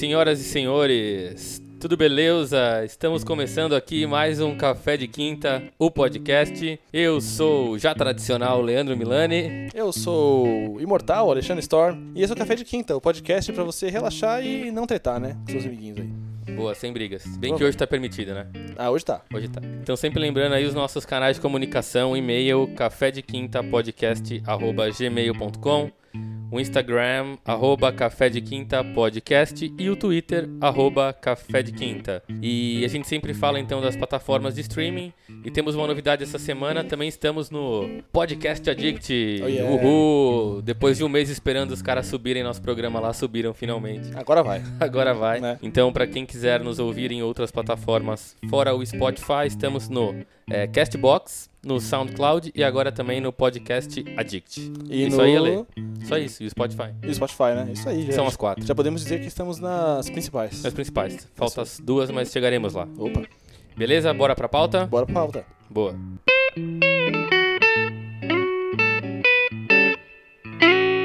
[0.00, 1.62] senhoras e senhores?
[1.78, 2.82] Tudo beleza?
[2.86, 6.80] Estamos começando aqui mais um Café de Quinta, o podcast.
[6.90, 9.68] Eu sou o já tradicional Leandro Milani.
[9.74, 13.52] Eu sou o Imortal, Alexandre Storm, e esse é o Café de Quinta, o podcast
[13.52, 15.36] pra você relaxar e não tretar, né?
[15.44, 16.30] Com seus amiguinhos aí.
[16.54, 17.36] Boa, sem brigas.
[17.36, 18.46] Bem que hoje tá permitido, né?
[18.78, 19.20] Ah, hoje tá.
[19.34, 19.60] Hoje tá.
[19.82, 24.88] Então sempre lembrando aí os nossos canais de comunicação, e-mail café de quinta podcast arroba
[24.88, 25.90] gmail.com,
[26.50, 32.22] o Instagram arroba café de quinta podcast e o Twitter arroba café de quinta.
[32.42, 35.12] E a gente sempre fala então das plataformas de streaming
[35.44, 39.40] e temos uma novidade essa semana, também estamos no Podcast Addict.
[39.42, 39.70] Oh, yeah.
[39.70, 40.62] Uhul!
[40.62, 44.10] Depois de um mês esperando os caras subirem nosso programa lá, subiram finalmente.
[44.14, 44.62] Agora vai.
[44.80, 45.40] Agora vai.
[45.40, 45.58] Né?
[45.62, 50.14] Então, para quem quiser nos ouvir em outras plataformas fora o Spotify, estamos no
[50.50, 54.72] é, Castbox, no SoundCloud e agora também no Podcast Addict.
[54.88, 55.22] E isso no...
[55.22, 55.66] aí, Ale.
[56.04, 56.94] Só isso, e o Spotify.
[57.02, 57.70] E o Spotify, né?
[57.72, 58.12] Isso aí, já.
[58.12, 58.64] São as quatro.
[58.66, 60.64] Já podemos dizer que estamos nas principais.
[60.64, 61.28] As principais.
[61.34, 62.88] Faltam as duas, mas chegaremos lá.
[62.96, 63.22] Opa,
[63.76, 64.12] Beleza?
[64.12, 64.86] Bora pra pauta?
[64.86, 65.44] bora pra pauta.
[65.68, 65.94] Boa.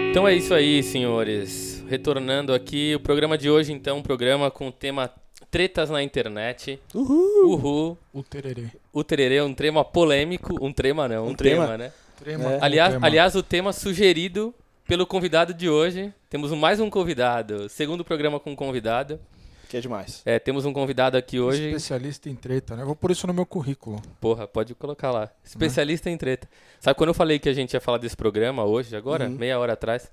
[0.10, 1.84] Então é isso aí, senhores.
[1.90, 5.12] Retornando aqui, o programa de hoje, então, um programa com o tema
[5.50, 6.80] tretas na internet.
[6.94, 7.54] Uhul!
[7.54, 7.98] Uhul.
[8.14, 8.68] O tererê.
[8.92, 10.56] O tererê é um tema polêmico.
[10.64, 11.78] Um trema não, um, Um tema, trema?
[11.78, 11.92] né?
[12.18, 12.54] Trema.
[12.54, 12.60] É.
[12.62, 13.08] Aliás, Tema.
[13.08, 14.54] aliás, o tema sugerido
[14.88, 16.14] pelo convidado de hoje.
[16.30, 17.68] Temos mais um convidado.
[17.70, 19.20] Segundo programa com um convidado.
[19.68, 20.22] Que é demais.
[20.26, 21.66] É, temos um convidado aqui hoje.
[21.70, 22.86] Especialista em treta, né?
[22.86, 24.00] Vou pôr isso no meu currículo.
[24.22, 25.30] Porra, pode colocar lá.
[25.44, 26.48] Especialista em treta.
[26.80, 29.32] Sabe quando eu falei que a gente ia falar desse programa hoje, agora, Uhum.
[29.32, 30.12] meia hora atrás?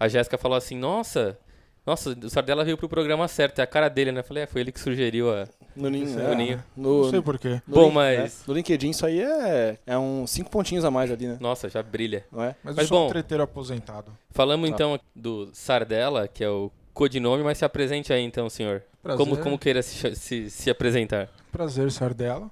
[0.00, 1.38] A Jéssica falou assim: Nossa,
[1.86, 3.58] nossa, o Sardella veio pro programa certo.
[3.58, 4.20] É a cara dele, né?
[4.20, 5.30] Eu falei: É, foi ele que sugeriu.
[5.32, 5.46] A...
[5.76, 6.06] No Ninho.
[6.08, 6.64] No é, Ninho.
[6.76, 7.60] No, Não sei porquê.
[7.66, 11.10] Bom, link- mas- é, no LinkedIn isso aí é, é uns cinco pontinhos a mais
[11.10, 11.36] ali, né?
[11.40, 12.24] Nossa, já brilha.
[12.32, 12.54] Não é?
[12.62, 13.06] Mas, Mas eu sou bom.
[13.06, 14.12] um treteiro aposentado.
[14.30, 14.74] Falamos Tá.
[14.74, 18.82] então do Sardella, que é o codinome, mas se apresente aí então, senhor.
[19.02, 19.18] Prazer.
[19.26, 21.28] Como, como queira se, se, se apresentar.
[21.52, 22.50] Prazer, Sardela.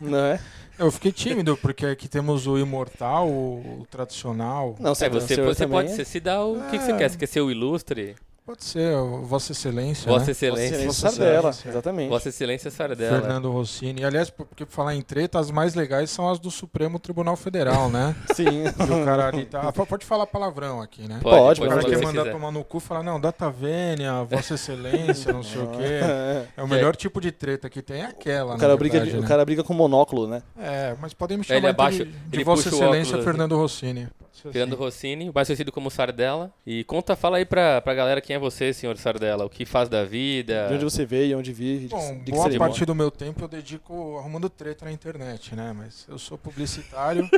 [0.00, 0.40] Não é?
[0.78, 4.74] Eu fiquei tímido, porque aqui temos o imortal, o, tradicional.
[4.80, 5.94] Não, É, você, você, senhor você também pode é?
[5.96, 6.96] você se dá o que, que você É.
[6.96, 7.10] quer.
[7.10, 8.16] Você quer ser o ilustre?
[8.46, 10.06] Pode ser, o Vossa Excelência.
[10.12, 10.30] Vossa né?
[10.32, 10.76] Excelência.
[10.84, 12.08] Vossa Vossa Sardella, exatamente.
[12.10, 13.18] Vossa Excelência Sardella.
[13.22, 14.02] Fernando Rossini.
[14.02, 17.36] E, aliás, porque por falar em treta, as mais legais são as do Supremo Tribunal
[17.36, 18.14] Federal, né?
[18.36, 18.64] Sim.
[18.76, 19.72] Que o cara ali tá.
[19.72, 21.20] Pode falar palavrão aqui, né?
[21.22, 22.32] Pode, O pode cara falar quer se mandar quiser.
[22.32, 25.84] tomar no cu fala, não, data vênia, Vossa Excelência, não sei o quê.
[26.04, 26.46] É.
[26.58, 28.56] É o melhor tipo de treta que tem, é aquela.
[28.56, 29.24] O cara, briga, verdade, de- né?
[29.24, 30.42] o cara briga com monóculo, né?
[30.58, 33.56] É, mas podem me Ele chamar abaixa- de, de ele Vossa o Excelência óculos, Fernando
[33.56, 34.08] Rossini.
[34.44, 34.76] Ser Fernando.
[34.76, 36.52] Rossini, mais conhecido como Sardella.
[36.66, 39.44] E conta, fala aí pra, pra galera quem é você, senhor Sardella.
[39.44, 40.68] O que faz da vida.
[40.68, 43.42] De onde você veio, onde vive, de, Bom, de que boa parte do meu tempo
[43.42, 45.72] eu dedico arrumando treta na internet, né?
[45.72, 47.28] Mas eu sou publicitário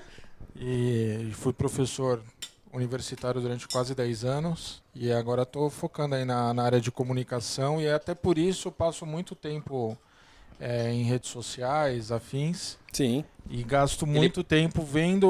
[0.56, 2.22] e fui professor
[2.72, 7.80] universitário durante quase 10 anos e agora estou focando aí na, na área de comunicação
[7.80, 9.96] e até por isso eu passo muito tempo
[10.60, 12.76] é, em redes sociais, afins.
[12.92, 13.24] Sim.
[13.50, 15.28] E gasto muito tempo vendo.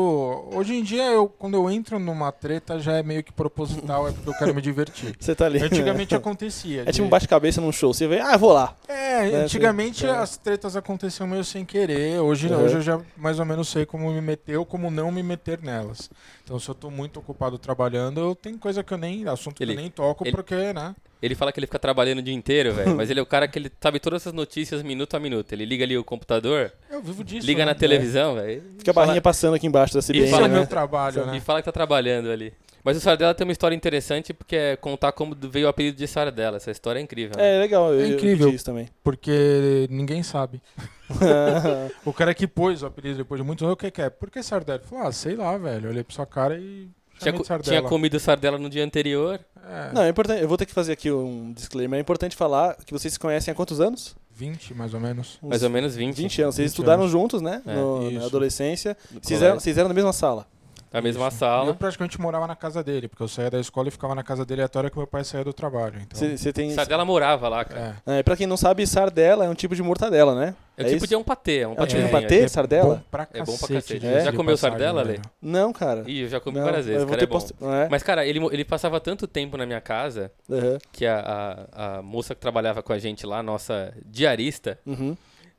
[0.52, 4.12] Hoje em dia, eu, quando eu entro numa treta, já é meio que proposital, é
[4.12, 5.16] porque eu quero me divertir.
[5.18, 5.58] Você tá ali.
[5.60, 6.82] Antigamente acontecia.
[6.82, 7.92] É de- tipo um bate-cabeça num show.
[7.92, 8.76] Você vê, ah, vou lá.
[8.86, 10.10] É, né, antigamente você- é.
[10.10, 12.20] as tretas aconteciam meio sem querer.
[12.20, 12.62] Hoje, Uhum.
[12.62, 15.60] hoje eu já mais ou menos sei como me meter ou como não me meter
[15.60, 16.08] nelas.
[16.44, 19.26] Então, se eu tô muito ocupado trabalhando, eu tenho coisa que eu nem.
[19.26, 20.94] assunto Ele- que eu nem toco, ele- porque, né?
[21.24, 22.94] Ele fala que ele fica trabalhando o dia inteiro, velho.
[22.96, 25.52] mas ele é o cara que ele sabe todas essas notícias minuto a minuto.
[25.52, 27.46] Ele liga ali o computador, Eu vivo disso.
[27.46, 27.72] liga né?
[27.72, 28.62] na televisão, velho.
[28.78, 30.54] Fica a barrinha passando aqui embaixo da Isso CBN, fala é né?
[30.56, 31.40] meu trabalho, E né?
[31.40, 32.52] fala que tá trabalhando ali.
[32.84, 36.06] Mas o Sardella tem uma história interessante porque é contar como veio o apelido de
[36.06, 36.58] Sardella.
[36.58, 37.34] Essa história é incrível.
[37.38, 37.56] né?
[37.56, 38.44] É legal, eu, É eu incrível.
[38.46, 38.86] pedi isso também.
[39.02, 40.60] Porque ninguém sabe.
[42.04, 44.10] O cara que pôs o apelido depois de muitos anos, o que que é?
[44.10, 44.78] Por que Sardella?
[44.80, 45.86] Ele Falou, ah, sei lá, velho.
[45.86, 46.88] Eu olhei pra sua cara e
[47.18, 47.78] Tinha, co- de Sardella.
[47.80, 49.38] tinha comido Sardella no dia anterior.
[49.66, 50.42] É, Não, é importante.
[50.42, 51.98] Eu vou ter que fazer aqui um disclaimer.
[51.98, 54.14] É importante falar que vocês se conhecem há quantos anos?
[54.36, 55.38] 20, mais ou menos.
[55.42, 56.16] Uns Mais ou menos 20.
[56.16, 56.54] 20 anos.
[56.56, 57.12] Vocês 20 estudaram anos.
[57.12, 57.62] juntos, né?
[57.66, 58.96] É, No- na adolescência.
[59.22, 60.46] Vocês eram, vocês eram na mesma sala.
[60.94, 61.38] Na mesma Isso.
[61.38, 61.68] sala.
[61.70, 64.46] Eu praticamente morava na casa dele, porque eu saía da escola e ficava na casa
[64.46, 66.00] dele até a hora que meu pai saía do trabalho.
[66.00, 66.70] Então, tem.
[66.70, 68.00] Sardella morava lá, cara.
[68.06, 68.20] é.
[68.20, 70.54] É, pra quem não sabe, sardela é um tipo de mortadela, né?
[70.76, 71.06] É, É tipo isso?
[71.08, 71.58] de um patê.
[71.58, 72.38] É um É um tipo de patezinho patê?
[72.40, 72.48] aqui.
[72.48, 72.94] Sardella?
[72.94, 73.98] Bom pra É bom pra cacete, cacete.
[73.98, 75.02] diga-se Já comeu sardela.
[75.02, 75.18] Lê?
[75.42, 76.04] Não, cara.
[76.06, 77.32] Ih, eu já comi Não, várias vezes, cara, é bom.
[77.32, 77.88] posto- É.
[77.90, 80.78] Mas, cara, ele, ele passava tanto tempo na minha casa Aham.
[80.92, 85.16] que a, a, a moça que trabalhava com a gente lá, nossa diarista, Uhum.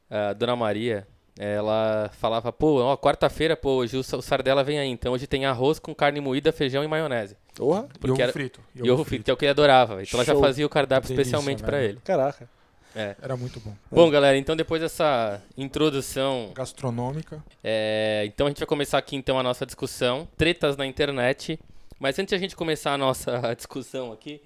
[0.09, 1.05] a dona Maria,
[1.37, 5.27] ela falava, pô, ó, quarta-feira, pô, hoje o Sa- o Sardella vem aí, então hoje
[5.27, 7.35] tem arroz com carne moída, feijão e maionese.
[7.55, 8.59] Porra, E ovo era- frito.
[8.75, 10.01] E ovo frito, que é o que ele adorava.
[10.01, 10.41] Então ela já Show.
[10.41, 11.89] fazia o cardápio Delícia, especialmente pra velho.
[11.91, 11.99] ele.
[12.03, 12.49] caraca.
[12.97, 13.13] É.
[13.21, 13.75] Era muito bom.
[13.91, 17.43] Bom, galera, então depois dessa introdução, Gastronômica.
[17.61, 21.59] é, então a gente vai começar aqui então a nossa discussão, tretas na internet.
[21.99, 24.41] Mas antes de a gente começar a nossa discussão aqui,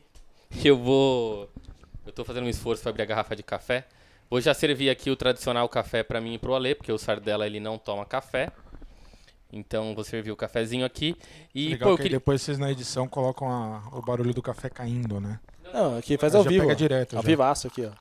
[0.66, 1.48] eu vou
[2.08, 3.86] Eu tô fazendo um esforço para abrir a garrafa de café.
[4.30, 7.46] Vou já servir aqui o tradicional café para mim e pro Ale, porque o Sardella
[7.48, 8.52] ele não toma café.
[9.52, 11.16] Então vou servir o cafezinho aqui.
[11.56, 12.18] E, Legal pô, que queria...
[12.20, 15.40] depois vocês na edição colocam a- o barulho do café caindo, né?
[15.74, 16.62] Não, aqui faz ao já vivo.
[16.62, 16.76] pega ó.
[16.76, 17.28] direto, Ao já.
[17.28, 17.92] vivaço aqui, ó.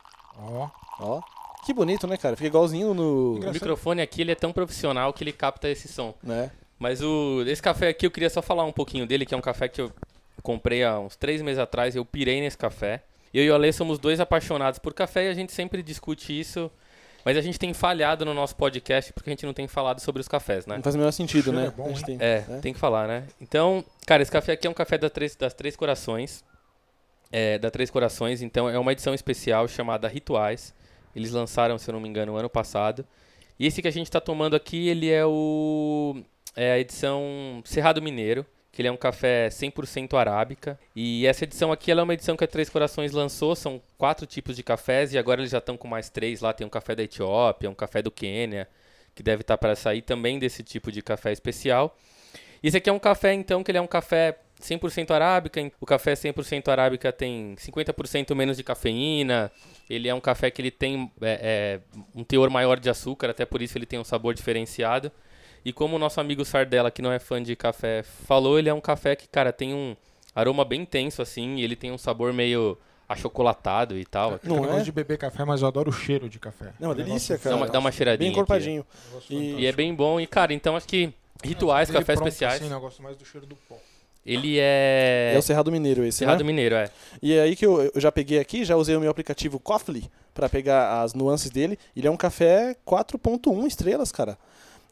[0.40, 0.68] Ó,
[1.00, 1.20] Ó.
[1.64, 2.36] Que bonito, né, cara?
[2.36, 3.02] Fica igualzinho no.
[3.32, 3.54] O Engraçado.
[3.54, 6.14] microfone aqui ele é tão profissional que ele capta esse som.
[6.22, 6.50] Né?
[6.78, 9.40] Mas o esse café aqui eu queria só falar um pouquinho dele, que é um
[9.42, 9.90] café que eu
[10.42, 11.96] comprei há uns três meses atrás.
[11.96, 13.02] Eu pirei nesse café.
[13.32, 16.70] Eu e o Ale somos dois apaixonados por café e a gente sempre discute isso.
[17.24, 20.20] Mas a gente tem falhado no nosso podcast porque a gente não tem falado sobre
[20.20, 20.76] os cafés, né?
[20.76, 21.66] Não faz o menor sentido, né?
[21.66, 22.18] é bom, A gente hein?
[22.18, 22.60] tem- É, né?
[22.62, 23.24] tem que falar, né?
[23.40, 26.42] Então, cara, esse café aqui é um café da três, das Três Corações.
[27.30, 30.74] É, da Três Corações, então é uma edição especial chamada Rituais.
[31.14, 33.04] Eles lançaram, se eu não me engano, ano passado.
[33.58, 36.22] E esse que a gente está tomando aqui, ele é o
[36.56, 38.46] é a edição Cerrado Mineiro,
[38.78, 40.78] que ele é um café 100% arábica.
[40.94, 44.54] E essa edição aqui é uma edição que a Três Corações lançou, são quatro tipos
[44.54, 47.02] de cafés e agora eles já estão com mais três lá, tem um café da
[47.02, 48.68] Etiópia, um café do Quênia,
[49.16, 51.98] que deve estar para sair também desse tipo de café especial.
[52.62, 55.60] Esse aqui é um café, então, que ele é um café 100% arábica.
[55.80, 59.50] O café 100% arábica tem 50% menos de cafeína.
[59.90, 63.44] Ele é um café que ele tem é, é, um teor maior de açúcar, até
[63.44, 65.10] por isso ele tem um sabor diferenciado.
[65.64, 68.74] E como o nosso amigo Sardella, que não é fã de café, falou, ele é
[68.74, 69.96] um café que, cara, tem um
[70.34, 72.78] aroma bem intenso, assim, e ele tem um sabor meio
[73.08, 74.38] achocolatado e tal.
[74.42, 74.72] Não eu não é?
[74.72, 76.72] gosto de beber café, mas eu adoro o cheiro de café.
[76.78, 77.50] Não, é delícia, cara.
[77.50, 78.28] Dá uma, dá uma cheiradinha.
[78.28, 78.84] Bem encorpadinho.
[79.30, 79.60] E-.
[79.60, 80.20] E é bem bom.
[80.20, 81.12] E, cara, então acho que
[81.42, 82.60] rituais, Dele cafés pronto especiais.
[82.60, 82.76] Assim, né?
[82.76, 83.78] Eu gosto mais do cheiro do pó.
[84.26, 85.32] Ele é.
[85.34, 86.46] É o Cerrado Mineiro esse, Cerrado né?
[86.46, 86.90] Mineiro, é.
[87.22, 90.04] E é aí que eu, eu já peguei aqui, já usei o meu aplicativo Coffee
[90.34, 91.78] para pegar as nuances dele.
[91.96, 94.36] Ele é um café 4.1 estrelas, cara.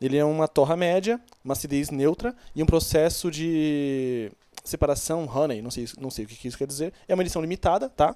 [0.00, 4.30] Ele é uma torra média, uma acidez neutra e um processo de
[4.64, 6.92] separação honey, não sei, não sei o que isso quer dizer.
[7.08, 8.14] É uma edição limitada, tá?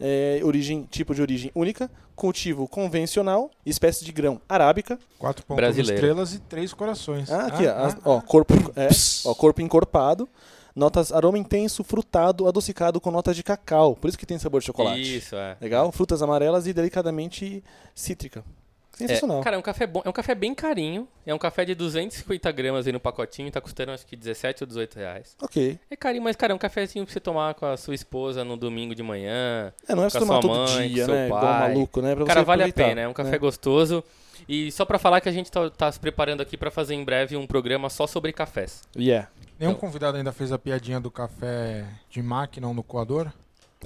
[0.00, 4.98] É, origem, tipo de origem única, cultivo convencional, espécie de grão arábica.
[5.20, 5.94] 4.1 Brasileiro.
[5.94, 7.30] estrelas e 3 corações.
[7.30, 8.22] Ah, aqui, ó, as- ah, ó, ah.
[8.22, 8.88] corpo, é,
[9.24, 10.28] ó, corpo encorpado.
[10.74, 13.94] Notas aroma intenso, frutado, adocicado com notas de cacau.
[13.94, 15.16] Por isso que tem sabor de chocolate.
[15.18, 15.56] Isso, é.
[15.60, 15.92] Legal?
[15.92, 17.62] Frutas amarelas e delicadamente
[17.94, 18.44] cítrica.
[18.96, 19.40] Sensacional.
[19.40, 20.02] É, cara, é um café bom.
[20.04, 21.08] É um café bem carinho.
[21.26, 23.50] É um café de 250 gramas aí no pacotinho.
[23.50, 25.36] Tá custando acho que 17 ou 18 reais.
[25.42, 25.78] ok.
[25.90, 28.56] É carinho, mas, cara, é um cafezinho pra você tomar com a sua esposa no
[28.56, 29.72] domingo de manhã.
[29.88, 31.26] É, não é pra tomar todo mãe, dia, né?
[31.26, 31.68] Igual pai.
[31.68, 32.14] maluco, né?
[32.14, 33.00] Pra cara, você vale a pena.
[33.00, 33.38] É um café né?
[33.38, 34.02] gostoso.
[34.48, 37.04] E só pra falar que a gente tá, tá se preparando aqui pra fazer em
[37.04, 38.82] breve um programa só sobre cafés.
[38.96, 39.28] Yeah.
[39.58, 43.32] Nenhum Então- convidado ainda fez a piadinha do café de máquina ou no coador?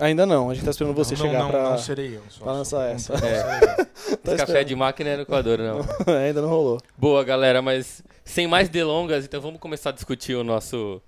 [0.01, 1.71] Ainda não, a gente tá esperando você não, chegar não, pra.
[1.71, 2.23] Não serei eu.
[2.29, 3.15] Só, pra só lançar essa.
[3.15, 3.89] É.
[4.25, 5.81] Tá Esse café de máquina é no Equador, não.
[6.25, 6.81] Ainda não rolou.
[6.97, 11.03] Boa, galera, mas sem mais delongas, então vamos começar a discutir o nosso,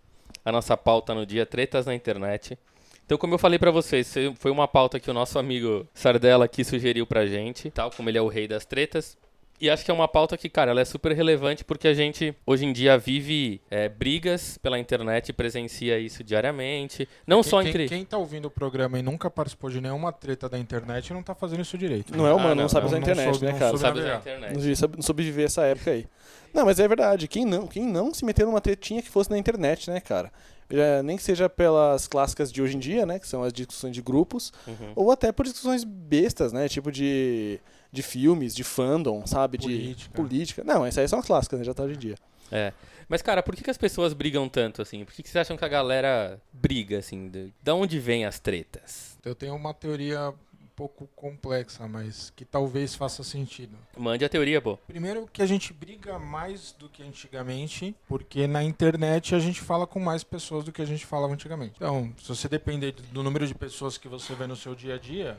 [0.44, 2.58] a nossa pauta no dia, tretas na internet.
[3.06, 6.62] Então, como eu falei pra vocês, foi uma pauta que o nosso amigo Sardella aqui
[6.62, 9.16] sugeriu pra gente, tal, como ele é o rei das tretas.
[9.60, 12.34] E acho que é uma pauta que, cara, ela é super relevante porque a gente,
[12.46, 17.06] hoje em dia, vive é, brigas pela internet presencia isso diariamente.
[17.26, 17.88] Não só quem, entre...
[17.88, 21.22] Quem, quem tá ouvindo o programa e nunca participou de nenhuma treta da internet não
[21.22, 22.16] tá fazendo isso direito.
[22.16, 23.58] Não é humano, Ah, não, não, sabe não, usar a não internet, soube- né, não
[23.58, 23.70] cara?
[23.70, 24.54] soube Sabe usar a internet.
[24.68, 26.06] Não sabe- não soube viver essa época aí.
[26.54, 27.28] Não, mas é verdade.
[27.28, 30.32] Quem não, quem não se meteu numa tretinha que fosse na internet, né, cara?
[30.72, 33.18] Já, nem que seja pelas clássicas de hoje em dia, né?
[33.18, 34.52] Que são as discussões de grupos.
[34.66, 34.92] Uhum.
[34.96, 36.68] Ou até por discussões bestas, né?
[36.68, 37.60] Tipo de,
[37.92, 39.58] de filmes, de fandom, sabe?
[39.58, 39.94] Política.
[39.94, 40.64] De política.
[40.64, 41.64] Não, essas aí são as clássicas, né?
[41.64, 42.16] Já tá hoje em dia.
[42.50, 42.72] É.
[43.08, 45.04] Mas, cara, por que, que as pessoas brigam tanto, assim?
[45.04, 47.28] Por que, que vocês acham que a galera briga, assim?
[47.28, 49.18] De, da onde vêm as tretas?
[49.24, 53.76] Eu tenho uma teoria um pouco complexa, mas que talvez faça sentido.
[53.96, 54.76] Mande a teoria, pô.
[54.86, 59.88] Primeiro que a gente briga mais do que antigamente, porque na internet a gente fala
[59.88, 61.74] com mais pessoas do que a gente falava antigamente.
[61.76, 64.98] Então, se você depender do número de pessoas que você vê no seu dia a
[64.98, 65.36] dia,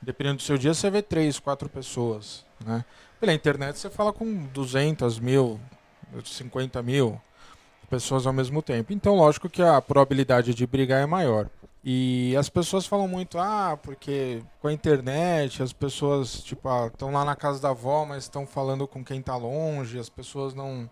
[0.00, 2.84] dependendo do seu dia, você vê três, quatro pessoas, né?
[3.20, 5.58] Pela internet você fala com 200 mil,
[6.24, 7.20] 50 mil
[7.88, 8.92] pessoas ao mesmo tempo.
[8.92, 11.48] Então, lógico que a probabilidade de brigar é maior.
[11.82, 17.24] E as pessoas falam muito, ah, porque com a internet as pessoas, tipo, estão lá
[17.24, 20.88] na casa da avó, mas estão falando com quem está longe, as pessoas não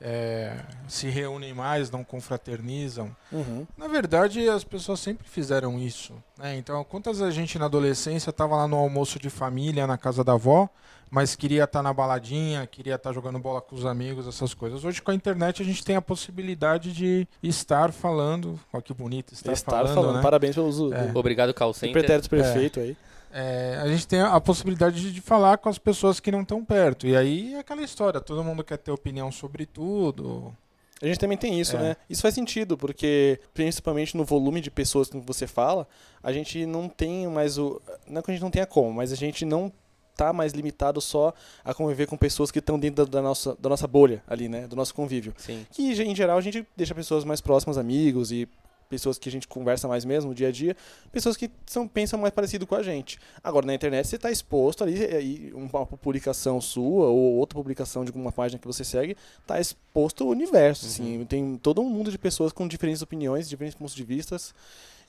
[0.00, 3.14] é, se reúnem mais, não confraternizam.
[3.32, 3.66] Uhum.
[3.76, 6.14] Na verdade, as pessoas sempre fizeram isso.
[6.38, 6.56] Né?
[6.56, 10.34] Então, quantas a gente na adolescência estava lá no almoço de família, na casa da
[10.34, 10.68] avó,
[11.10, 14.84] mas queria estar na baladinha, queria estar jogando bola com os amigos, essas coisas.
[14.84, 18.58] Hoje, com a internet, a gente tem a possibilidade de estar falando.
[18.72, 20.16] Olha que bonito, estar, Estar falando, falando.
[20.16, 20.22] né?
[20.22, 21.06] Parabéns pelo uso É.
[21.06, 21.92] do, Obrigado, call center.
[21.92, 22.96] pretérito perfeito aí.
[23.30, 26.64] É, a gente tem a possibilidade de, de falar com as pessoas que não estão
[26.64, 27.06] perto.
[27.06, 30.52] E aí é aquela história, todo mundo quer ter opinião sobre tudo.
[31.00, 31.80] A gente também tem isso, É.
[31.80, 31.96] né?
[32.10, 35.86] Isso faz sentido, porque principalmente no volume de pessoas com que você fala,
[36.22, 37.80] a gente não tem mais o.
[38.06, 39.70] Não é que a gente não tenha como, mas a gente não
[40.18, 41.32] tá mais limitado só
[41.64, 44.66] a conviver com pessoas que estão dentro da, da nossa, da nossa bolha ali, né?
[44.66, 45.32] Do nosso convívio.
[45.38, 45.64] Sim.
[45.70, 48.48] Que em geral a gente deixa pessoas mais próximas, amigos e
[48.88, 50.74] pessoas que a gente conversa mais mesmo dia a dia,
[51.12, 53.18] pessoas que são, pensam mais parecido com a gente.
[53.44, 58.08] Agora na internet você está exposto ali, e uma publicação sua ou outra publicação de
[58.08, 60.86] alguma página que você segue, está exposto ao universo.
[60.86, 64.54] Assim, tem todo um mundo de pessoas com diferentes opiniões, diferentes pontos de vistas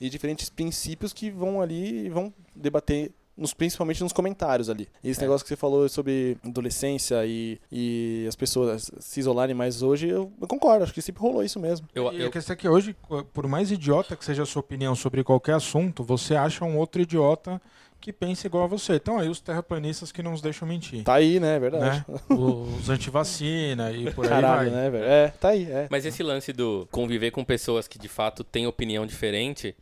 [0.00, 3.10] e diferentes princípios que vão ali e vão debater.
[3.40, 4.86] Nos, principalmente nos comentários ali.
[5.02, 5.22] E esse É.
[5.22, 10.30] negócio que você falou sobre adolescência e, e as pessoas se isolarem mais hoje, eu,
[10.40, 11.88] eu concordo, acho que sempre rolou isso mesmo.
[11.94, 12.94] Eu, e eu, a questão é que hoje,
[13.32, 17.00] por mais idiota que seja a sua opinião sobre qualquer assunto, você acha um outro
[17.00, 17.60] idiota
[17.98, 18.94] que pensa igual a você.
[18.94, 21.02] Então aí os terraplanistas que não nos deixam mentir.
[21.04, 21.56] Tá aí, né?
[21.56, 22.04] É verdade.
[22.08, 22.18] né?
[22.36, 24.80] Os antivacina e por aí Caralho, vai.
[24.82, 25.04] né, velho?
[25.04, 25.86] É, tá aí, é.
[25.90, 29.74] Mas esse lance do conviver com pessoas que de fato têm opinião diferente,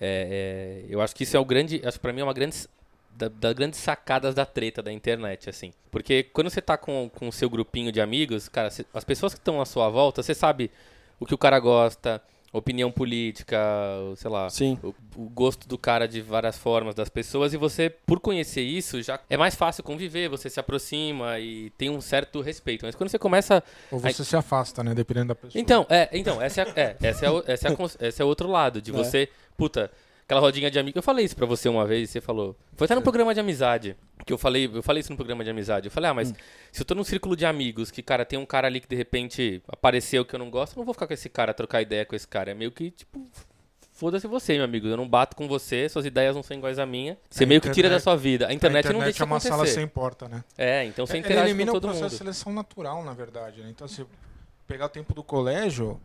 [0.00, 2.34] é, é, eu acho que isso é o grande, acho que pra mim é uma
[2.34, 2.56] grande
[3.16, 5.72] da- das grandes sacadas da treta da internet, assim.
[5.90, 9.32] Porque quando você tá com com o seu grupinho de amigos, cara, cê- as pessoas
[9.34, 10.70] que estão à sua volta, você sabe
[11.18, 12.20] o que o cara gosta,
[12.52, 13.58] opinião política,
[14.16, 14.78] sei lá, Sim.
[14.82, 19.02] o, o gosto do cara de várias formas das pessoas e você, por conhecer isso,
[19.02, 22.84] já é mais fácil conviver, você se aproxima e tem um certo respeito.
[22.86, 24.94] Mas quando você começa Ou você se afasta, né?
[24.94, 25.60] Dependendo da pessoa.
[25.60, 28.28] então, é, então, essa é, é, essa é, o- essa é, a esse é o
[28.28, 28.94] outro lado, de É.
[28.94, 29.90] você, puta,
[30.26, 30.98] aquela rodinha de amigo.
[30.98, 32.56] Eu falei isso pra você uma vez você falou.
[32.74, 33.96] Foi até no programa de amizade.
[34.26, 35.86] Que eu falei, eu falei isso no programa de amizade.
[35.86, 36.34] Eu falei, ah, mas
[36.72, 38.96] se eu tô num círculo de amigos, que, cara, tem um cara ali que de
[38.96, 42.04] repente apareceu que eu não gosto, eu não vou ficar com esse cara, trocar ideia
[42.04, 42.50] com esse cara.
[42.50, 43.24] É meio que, tipo.
[43.92, 44.86] Foda-se você, meu amigo.
[44.88, 47.16] Eu não bato com você, suas ideias não são iguais à minha.
[47.30, 48.46] Você A meio que tira internet- da sua vida.
[48.48, 49.48] A internet, a não deixa é uma acontecer.
[49.54, 50.44] sala sem porta, né?
[50.58, 52.10] É, então você Ele interage elimina com o todo processo mundo.
[52.12, 53.62] de seleção natural, na verdade.
[53.62, 53.68] Né?
[53.70, 54.04] Então, se
[54.66, 55.98] pegar o tempo do colégio,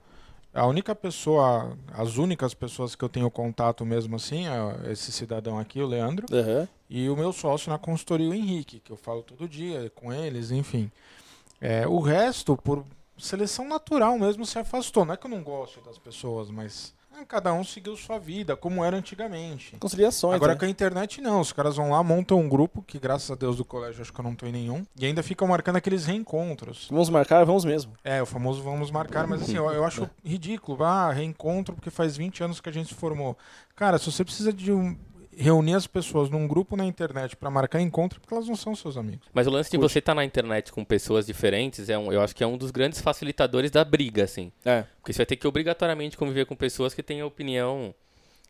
[0.53, 5.57] a única pessoa, as únicas pessoas que eu tenho contato mesmo assim, é esse cidadão
[5.57, 6.67] aqui, o Leandro, Aham.
[6.89, 10.51] e o meu sócio na consultoria, o Henrique, que eu falo todo dia com eles,
[10.51, 10.91] enfim.
[11.59, 12.83] É, o resto, por
[13.17, 15.05] seleção natural mesmo, se afastou.
[15.05, 16.93] Não é que eu não gosto das pessoas, mas
[17.25, 19.75] cada um seguiu sua vida, como era antigamente.
[19.79, 20.35] Conciliações.
[20.35, 20.59] Agora né?
[20.59, 23.57] com a internet não, os caras vão lá, montam um grupo, que graças a Deus
[23.57, 26.87] do colégio acho que eu não tô em nenhum, e ainda ficam marcando aqueles reencontros.
[26.89, 27.93] Vamos marcar, vamos mesmo.
[28.03, 30.83] É, o famoso vamos marcar, mas assim, eu, eu acho ridículo.
[30.83, 33.37] Ah, reencontro porque faz 20 anos que a gente se formou.
[33.75, 34.95] Cara, se você precisa de um-
[35.35, 38.75] reunir as pessoas num grupo na internet pra marcar encontro, é porque elas não são
[38.75, 39.27] seus amigos.
[39.33, 39.93] Mas o lance de Curte.
[39.93, 42.71] você estar na internet com pessoas diferentes, é um, eu acho que é um dos
[42.71, 44.51] grandes facilitadores da briga, assim.
[44.65, 44.83] É.
[44.99, 47.93] Porque você vai ter que obrigatoriamente conviver com pessoas que têm opinião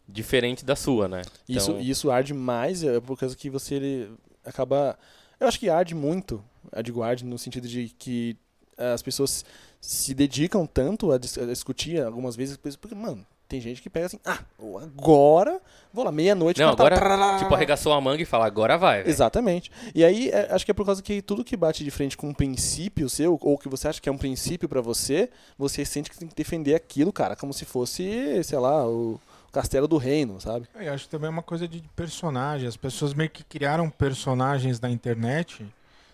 [0.08, 1.22] diferente da sua, né?
[1.48, 4.12] Isso, Então, isso arde mais é por causa que você ele,
[4.44, 4.98] acaba.
[5.40, 6.44] Eu acho que arde muito.
[6.84, 8.36] Digo arde no sentido de que
[8.78, 9.46] eh, as pessoas
[9.80, 14.06] se dedicam tanto a, dis- a discutir algumas vezes, porque, mano, tem gente que pega
[14.06, 14.40] assim, ah,
[14.82, 15.60] agora
[15.94, 16.62] vou lá, meia-noite.
[16.62, 16.96] Não, agora,
[17.38, 19.00] tipo, arregaçou a manga e fala, agora vai.
[19.00, 19.10] velho.
[19.10, 19.70] Exatamente.
[19.94, 22.30] E aí, é, acho que é por causa que tudo que bate de frente com
[22.30, 26.10] um princípio seu, ou que você acha que é um princípio pra você, você sente
[26.10, 29.20] que tem que defender aquilo, cara, como se fosse, sei lá, o
[29.52, 30.70] castelo do reino, sabe?
[30.74, 32.70] Eu acho que também é uma coisa de personagem.
[32.70, 35.66] As pessoas meio que criaram personagens na internet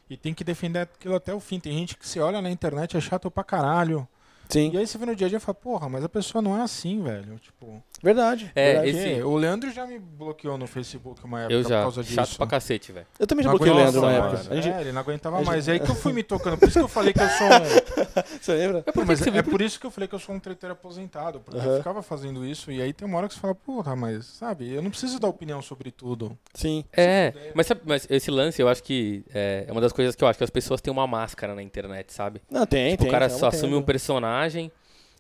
[0.10, 1.60] e tem que defender aquilo até o fim.
[1.60, 4.08] Tem gente que se olha na internet é chato pra caralho.
[4.50, 4.72] Sim.
[4.74, 6.58] E aí você vê no dia a dia e fala, porra, mas a pessoa não
[6.58, 7.38] é assim, velho.
[7.39, 8.51] Tipo, Verdade.
[8.56, 8.89] É, verdade.
[8.89, 12.13] esse- o Leandro já me bloqueou no Facebook uma época Eu por já, causa disso.
[12.16, 13.08] chato pra cacete, velho.
[13.20, 14.56] Eu também já bloqueei o Leandro Nossa, época.
[14.62, 15.68] gente- É, ele não aguentava gente- mais.
[15.68, 16.58] É aí que eu fui me tocando.
[16.58, 17.48] Por isso que eu falei que eu sou um.
[18.42, 18.84] Você lembra?
[18.84, 19.44] Por que Mas você é viu?
[19.44, 21.39] por isso que eu falei que eu sou um treteiro aposentado.
[21.39, 21.72] Porque Aham.
[21.72, 24.72] eu ficava fazendo isso e aí tem uma hora que você fala, porra, mas sabe,
[24.74, 26.38] eu não preciso dar opinião sobre tudo.
[26.54, 26.86] Sim.
[26.96, 30.24] É, mas, sabe- mas esse lance eu acho que é, é uma das coisas que
[30.24, 32.42] eu acho que as pessoas têm uma máscara na internet, sabe?
[32.50, 33.10] Não, tem, Tipo, tem.
[33.10, 34.37] o cara é só um assume um personagem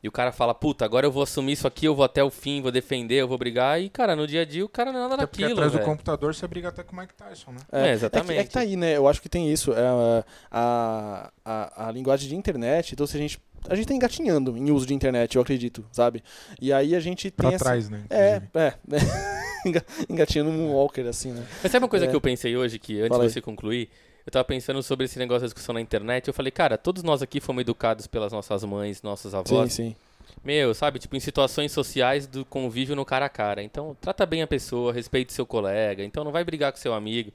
[0.03, 2.29] e o cara fala, puta, agora eu vou assumir isso aqui, eu vou até o
[2.29, 3.81] fim, vou defender, eu vou brigar.
[3.81, 5.71] E, cara, no dia a dia o cara não é nada Até porque daquilo, atrás
[5.71, 5.89] do velho.
[5.89, 7.57] computador você briga até com o Mike Tyson, né?
[7.71, 8.39] É, É, que, exatamente.
[8.39, 8.95] é que tá aí, né?
[8.95, 9.73] Eu acho que tem isso.
[9.73, 13.39] É, a, a, a linguagem de internet, então se a gente.
[13.69, 16.23] A gente tá engatinhando em uso de internet, eu acredito, sabe?
[16.61, 17.65] E aí a gente tem Pra essa.
[17.65, 18.03] trás, né?
[18.09, 18.49] É, inclusive.
[18.55, 18.73] é.
[18.87, 18.99] né?
[19.65, 21.43] Enga- Engatinhando num walker, assim, né?
[21.61, 22.07] Mas sabe uma coisa É.
[22.07, 23.89] que eu pensei hoje, que antes Fala de você concluir,
[24.27, 27.21] eu tava pensando sobre esse negócio da discussão na internet, eu falei, cara, todos nós
[27.21, 29.73] aqui fomos educados pelas nossas mães, nossos Sim, avós.
[29.73, 29.95] sim.
[30.43, 33.63] Meu, sabe, tipo, em situações sociais do convívio no cara a cara.
[33.63, 37.31] Então, trata bem a pessoa, respeite seu colega, então não vai brigar com seu amigo.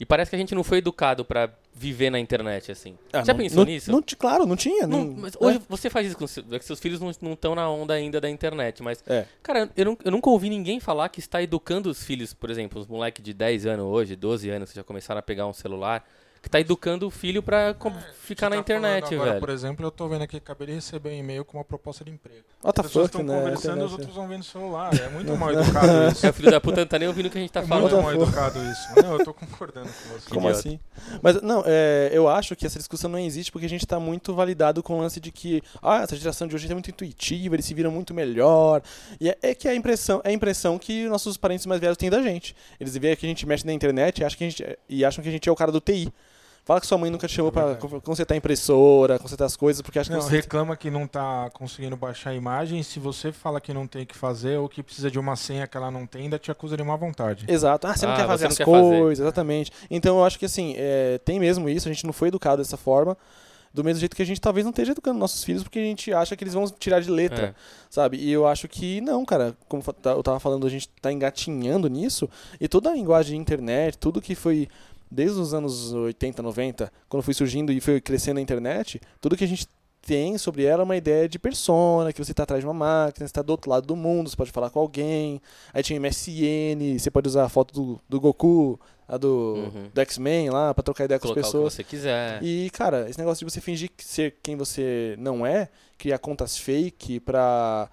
[0.00, 2.96] E parece que a gente não foi educado pra viver na internet, assim.
[3.12, 3.92] Ah, Já não- pensou não- nisso?
[3.92, 4.86] Não, claro, não tinha.
[4.86, 5.38] Não, mas é.
[5.44, 8.30] hoje você faz isso com seu, é seus filhos não estão na onda ainda da
[8.30, 9.26] internet, mas É.
[9.42, 12.80] cara, eu, não- eu nunca ouvi ninguém falar que está educando os filhos, por exemplo,
[12.80, 16.02] os moleques de 10 anos hoje, 12 anos que já começaram a pegar um celular.
[16.42, 17.92] Que tá educando o filho pra com-
[18.22, 19.40] ficar na tá internet, agora, velho.
[19.40, 22.02] Por exemplo, eu tô vendo aqui que acabei de receber um e-mail com uma proposta
[22.04, 22.44] de emprego.
[22.62, 23.34] What the As pessoas estão né?
[23.38, 23.92] conversando, os Internet.
[23.92, 24.90] outros vão vendo o celular.
[24.98, 26.24] É muito mal educado isso.
[26.26, 27.66] É, o filho da puta não tá nem ouvindo o que a gente tá É
[27.66, 27.90] falando.
[28.02, 28.56] muito What mal the fuck?
[28.58, 29.02] educado isso.
[29.06, 30.28] Não, eu tô concordando com você.
[30.30, 30.58] Como Idiota.
[30.58, 30.80] assim?
[31.22, 34.34] Mas, não, é, eu acho que essa discussão não existe porque a gente tá muito
[34.34, 37.64] validado com o lance de que ah, essa geração de hoje é muito intuitiva, eles
[37.66, 38.82] se viram muito melhor.
[39.20, 42.08] E é, é que a impressão, é a impressão que nossos parentes mais velhos têm
[42.08, 42.56] da gente.
[42.78, 45.22] Eles veem que a gente mexe na internet e acham que a gente, e acham
[45.22, 46.10] que a gente é o cara do TI.
[46.70, 49.82] Fala que sua mãe nunca te chamou É con- consertar a impressora, consertar as coisas,
[49.82, 50.36] porque acha que Não, você...
[50.36, 52.80] reclama que não tá conseguindo baixar a imagem.
[52.84, 55.66] Se você fala que não tem o que fazer ou que precisa de uma senha
[55.66, 57.44] que ela não tem, ainda te acusa de má vontade.
[57.48, 57.88] Exato.
[57.88, 58.78] Ah, você não Ah, quer fazer não as quer fazer.
[59.00, 59.72] coisas, exatamente.
[59.90, 62.76] Então eu acho que assim, é, tem mesmo isso, a gente não foi educado dessa
[62.76, 63.18] forma.
[63.74, 66.12] Do mesmo jeito que a gente talvez não esteja educando nossos filhos porque a gente
[66.12, 67.54] acha que eles vão tirar de letra, É.
[67.90, 68.16] sabe?
[68.16, 69.56] E eu acho que não, cara.
[69.68, 72.30] Como eu tava falando, a gente tá engatinhando nisso.
[72.60, 74.68] E toda a linguagem de internet, tudo que foi
[75.10, 79.44] desde os anos 80, 90, quando foi surgindo e foi crescendo a internet, tudo que
[79.44, 79.66] a gente
[80.02, 83.26] tem sobre ela é uma ideia de persona, que você tá atrás de uma máquina,
[83.26, 85.42] você tá do outro lado do mundo, você pode falar com alguém.
[85.74, 89.28] Aí tinha MSN, você pode usar a foto do, do Goku, a do,
[89.74, 89.90] Uhum.
[89.92, 91.74] do X-Men lá, pra trocar ideia com as Colocar o que pessoas.
[91.74, 92.42] você quiser.
[92.42, 97.20] E, cara, esse negócio de você fingir ser quem você não é, criar contas fake
[97.20, 97.90] pra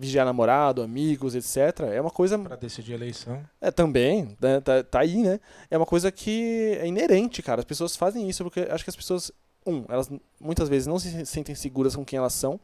[0.00, 2.38] vigiar namorado, amigos, etc., é uma coisa.
[2.38, 3.42] Pra decidir a eleição.
[3.60, 5.38] É, também, né, tá, tá aí, né?
[5.70, 7.60] É uma coisa que é inerente, cara.
[7.60, 9.30] As pessoas fazem isso porque acho que as pessoas,
[9.66, 12.58] um, elas muitas vezes não se sentem seguras com quem elas são.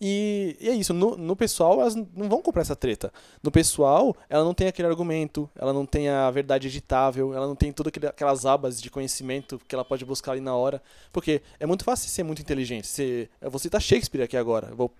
[0.00, 3.12] E, e é isso, no, no pessoal elas não vão comprar essa treta.
[3.42, 7.56] No pessoal, ela não tem aquele argumento, ela não tem a verdade editável, ela não
[7.56, 10.82] tem todas aquelas abas de conhecimento que ela pode buscar ali na hora.
[11.12, 12.86] Porque é muito fácil ser muito inteligente.
[12.86, 14.68] Você, eu vou citar Shakespeare aqui agora.
[14.70, 14.92] Eu vou.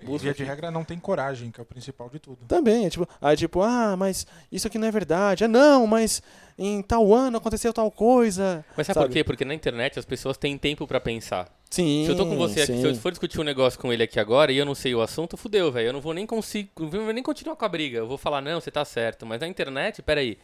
[0.00, 2.38] E, Busca via de regra, não tem coragem, que é o principal de tudo.
[2.46, 5.44] Também, é tipo, aí tipo, ah, mas isso aqui não é verdade.
[5.44, 6.22] Ah, não, mas
[6.58, 8.64] em tal ano aconteceu tal coisa.
[8.76, 9.06] Mas sabe, Sabe?
[9.08, 9.24] por quê?
[9.24, 11.55] Porque na internet as pessoas têm tempo pra pensar.
[11.70, 12.04] Sim.
[12.04, 12.80] Se eu tô com você aqui, sim.
[12.80, 15.00] se eu for discutir um negócio com ele aqui agora e eu não sei o
[15.00, 15.88] assunto, fudeu, velho.
[15.88, 17.98] Eu não vou nem conseguir, não vou nem continuar com a briga.
[17.98, 19.26] Eu vou falar, não, você tá certo.
[19.26, 20.38] Mas na internet, peraí.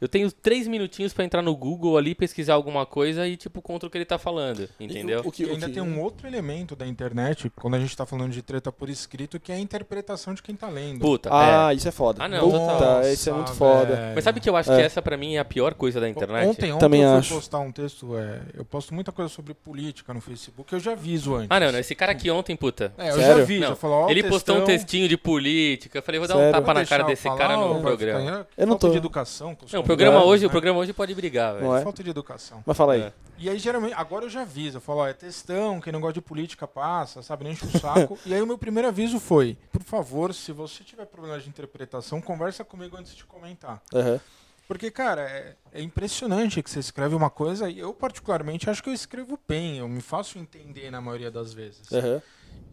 [0.00, 3.86] Eu tenho três minutinhos pra entrar no Google ali, pesquisar alguma coisa e, tipo, contra
[3.86, 4.68] o que ele tá falando.
[4.78, 5.22] Entendeu?
[5.24, 7.96] O que, E o ainda que- tem um outro elemento da internet, quando a gente
[7.96, 11.00] tá falando de treta por escrito, que é a interpretação de quem tá lendo.
[11.00, 11.76] Puta, Ah, é.
[11.76, 12.22] isso é foda.
[12.22, 13.02] Ah, não, Puta, total.
[13.10, 13.96] isso é muito Nossa, foda.
[13.96, 14.14] velho.
[14.14, 14.76] Mas sabe que eu acho É.
[14.76, 16.46] que essa pra mim é a pior coisa da internet?
[16.46, 17.34] Ontem, ontem Também eu fui acho.
[17.34, 21.34] postar um texto, é, eu posto muita coisa sobre política no Facebook, eu já aviso
[21.36, 21.48] antes.
[21.50, 21.78] Ah, não, não.
[21.78, 22.92] Esse cara aqui ontem, puta.
[22.98, 23.38] É, eu Sério?
[23.38, 25.98] já vi, Não, já falou, ó, o ele postou um textão, textinho de política.
[25.98, 26.52] Eu falei, vou dar um Sério?
[26.52, 28.20] tapa vou na cara desse falar, cara no programa.
[28.20, 29.56] ficar- que Eu não tô- de educação.
[29.72, 30.48] Não, o programa hoje, né?
[30.48, 31.74] o programa hoje pode brigar, velho.
[31.74, 31.82] É?
[31.82, 32.62] Falta de educação.
[32.66, 33.02] Mas fala aí.
[33.02, 33.12] É.
[33.38, 34.78] E aí, geralmente, agora eu já aviso.
[34.78, 37.44] Eu falo, ó, é textão, quem não gosta de política passa, sabe?
[37.44, 38.18] Não enche o saco.
[38.24, 42.20] e aí o meu primeiro aviso foi, por favor, se você tiver problema de interpretação,
[42.20, 43.82] conversa comigo antes de comentar.
[43.94, 44.20] Aham.
[44.68, 48.88] Porque, cara, é, é impressionante que você escreve uma coisa e eu, particularmente, acho que
[48.88, 49.78] eu escrevo bem.
[49.78, 51.92] Eu me faço entender na maioria das vezes.
[51.92, 52.20] Aham.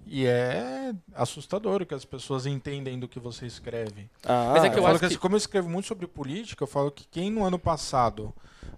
[0.05, 4.09] E é assustador o que as pessoas entendem do que você escreve.
[4.25, 5.87] Ah, Mas é que Eu, eu falo acho que, que- assim, como eu escrevo muito
[5.87, 8.33] sobre política, eu falo que quem no ano passado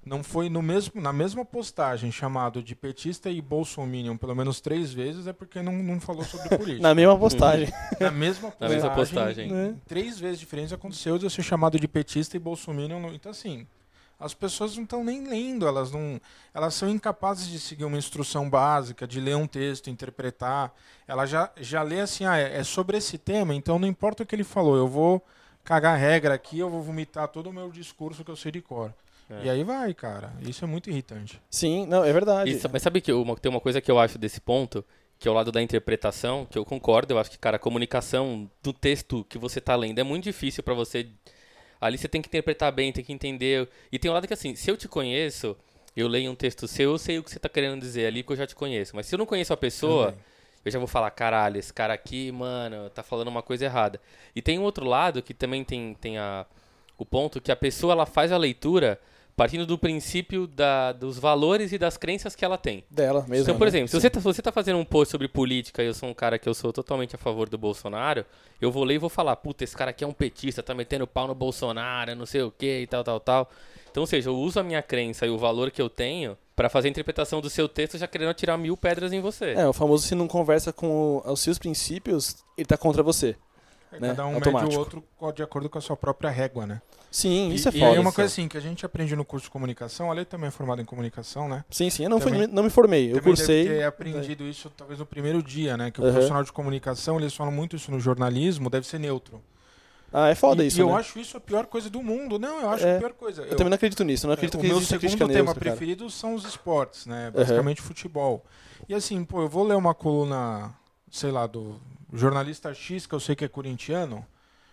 [0.05, 4.93] não foi no mesmo, na mesma postagem chamado de petista e bolsominion pelo menos três
[4.93, 6.81] vezes é porque não, não falou sobre política.
[6.81, 7.67] na mesma postagem.
[7.99, 9.51] Na mesma Na postagem, mesma postagem.
[9.51, 9.75] Né?
[9.87, 13.01] três vezes diferentes aconteceu de eu ser chamado de petista e bolsominion.
[13.13, 13.65] Então, assim,
[14.19, 16.19] as pessoas não estão nem lendo, elas não,
[16.53, 20.73] elas são incapazes de seguir uma instrução básica, de ler um texto, interpretar.
[21.07, 24.25] Ela já, já lê assim, ah, é é sobre esse tema, então não importa o
[24.25, 25.23] que ele falou, eu vou
[25.63, 28.93] cagar regra aqui, eu vou vomitar todo o meu discurso que eu sei de cor.
[29.29, 29.45] É.
[29.45, 30.31] E aí vai, cara.
[30.41, 31.41] Isso é muito irritante.
[31.49, 32.59] Sim, não, é verdade.
[32.59, 34.85] Sa- mas sabe que uma, tem uma coisa que eu acho desse ponto,
[35.17, 38.47] que é o lado da interpretação, que eu concordo, eu acho que, cara, a comunicação
[38.61, 41.07] do texto que você tá lendo é muito difícil pra você.
[41.79, 43.67] Ali você tem que interpretar bem, tem que entender.
[43.91, 45.55] E tem um lado que, assim, se eu te conheço,
[45.95, 48.33] eu leio um texto seu, eu sei o que você tá querendo dizer ali, porque
[48.33, 48.95] eu já te conheço.
[48.95, 50.19] Mas se eu não conheço a pessoa, Também.
[50.65, 53.99] eu já vou falar, caralho, esse cara aqui, mano, tá falando uma coisa errada.
[54.35, 56.45] E tem um outro lado que também tem, tem a,
[56.97, 58.99] o ponto que a pessoa ela faz a leitura
[59.35, 62.83] partindo do princípio da, dos valores e das crenças que ela tem.
[62.89, 63.43] Dela mesmo.
[63.43, 63.69] Então, por né?
[63.69, 66.09] exemplo, se você, tá, se você tá fazendo um post sobre política e eu sou
[66.09, 68.25] um cara que eu sou totalmente a favor do Bolsonaro,
[68.61, 71.05] eu vou ler e vou falar, puta, esse cara aqui é um petista, tá metendo
[71.05, 73.49] pau no Bolsonaro, não sei o que e tal, tal, tal.
[73.91, 76.69] Então, ou seja, eu uso a minha crença e o valor que eu tenho pra
[76.69, 79.53] fazer a interpretação do seu texto já querendo tirar mil pedras em você.
[79.53, 83.35] É, o famoso se não conversa com os seus princípios, ele tá contra você.
[83.99, 84.09] Né?
[84.09, 84.63] Cada um Automático.
[84.63, 85.03] mede o outro
[85.33, 86.81] de acordo com a sua própria régua, né?
[87.11, 87.91] Sim, isso e, é e foda.
[87.93, 88.15] aí uma isso.
[88.15, 90.81] coisa assim, que a gente aprende no curso de comunicação, a Lei também é formada
[90.81, 91.63] em comunicação, né?
[91.69, 93.63] Sim, sim, eu não, fui- Também- não me formei, eu cursei.
[93.63, 95.91] deve ter aprendido isso talvez no primeiro dia, né?
[95.91, 96.11] Que o Aham.
[96.11, 99.41] profissional de comunicação, eles falam muito isso no jornalismo, deve ser neutro.
[100.13, 100.93] Ah, é foda e, isso, e eu né?
[100.95, 102.39] acho isso a pior coisa do mundo.
[102.39, 102.95] Não, eu acho É.
[102.95, 103.41] a pior coisa.
[103.41, 104.25] Eu também não acredito nisso.
[104.25, 105.59] Eu não acredito o que meu existe a segundo tema neutra, cara.
[105.75, 107.31] preferido são os esportes, né?
[107.31, 108.45] Basicamente futebol.
[108.87, 110.73] E assim, pô, eu vou ler uma coluna,
[111.11, 111.81] sei lá, do
[112.13, 114.25] jornalista X, que eu sei que é corintiano.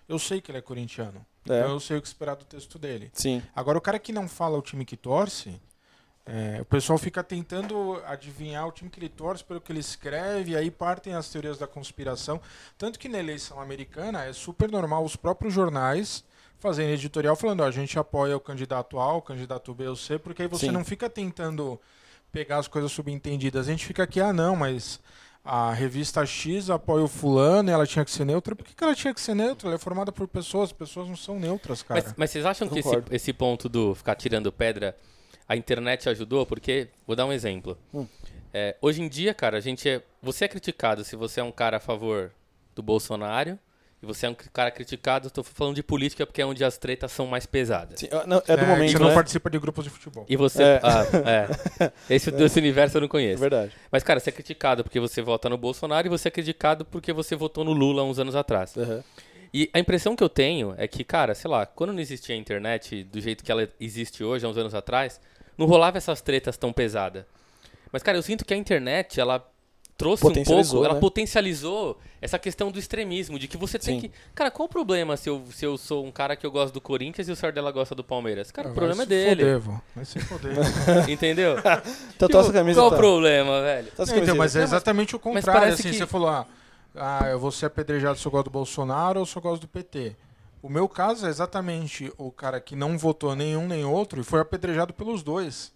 [0.09, 1.25] Eu sei que ele é corintiano.
[1.49, 1.59] É.
[1.59, 3.11] Então eu sei o que esperar do texto dele.
[3.12, 3.42] Sim.
[3.55, 5.61] Agora, o cara que não fala o time que torce,
[6.25, 10.53] é, o pessoal fica tentando adivinhar o time que ele torce pelo que ele escreve,
[10.53, 12.40] e aí partem as teorias da conspiração.
[12.79, 16.25] Tanto que na eleição americana é super normal os próprios jornais
[16.61, 20.18] fazerem editorial falando: ó, a gente apoia o candidato A, o candidato B ou C,
[20.18, 20.73] porque aí você Sim.
[20.73, 21.81] não fica tentando
[22.31, 23.66] pegar as coisas subentendidas.
[23.66, 25.01] A gente fica aqui, ah, não, mas.
[25.45, 28.55] A revista X apoia o fulano e ela tinha que ser neutra.
[28.55, 29.69] Por que, que ela tinha que ser neutra?
[29.69, 32.01] Ela é formada por pessoas, pessoas não são neutras, cara.
[32.01, 34.97] Mas, mas vocês acham que esse, esse ponto do ficar tirando pedra,
[35.49, 36.47] a internet ajudou?
[36.47, 37.77] Porque, vou dar um exemplo.
[37.93, 38.07] Hum.
[38.55, 40.03] É, hoje em dia, cara, a gente é.
[40.23, 42.31] Você é criticado se você é um cara a favor
[42.75, 43.59] do Bolsonaro.
[44.03, 47.12] E você é um cara criticado, estou falando de política porque é onde as tretas
[47.12, 48.01] são mais pesadas.
[48.01, 49.15] Sim, ah, não, é do que momento, você não né?
[49.15, 50.27] participa de grupos de futebol.
[50.29, 50.62] E você.
[50.65, 50.81] É.
[50.83, 51.93] Ah, é.
[52.15, 53.41] Esse desse universo eu não É conheço.
[53.41, 53.73] verdade.
[53.93, 57.12] Mas, cara, você é criticado porque você vota no Bolsonaro e você é criticado porque
[57.12, 58.77] você votou no Lula uns anos atrás.
[58.77, 59.05] Aham.
[59.55, 62.38] E a impressão que eu tenho é que, cara, sei lá, quando não existia a
[62.38, 65.21] internet do jeito que ela existe hoje, há uns anos atrás,
[65.57, 67.25] não rolava essas tretas tão pesadas.
[67.93, 69.47] Mas, cara, eu sinto que a internet, ela
[70.03, 71.01] trouxe um pouco, ela né?
[71.01, 74.09] potencializou essa questão do extremismo, de que você tem Sim.
[74.09, 74.15] que.
[74.35, 76.81] Cara, qual o problema se eu, se eu sou um cara que eu gosto do
[76.81, 78.51] Corinthians e o Sardella gosta do Palmeiras?
[78.51, 79.43] Cara, o Ah, problema é vai se dele.
[79.43, 79.73] Foder, vô.
[79.95, 80.53] Vai se foder.
[81.09, 81.57] Entendeu?
[82.17, 82.81] Então Tipo, essa camisa.
[82.81, 82.97] qual tá.
[82.97, 83.88] o problema, velho?
[83.99, 85.73] Não, então, mas é exatamente o contrário.
[85.73, 86.47] Assim, que- Você falou, ah,
[86.95, 89.69] ah, eu vou ser apedrejado se eu gosto do Bolsonaro ou se eu gosto do
[89.69, 90.15] PT.
[90.62, 94.38] O meu caso é exatamente o cara que não votou nenhum nem outro e foi
[94.41, 95.73] apedrejado pelos dois.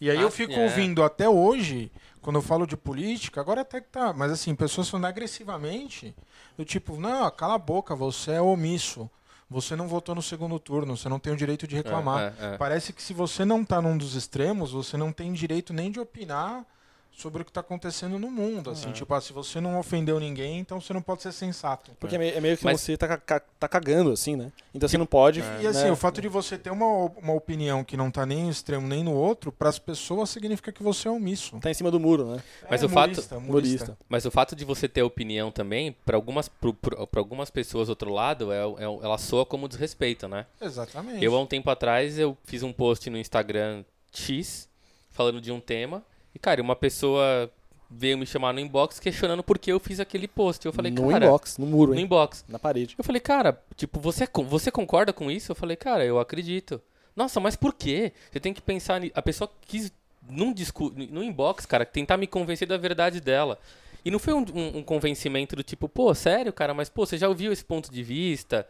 [0.00, 0.64] E aí Ah, eu fico é.
[0.64, 1.92] ouvindo até hoje,
[2.24, 6.16] quando eu falo de política, agora até que tá, mas assim, pessoas falando agressivamente,
[6.56, 9.10] do tipo, não, cala a boca, você é omisso.
[9.50, 12.34] Você não votou no segundo turno, você não tem o direito de reclamar.
[12.40, 12.56] É, é, é.
[12.56, 16.00] Parece que se você não tá num dos extremos, você não tem direito nem de
[16.00, 16.64] opinar
[17.16, 18.70] sobre o que tá acontecendo no mundo.
[18.70, 21.92] Assim, tipo, ah, se você não ofendeu ninguém, então você não pode ser sensato.
[22.00, 24.50] Porque é meio, é meio que Mas- você tá, ca- tá cagando, assim, né?
[24.74, 25.40] Então você não pode.
[25.60, 25.92] E assim, né?
[25.92, 26.84] o fato de você ter uma,
[27.16, 30.72] uma opinião que não tá nem no extremo nem no outro, para as pessoas significa
[30.72, 31.58] que você é omisso.
[31.60, 32.42] Tá em cima do muro, né?
[32.68, 33.22] Mas É, o fato-.
[33.36, 33.96] Humorista.
[34.08, 37.86] Mas o fato de você ter opinião também, para algumas, pro- pro- pra algumas pessoas
[37.86, 40.46] do outro lado, é, é- ela soa como desrespeito, né?
[40.60, 41.24] Exatamente.
[41.24, 44.68] Eu, há um tempo atrás, eu fiz um post no Instagram X,
[45.10, 46.02] falando de um tema,
[46.34, 47.50] e, cara, uma pessoa
[47.90, 50.64] veio me chamar no inbox questionando por que eu fiz aquele post.
[50.66, 51.26] Eu falei, no cara...
[51.26, 52.04] inbox, no muro, No hein?
[52.04, 52.44] inbox.
[52.48, 52.94] Na parede.
[52.98, 55.52] Eu falei, cara, tipo, você, você concorda com isso?
[55.52, 56.80] Eu falei, cara, eu acredito.
[57.14, 58.12] Nossa, mas por quê?
[58.32, 59.00] Você tem que pensar.
[59.14, 59.92] A pessoa quis,
[60.28, 63.58] num discu no inbox, cara, tentar me convencer da verdade dela.
[64.04, 67.16] E não foi um, um- um convencimento do tipo, pô, sério, cara, mas pô, você
[67.16, 68.66] já ouviu esse ponto de vista?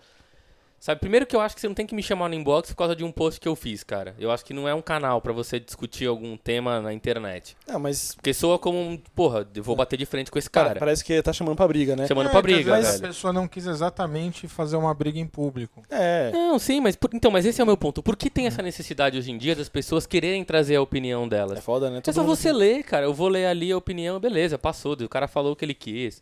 [0.85, 2.77] Sabe, primeiro que eu acho que você não tem que me chamar no inbox por
[2.77, 4.15] causa de um post que eu fiz, cara.
[4.19, 7.57] Eu acho que não é um canal pra você discutir algum tema na internet.
[7.67, 10.69] Ah, mas Porque soa como um, porra, eu vou bater de frente com esse cara,
[10.69, 10.81] cara.
[10.81, 12.07] parece que tá chamando pra briga, né?
[12.07, 13.05] Chamando É, pra briga, vezes velho.
[13.07, 15.83] A pessoa não quis exatamente fazer uma briga em público.
[15.89, 16.31] É.
[16.31, 18.03] Não, sim, mas por- então, mas esse é o meu ponto.
[18.03, 21.29] Por que tem essa necessidade hoje em dia das pessoas quererem trazer a opinião É
[21.29, 21.65] delas?
[21.65, 21.97] foda, né?
[21.97, 23.07] É Todo só mundo- você ler, cara.
[23.07, 24.93] Eu vou ler ali a opinião, beleza, passou.
[24.93, 26.21] O cara falou o que ele quis.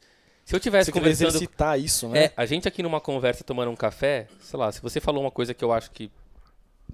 [0.52, 1.28] Se eu tivesse Você conversando.
[1.28, 2.24] exercitar isso, né?
[2.24, 5.30] É, a gente aqui numa conversa tomando um café, sei lá, se você falou uma
[5.30, 6.10] coisa que eu acho que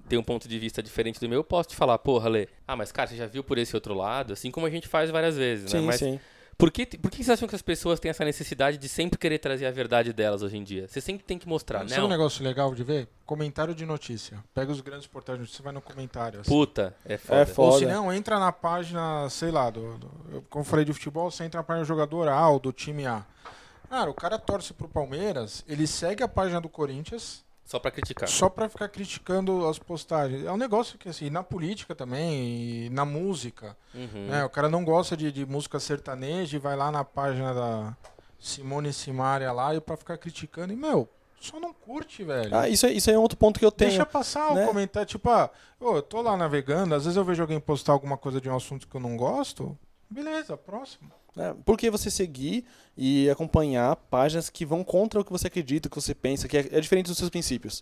[0.07, 2.47] tem um ponto de vista diferente do meu, eu posso te falar, porra, Lê.
[2.65, 4.31] Ah, mas cara, você já viu por esse outro lado?
[4.31, 5.79] Assim como a gente faz várias vezes, né?
[5.81, 6.17] sim, Mas sim.
[6.59, 9.39] Por que, por que vocês acham que as pessoas têm essa necessidade de sempre querer
[9.39, 10.87] trazer a verdade delas hoje em dia?
[10.87, 13.07] Você sempre tem que mostrar, Sabe um negócio legal de ver?
[13.25, 14.43] Comentário de notícia.
[14.53, 16.41] Pega os grandes portais de notícia e vai no comentário.
[16.41, 16.49] assim.
[16.51, 17.41] Puta, é foda.
[17.41, 17.71] É foda.
[17.73, 21.31] Ou se não, entra na página, sei lá, do, do- como eu falei de futebol,
[21.31, 23.25] você entra na página do jogador A ou do time A.
[23.89, 28.27] Cara, o cara torce pro Palmeiras, ele segue a página do Corinthians Só pra criticar.
[28.27, 30.43] só pra ficar criticando as postagens.
[30.43, 34.25] É um negócio que, assim, na política também, e na música, Uhum.
[34.25, 34.43] né?
[34.43, 37.95] O cara não gosta de, de música sertaneja e vai lá na página da
[38.39, 40.73] Simone Simaria lá e pra ficar criticando.
[40.73, 41.07] E, meu,
[41.39, 42.57] só não curte, velho.
[42.57, 43.91] Ah, isso, é, isso aí é outro ponto que eu tenho.
[43.91, 44.63] Deixa passar né?
[44.63, 48.17] o comentário, tipo, ah, eu tô lá navegando, às vezes eu vejo alguém postar alguma
[48.17, 49.77] coisa de um assunto que eu não gosto.
[50.09, 51.11] Beleza, próximo.
[51.35, 51.55] Né?
[51.65, 52.65] Por que você seguir
[52.97, 56.57] e acompanhar páginas que vão contra o que você acredita, o que você pensa, que
[56.57, 57.81] é, é diferente dos seus princípios?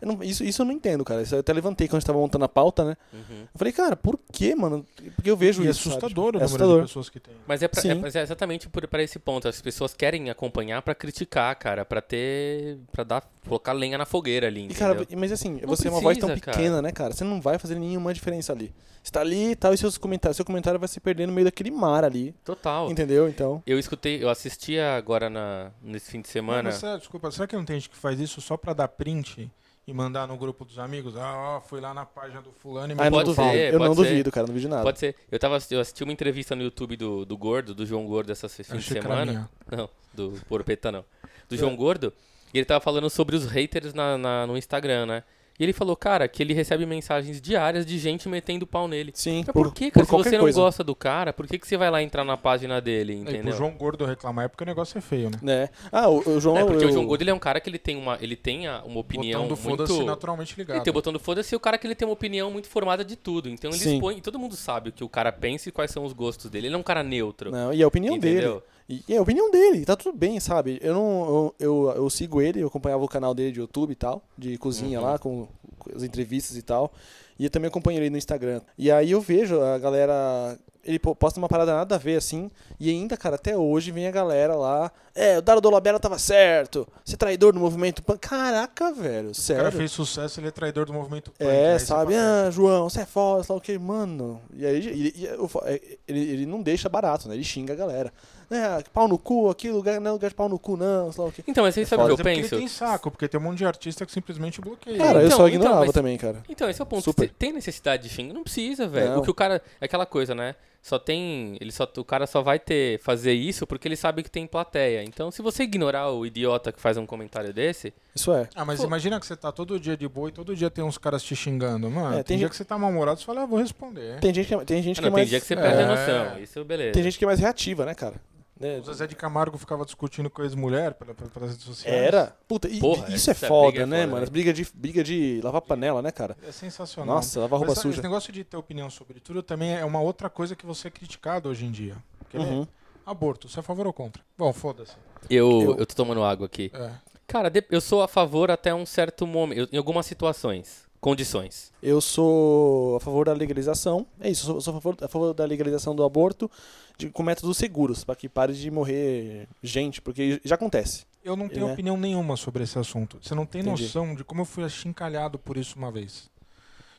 [0.00, 1.22] Eu não- isso, isso eu não entendo, cara.
[1.22, 2.96] Isso eu até levantei quando a gente tava montando a pauta, né?
[3.12, 3.40] Uhum.
[3.42, 4.84] Eu falei, cara, por que, mano?
[5.14, 5.84] Porque eu vejo E é isso.
[5.84, 5.96] sabe?
[5.96, 6.80] assustador o É número assustador.
[6.82, 7.34] de pessoas que tem.
[7.46, 9.48] Mas é, pra- é- mas é exatamente por, pra esse ponto.
[9.48, 11.84] As pessoas querem acompanhar pra criticar, cara.
[11.84, 12.78] Pra ter.
[12.92, 13.22] pra dar.
[13.46, 14.66] colocar lenha na fogueira ali.
[14.68, 16.56] E, cara, mas assim, Não você é uma voz tão precisa, cara.
[16.58, 17.14] pequena, né, cara?
[17.14, 18.74] Você não vai fazer nenhuma diferença ali.
[19.00, 21.44] Você tá ali e tal, e seus comentários, seu comentário vai se perder no meio
[21.44, 22.34] daquele mar ali.
[22.44, 22.90] Total.
[22.90, 23.28] Entendeu?
[23.28, 23.62] Então.
[23.64, 26.64] Eu escutei, eu assisti agora na, nesse fim de semana.
[26.70, 29.48] Mas, será- desculpa, será que não tem gente que faz isso só pra dar print
[29.86, 31.16] e mandar no grupo dos amigos?
[31.16, 33.72] Ah, ó, fui lá na página do fulano e me Ah, eu não Pode ser,
[33.74, 34.10] eu pode não ser.
[34.10, 34.82] duvido, cara, não duvido nada.
[34.82, 35.14] Pode ser.
[35.30, 38.48] Eu, tava, eu assisti uma entrevista no YouTube do, do Gordo, do João Gordo, essa
[38.48, 39.48] fim de semana.
[39.70, 41.04] Não, do Porpeta não.
[41.48, 41.58] Do É.
[41.58, 42.12] João Gordo.
[42.52, 45.22] E ele tava falando sobre os haters na, na- no Instagram, né?
[45.58, 49.10] E ele falou, cara, que ele recebe mensagens diárias de gente metendo pau nele.
[49.14, 50.04] Sim, Mas por, que, cara?
[50.04, 50.60] Se qualquer você não coisa.
[50.60, 53.32] gosta do cara, por que, que você vai lá entrar na página dele, E pro
[53.34, 53.56] entendeu?
[53.56, 55.38] João Gordo reclamar é porque o negócio é feio, né?
[55.42, 55.68] Né?
[55.90, 56.58] Ah, o, o João.
[56.58, 58.36] É, porque eu- o João Gordo ele é um cara que ele tem uma, ele
[58.36, 59.86] tem uma O opinião botão do muito...
[59.86, 60.76] foda-se naturalmente ligado.
[60.76, 62.68] Ele tem o botão do foda-se e o cara que ele tem uma opinião muito
[62.68, 63.48] formada de tudo.
[63.48, 63.94] Então ele Sim.
[63.94, 66.50] expõe, e todo mundo sabe o que o cara pensa e quais são os gostos
[66.50, 66.66] dele.
[66.68, 67.50] Ele é um cara neutro.
[67.50, 68.36] Não, e a opinião dele.
[68.40, 68.62] entendeu?
[68.62, 70.78] E, e é a opinião dele, tá tudo bem, sabe?
[70.82, 71.26] Eu não.
[71.28, 74.56] Eu, eu, eu sigo ele, eu acompanhava o canal dele de YouTube e tal, de
[74.58, 75.04] cozinha Uhum.
[75.06, 76.92] lá, com, com as entrevistas e tal.
[77.38, 78.60] E eu também acompanho ele no Instagram.
[78.78, 80.56] E aí eu vejo a galera.
[80.86, 82.48] Ele po- posta uma parada nada a ver, assim.
[82.78, 84.92] E ainda, cara, até hoje vem a galera lá.
[85.14, 86.86] É, o Daro Dolabella tava certo.
[87.04, 88.20] Você é traidor do movimento punk.
[88.20, 89.30] Caraca, velho.
[89.30, 89.64] O Sério.
[89.64, 91.48] cara fez sucesso, ele é traidor do movimento punk.
[91.50, 92.14] É, sabe?
[92.14, 94.40] fala, Ah, João, você é foda, sei lá o que, mano.
[94.54, 94.78] E aí
[95.16, 97.34] e- e eu fa- é, ele, ele não deixa barato, né?
[97.34, 98.12] Ele xinga a galera.
[98.48, 101.20] É, pau no cu, aqui lugar não é lugar de pau no cu, não, sei
[101.24, 101.42] lá o que.
[101.48, 102.54] Então, mas você sabe o que é eu porque penso?
[102.54, 104.98] ele tem saco, porque tem um monte de artista que simplesmente bloqueia.
[104.98, 106.42] Cara, eu então, só então, ignorava mas- também, cara.
[106.48, 107.02] Então, esse é o ponto.
[107.02, 107.26] Super.
[107.26, 108.34] Você tem necessidade de xingar?
[108.34, 109.18] Não precisa, velho.
[109.18, 109.60] O que o cara.
[109.80, 110.54] É aquela coisa, né?
[110.86, 111.56] Só tem.
[111.60, 115.02] Ele só, o cara só vai ter fazer isso porque ele sabe que tem plateia.
[115.02, 117.92] Então, se você ignorar o idiota que faz um comentário desse.
[118.14, 118.48] Isso é.
[118.54, 118.86] Ah, mas Pô.
[118.86, 121.34] imagina que você tá todo dia de boa e todo dia tem uns caras te
[121.34, 121.90] xingando.
[121.90, 124.20] Mano, É, tem, tem dia gente- que você tá mal-humorado, você fala, ah, vou responder.
[124.20, 125.28] Tem gente que, é- tem gente Ah, que é não, tem mais.
[125.28, 125.56] dia que você É.
[125.60, 126.38] perde a noção.
[126.40, 126.92] Isso, beleza.
[126.92, 128.14] Tem gente que é mais reativa, né, cara?
[128.58, 128.78] Né?
[128.78, 131.94] O Zezé de Camargo ficava discutindo com a ex-mulher pela- pela- pelas redes sociais.
[131.94, 132.34] Era.
[132.48, 134.16] Puta, e- Porra, isso é essa foda, briga é né, foda, mano?
[134.18, 134.22] né?
[134.22, 136.36] As brigas de, briga de lavar panela, né, cara?
[136.46, 137.16] É sensacional.
[137.16, 137.96] Nossa, lavar roupa Mas suja.
[137.96, 140.90] Esse negócio de ter opinião sobre tudo também é uma outra coisa que você é
[140.90, 141.96] criticado hoje em dia.
[142.32, 142.66] Uhum.
[143.04, 144.22] Aborto, você é a favor ou contra?
[144.38, 144.94] Bom, foda-se.
[145.28, 146.70] Eu, Eu- eu tô tomando água aqui.
[146.74, 146.90] É.
[147.26, 149.68] Cara, de- eu sou a favor até um certo momento.
[149.72, 150.85] Em algumas situações.
[151.10, 151.72] Condições.
[151.80, 154.04] Eu sou a favor da legalização.
[154.18, 156.50] É isso, eu sou, a, favor, a favor da legalização do aborto
[156.98, 161.04] de- com métodos seguros, pra que pare de morrer gente, porque já acontece.
[161.22, 161.72] Eu não tenho né?
[161.74, 163.20] opinião nenhuma sobre esse assunto.
[163.22, 163.84] Você não tem Entendi.
[163.84, 166.28] noção de como eu fui achincalhado por isso uma vez.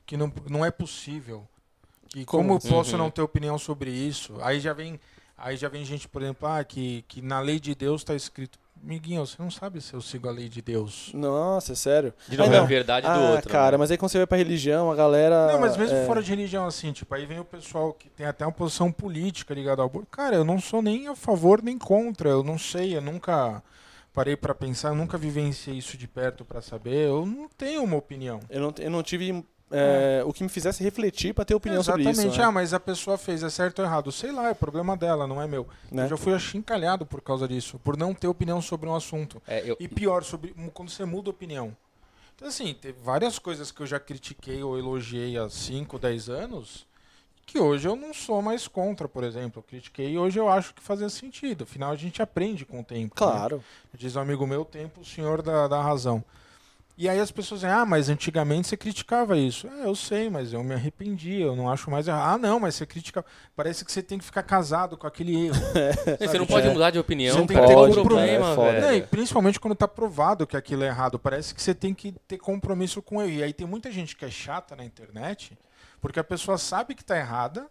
[0.05, 1.45] Que não, não é possível.
[2.07, 2.99] Que como, Como eu posso Uhum.
[2.99, 4.35] não ter opinião sobre isso?
[4.39, 4.97] Aí já vem,
[5.37, 8.57] aí já vem gente, por exemplo, ah, que, que na lei de Deus está escrito.
[8.83, 11.11] Miguinho, você não sabe se eu sigo a lei de Deus.
[11.13, 12.13] Nossa, é sério.
[12.27, 13.49] De novo, é a verdade do Ah, outro.
[13.49, 13.77] cara, né?
[13.77, 15.51] mas aí quando você vai pra religião, a galera.
[15.53, 18.25] Não, mas mesmo é, fora de religião, assim, tipo, aí vem o pessoal que tem
[18.25, 20.07] até uma posição política ligada ao aborto.
[20.11, 22.29] Cara, eu não sou nem a favor nem contra.
[22.29, 23.61] Eu não sei, eu nunca
[24.13, 27.07] parei pra pensar, eu nunca vivenciei isso de perto pra saber.
[27.07, 28.39] Eu não tenho uma opinião.
[28.49, 32.01] Eu não, eu não tive é, o que me fizesse refletir pra ter opinião sobre
[32.03, 32.29] Exatamente.
[32.31, 32.39] isso.
[32.39, 32.45] né?
[32.45, 34.11] Ah, mas a pessoa fez, é certo ou errado?
[34.11, 35.67] Sei lá, é problema dela, não é meu.
[35.91, 36.05] Né?
[36.05, 39.41] Eu já fui achincalhado por causa disso, por não ter opinião sobre um assunto.
[39.47, 41.75] É, eu- E pior, sobre quando você muda opinião.
[42.35, 46.85] Então, assim, teve várias coisas que eu já critiquei ou elogiei há 5, 10 anos,
[47.45, 49.59] que hoje eu não sou mais contra, por exemplo.
[49.59, 51.63] Eu critiquei e hoje eu acho que fazia sentido.
[51.63, 53.15] Afinal, a gente aprende com o tempo.
[53.15, 53.31] né?
[53.31, 53.63] Claro.
[53.93, 56.23] Diz um amigo meu, tempo, o senhor da, da razão.
[56.99, 59.67] E aí as pessoas dizem, ah, mas antigamente você criticava isso.
[59.67, 62.33] É, eu sei, mas eu me arrependi, eu não acho mais errado.
[62.33, 63.23] Ah, não, mas você critica.
[63.55, 65.55] Parece que você tem que ficar casado com aquele erro.
[66.19, 66.73] Você não pode É.
[66.73, 67.33] mudar de opinião.
[67.35, 67.67] Você não cara.
[67.67, 68.81] tem que ter problema, é foda.
[68.81, 71.19] Não, e principalmente quando tá provado que aquilo é errado.
[71.19, 73.37] Parece que você tem que ter compromisso com ele.
[73.37, 75.55] E aí tem muita gente que é chata na internet,
[76.01, 77.67] porque a pessoa sabe que tá errada,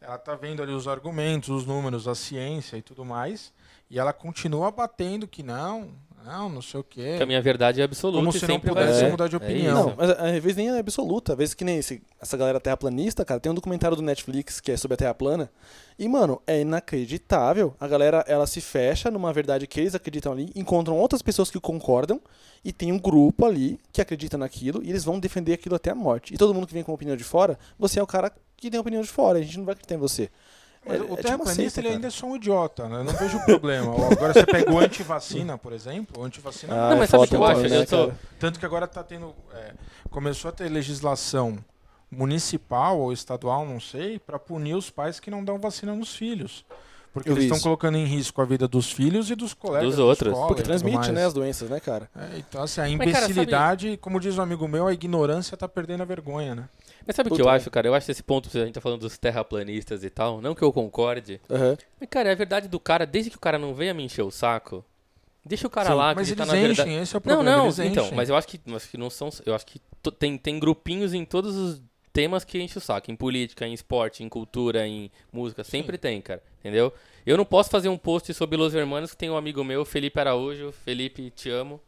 [0.00, 3.52] ela tá vendo ali os argumentos, os números, a ciência e tudo mais,
[3.90, 5.90] e ela continua batendo que não,
[6.24, 7.14] não, não sei o quê.
[7.16, 9.10] Que a minha verdade é absoluta Como e se não sempre pudesse ser.
[9.10, 9.78] mudar de É opinião.
[9.80, 9.88] isso.
[9.88, 11.32] Não, mas às vezes nem é absoluta.
[11.32, 14.72] Às vezes que nem esse- essa galera terraplanista, cara, tem um documentário do Netflix que
[14.72, 15.50] é sobre a Terra plana.
[15.98, 17.74] E, mano, é inacreditável.
[17.78, 21.60] A galera, ela se fecha numa verdade que eles acreditam ali, encontram outras pessoas que
[21.60, 22.20] concordam
[22.64, 25.94] e tem um grupo ali que acredita naquilo e eles vão defender aquilo até a
[25.94, 26.34] morte.
[26.34, 28.78] E todo mundo que vem com opinião de fora, você é o cara que tem
[28.78, 30.28] opinião de fora, a gente não vai acreditar em você.
[30.84, 31.96] Mas É- o é tipo terraplanista ele cara.
[31.96, 32.96] ainda é só um idiota, né?
[33.00, 33.92] Eu não vejo problema.
[34.12, 37.36] Agora você pegou antivacina, por exemplo, o antivacina Ah, Não, é mas sabe o que
[37.36, 37.60] eu acho?
[37.62, 38.18] né, sou- cara?
[38.38, 39.34] Tanto que agora tá tendo.
[39.54, 39.72] é,
[40.10, 41.58] começou a ter legislação
[42.10, 46.64] municipal ou estadual, não sei, para punir os pais que não dão vacina nos filhos.
[47.12, 49.90] Porque Eu eles estão colocando em risco a vida dos filhos e dos colegas.
[49.90, 50.28] Dos outros.
[50.32, 52.08] escola Porque transmite, né, as doenças, né, cara?
[52.16, 55.56] É, então, assim, a Mas, cara, sabe- imbecilidade, como diz um amigo meu, a ignorância
[55.56, 56.68] tá perdendo a vergonha, né?
[57.06, 57.88] Mas sabe o que eu acho, cara?
[57.88, 60.72] Eu acho esse ponto, a gente tá falando dos terraplanistas e tal, não que eu
[60.72, 61.40] concorde.
[61.50, 61.76] Aham.
[61.98, 64.22] Mas, cara, é a verdade do cara, desde que o cara não venha me encher
[64.22, 64.84] o saco,
[65.44, 67.02] deixa o cara Sim, lá Mas acreditar eles na enchem, verdade.
[67.02, 67.56] esse é o Não, problema.
[67.56, 69.28] não, eles então, mas eu acho que, acho que não são.
[69.44, 69.80] Eu acho que
[70.18, 71.82] tem, tem grupinhos em todos os.
[72.12, 73.10] temas que enche o saco.
[73.10, 75.62] Em política, em esporte, em cultura, em música.
[75.64, 76.42] Sempre tem, cara.
[76.60, 76.92] Entendeu?
[77.24, 80.18] Eu não posso fazer um post sobre Los Hermanos que tem um amigo meu, Felipe
[80.18, 80.72] Araújo.
[80.72, 81.80] Felipe, te amo.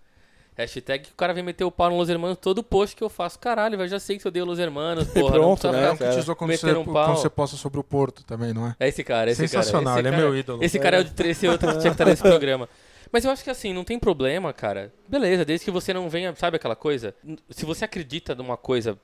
[0.57, 3.09] Hashtag que o cara vem meter o pau no Los Hermanos todo post que eu
[3.09, 3.39] faço.
[3.39, 5.33] Caralho, velho, já sei que eu dei o Los Hermanos, porra.
[5.33, 6.23] Pronto, né, É um que cara?
[6.23, 7.07] te quando você, um pau.
[7.07, 8.77] quando você posta sobre o Porto também, não é?
[8.79, 10.01] É esse cara, esse Sensacional, cara.
[10.01, 10.65] Esse ele é cara- meu ídolo.
[10.65, 12.69] Esse cara é o de esse outro que tinha que estar nesse programa.
[13.11, 14.93] Mas eu acho que assim, não tem problema, cara.
[15.09, 17.15] Beleza, desde que você não venha, sabe aquela coisa?
[17.51, 18.99] Se você acredita numa coisa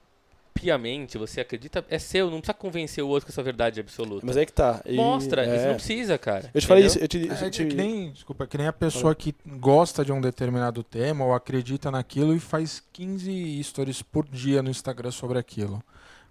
[0.61, 4.27] piamente, você acredita, é seu, não precisa convencer o outro que essa verdade é absoluta.
[4.27, 4.83] Mas aí que tá.
[4.85, 5.57] E- Mostra, é.
[5.57, 6.51] isso não precisa, cara.
[6.53, 6.97] Eu te falei entendeu?
[6.97, 9.15] isso, eu te, É, eu te- é que nem, desculpa, é que nem a pessoa
[9.15, 14.63] que gosta de um determinado tema ou acredita naquilo e faz 15 stories por dia
[14.63, 15.83] no Instagram sobre aquilo.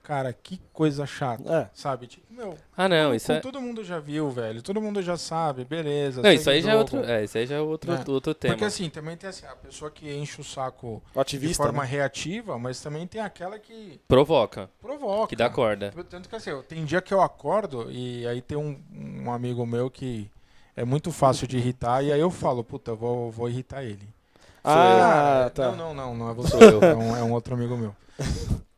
[0.07, 1.69] Cara, que coisa chata, É.
[1.73, 2.07] sabe?
[2.07, 3.41] Tipo, meu, Ah, não, isso é.
[3.41, 4.61] todo mundo já viu, velho.
[4.61, 6.21] Todo mundo já sabe, beleza.
[6.21, 8.01] Não, isso aí já é outro, é, isso aí já é outro, É.
[8.07, 8.53] outro tema.
[8.53, 11.61] Porque assim, também tem assim, a pessoa que enche o saco O de ativista.
[11.61, 11.89] forma né?
[11.89, 15.27] reativa, mas também tem aquela que Provoca, provoca.
[15.27, 15.93] que dá corda.
[16.09, 18.79] Tanto que assim, eu- tem dia que eu acordo e aí tem um,
[19.25, 20.31] um amigo meu que
[20.73, 24.07] é muito fácil de irritar e aí eu falo, puta, eu vou, vou irritar ele.
[24.63, 25.71] Ah, tá.
[25.71, 26.55] Não, não, não, não é você.
[26.55, 26.81] Eu.
[26.81, 27.93] É um, é um outro amigo meu.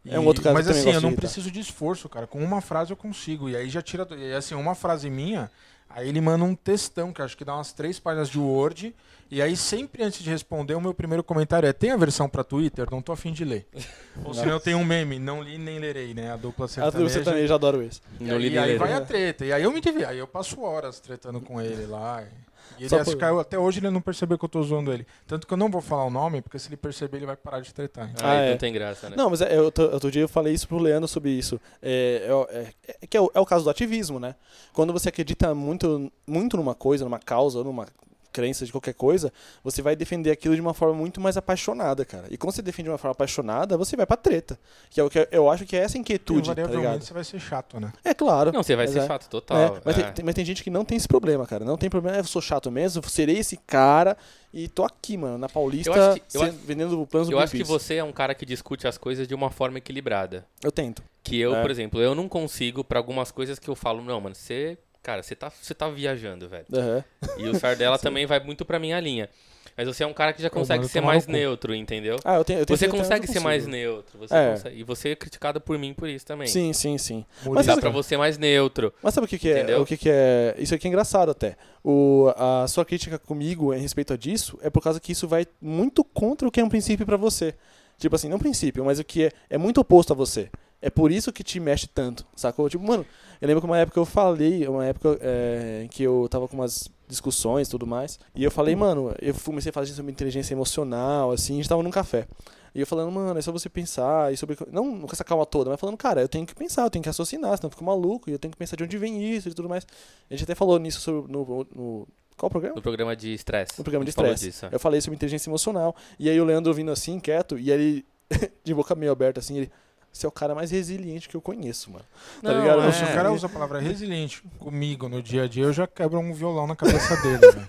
[0.08, 2.26] É um outro cara Mas assim, eu não preciso de esforço, cara.
[2.26, 3.50] Com uma frase eu consigo.
[3.50, 4.08] E aí já tira.
[4.18, 5.52] E assim, uma frase minha,
[5.90, 8.96] aí ele manda um textão, que acho que dá umas três páginas de Word.
[9.32, 12.44] E aí, sempre antes de responder, o meu primeiro comentário é: tem a versão pra
[12.44, 12.88] Twitter?
[12.90, 13.68] Não tô afim de ler.
[14.26, 16.32] Ou senão eu tenho um meme, não li nem lerei, né?
[16.32, 17.10] A dupla Ah, sertaneja.
[17.14, 18.02] você também já adoro esse.
[18.20, 18.80] E Não aí, li nem aí lerei.
[18.80, 19.46] vai a treta.
[19.46, 22.24] E aí eu me divi, aí eu passo horas tretando com ele lá.
[22.24, 24.92] E ele acho por- que eu- até hoje ele não percebeu que eu tô zoando
[24.94, 25.06] ele.
[25.28, 27.60] Tanto que eu não vou falar o nome, porque se ele perceber, ele vai parar
[27.62, 28.10] de tretar.
[28.12, 28.52] Então, Ah, é.
[28.52, 29.16] não tem graça, né?
[29.18, 31.60] Não, mas é, eu, outro outro dia eu falei isso pro Leandro sobre isso.
[31.82, 32.58] É, é-
[32.92, 34.36] é- é que é o, é o caso do ativismo, né?
[34.74, 37.88] Quando você acredita muito, muito numa coisa, numa causa, numa
[38.32, 39.32] crença de qualquer coisa,
[39.64, 42.26] você vai defender aquilo de uma forma muito mais apaixonada, cara.
[42.30, 44.60] E quando você defende de uma forma apaixonada, você vai pra treta.
[44.90, 47.02] Que é o que eu acho que é essa inquietude, tá ligado?
[47.04, 47.92] você vai ser chato, né?
[48.04, 48.52] É claro.
[48.52, 49.08] Não, você vai ser é.
[49.08, 49.78] chato É, total.
[49.84, 50.12] mas, é.
[50.12, 51.64] Tem, mas tem gente que não tem esse problema, cara.
[51.66, 52.18] Não tem problema.
[52.18, 54.16] "Ah, Eu sou chato mesmo, serei esse cara
[54.54, 57.34] e tô aqui, mano, na Paulista, Eu acho que- eu se- acho- vendendo planos do
[57.36, 60.46] Eu acho que você é um cara que discute as coisas de uma forma equilibrada.
[60.64, 61.04] Eu tento.
[61.24, 61.62] Que eu, É.
[61.62, 65.24] por exemplo, eu não consigo pra algumas coisas que eu falo, não, mano, você, cara,
[65.24, 66.66] você tá, você tá viajando, velho.
[66.74, 67.04] Aham.
[67.38, 69.30] E o Sardella também vai muito pra minha linha.
[69.78, 72.18] Mas você é um cara que já consegue ser mais neutro, entendeu?
[72.26, 74.20] Ah, eu tenho, eu tenho Você consegue que ser mais neutro.
[74.20, 74.52] Você É.
[74.52, 76.48] consegue- e você é criticado por mim por isso também.
[76.48, 77.26] Sim, sim, sim.
[77.46, 78.94] Mas Dá sabe- pra você mais neutro.
[79.02, 79.60] Mas sabe o que, que é?
[79.60, 79.82] Entendeu?
[79.82, 80.54] O que, que é?
[80.58, 81.56] Isso aqui é engraçado até.
[81.82, 85.48] O, a sua crítica comigo em respeito a disso é por causa que isso vai
[85.62, 87.56] muito contra o que é um princípio pra você.
[87.98, 90.50] Tipo assim, não princípio, mas o que é, é muito oposto a você.
[90.82, 92.70] É por isso que te mexe tanto, sacou?
[92.70, 93.06] Tipo, mano,
[93.42, 96.90] eu lembro que uma época eu falei, uma época é, que eu tava com umas
[97.08, 101.32] discussões e tudo mais, e eu falei, mano, eu comecei a falar sobre inteligência emocional,
[101.32, 102.28] assim, a gente tava num café.
[102.74, 104.58] E eu falando, mano, é só você pensar, e sobre.
[104.72, 107.10] Não com essa calma toda, mas falando, cara, eu tenho que pensar, eu tenho que
[107.10, 109.54] raciocinar, senão eu fico maluco, e eu tenho que pensar de onde vem isso e
[109.54, 109.86] tudo mais.
[110.30, 112.08] A gente até falou nisso sobre, no, no.
[112.38, 112.76] Qual programa?
[112.76, 113.74] No programa de estresse.
[113.78, 114.66] No programa de estresse.
[114.66, 114.70] é.
[114.72, 115.94] Eu falei sobre inteligência emocional.
[116.18, 118.06] E aí o Leandro vindo assim, quieto, e ele,
[118.64, 119.72] de boca meio aberta, assim, ele.
[120.12, 122.06] Você é o cara mais resiliente que eu conheço, mano.
[122.42, 122.82] Tá Não, ligado?
[122.82, 122.92] Não, é.
[122.92, 126.20] se o cara usa a palavra resiliente comigo no dia a dia, eu já quebro
[126.20, 127.68] um violão na cabeça dele, velho.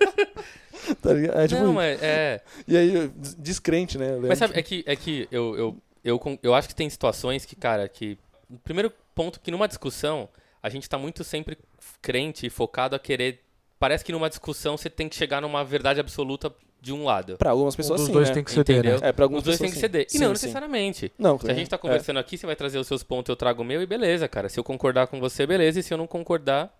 [1.01, 1.39] Tá ligado?
[1.41, 2.41] É, tipo, Não, mas é.
[2.67, 4.17] E aí, des- descrente, né?
[4.17, 7.55] Mas sabe, é que, é que eu, eu, eu, eu acho que tem situações que,
[7.55, 8.19] cara, que.
[8.49, 10.29] O primeiro ponto que numa discussão,
[10.63, 11.57] a gente tá muito sempre
[12.03, 13.41] crente e focado a querer.
[13.79, 17.37] Parece que numa discussão você tem que chegar numa verdade absoluta de um lado.
[17.37, 18.35] Pra algumas Um pessoas dos sim, dois né?
[18.35, 19.01] tem que ceder, Entendeu?
[19.01, 19.09] né?
[19.09, 19.93] É, pra algumas Os dois têm pessoas que sim.
[19.93, 20.07] ceder.
[20.09, 20.33] E Sim, não sim.
[20.47, 21.13] necessariamente.
[21.19, 21.79] Não, Se a gente tá é.
[21.79, 24.49] conversando aqui, você vai trazer os seus pontos, eu trago o meu, e beleza, cara.
[24.49, 25.81] Se eu concordar com você, beleza.
[25.81, 26.75] E se eu não concordar,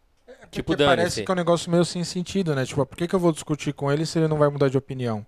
[0.51, 0.97] tipo, Porque dane-se.
[0.97, 2.65] parece que é um negócio meio sem sentido, né?
[2.65, 4.77] Tipo, por que, que eu vou discutir com ele se ele não vai mudar de
[4.79, 5.27] opinião?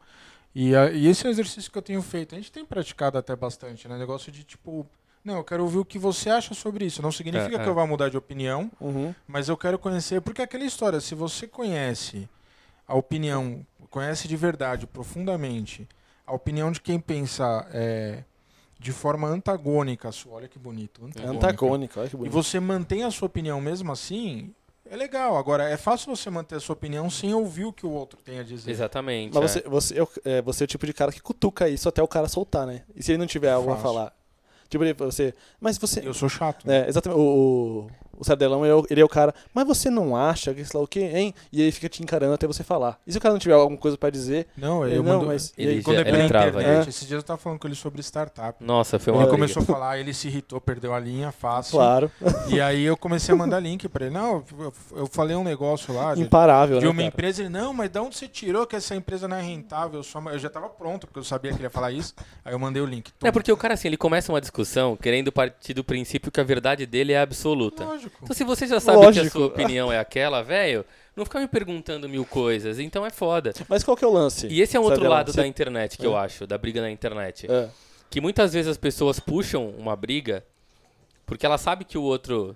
[0.54, 2.34] E, a- e esse é um exercício que eu tenho feito.
[2.34, 3.96] A gente tem praticado até bastante, né?
[3.98, 4.86] Negócio de tipo,
[5.24, 7.00] não, eu quero ouvir o que você acha sobre isso.
[7.02, 7.68] Não significa É, que é.
[7.68, 9.14] eu vá mudar de opinião, Uhum.
[9.26, 10.20] mas eu quero conhecer.
[10.20, 12.28] Porque é aquela história, se você conhece
[12.86, 15.86] a opinião, conhece de verdade, profundamente,
[16.26, 18.24] a opinião de quem pensa é,
[18.80, 21.04] de forma antagônica à sua, olha que bonito.
[21.04, 21.46] Antagônica.
[21.46, 22.32] Antagônico, olha que E bonito.
[22.32, 24.52] você mantém a sua opinião mesmo assim,
[24.90, 25.36] é legal.
[25.36, 28.38] Agora, é fácil você manter a sua opinião sem ouvir o que o outro tem
[28.38, 28.70] a dizer.
[28.70, 29.32] Exatamente.
[29.34, 29.60] Mas é.
[29.62, 32.02] você, você, é o- é, você é o tipo de cara que cutuca isso até
[32.02, 32.82] o cara soltar, né?
[32.96, 34.12] E se ele não tiver algo a falar?
[34.68, 35.32] Tipo, ele- você.
[35.60, 36.00] Mas você.
[36.06, 36.66] Eu sou chato.
[36.66, 36.84] né?
[36.84, 37.18] É, exatamente.
[37.20, 37.22] O,
[37.86, 40.64] o- O Sardelão, ele é o, ele é o cara, mas você não acha que
[40.64, 41.34] sei lá o quê, hein?
[41.52, 42.98] E ele fica te encarando até você falar.
[43.06, 45.26] E se o cara não tiver alguma coisa pra dizer, Não, ele, eu não, mando...
[45.26, 45.52] mas...
[45.56, 45.82] e Ele aí?
[45.82, 46.88] Quando já- é pela ele trava, internet, é.
[46.88, 48.62] esses dias eu tava falando com ele sobre startup.
[48.64, 49.36] Nossa, foi uma Ele briga.
[49.38, 51.72] começou a falar, ele se irritou, perdeu a linha, fácil.
[51.72, 52.10] Claro,
[52.48, 54.14] E aí eu comecei a mandar link pra ele.
[54.14, 57.08] Não, eu, eu falei um negócio lá de, imparável, de né, uma cara?
[57.08, 57.42] empresa.
[57.42, 60.00] Ele, não, mas de onde você tirou que essa empresa não é rentável?
[60.00, 62.14] Eu, só- eu já tava pronto, porque eu sabia que ele ia falar isso.
[62.44, 63.10] Aí eu mandei o link.
[63.22, 66.44] É porque o cara, assim, ele começa uma discussão querendo partir do princípio que a
[66.44, 67.84] verdade dele é absoluta.
[67.84, 68.01] Lógico.
[68.22, 69.30] Então, se você já sabe que a Lógico.
[69.30, 70.84] sua opinião é aquela, velho,
[71.16, 72.78] não fica me perguntando mil coisas.
[72.78, 73.52] Então é foda.
[73.68, 74.46] Mas qual que é o lance?
[74.48, 76.20] E esse é um outro lado Você- da internet que eu É.
[76.20, 77.50] acho, da briga na internet.
[77.50, 77.68] É.
[78.10, 80.44] Que muitas vezes as pessoas puxam uma briga
[81.26, 82.54] porque ela sabe que o outro,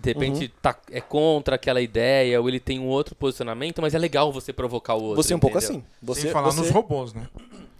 [0.00, 0.50] de repente, Uhum.
[0.60, 4.52] tá, é contra aquela ideia ou ele tem um outro posicionamento, mas é legal você
[4.52, 5.22] provocar o outro.
[5.22, 5.76] Você é um pouco entendeu?
[5.76, 5.84] assim.
[6.02, 7.28] Você, Sem falar você, nos robôs, né?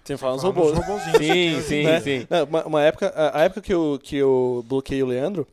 [0.05, 0.73] Sem falar nos robôs.
[1.19, 2.01] Sim, sim, né?
[2.01, 2.27] sim.
[2.31, 5.47] Não, uma, uma época, a, a época que eu, que eu bloqueei o Leandro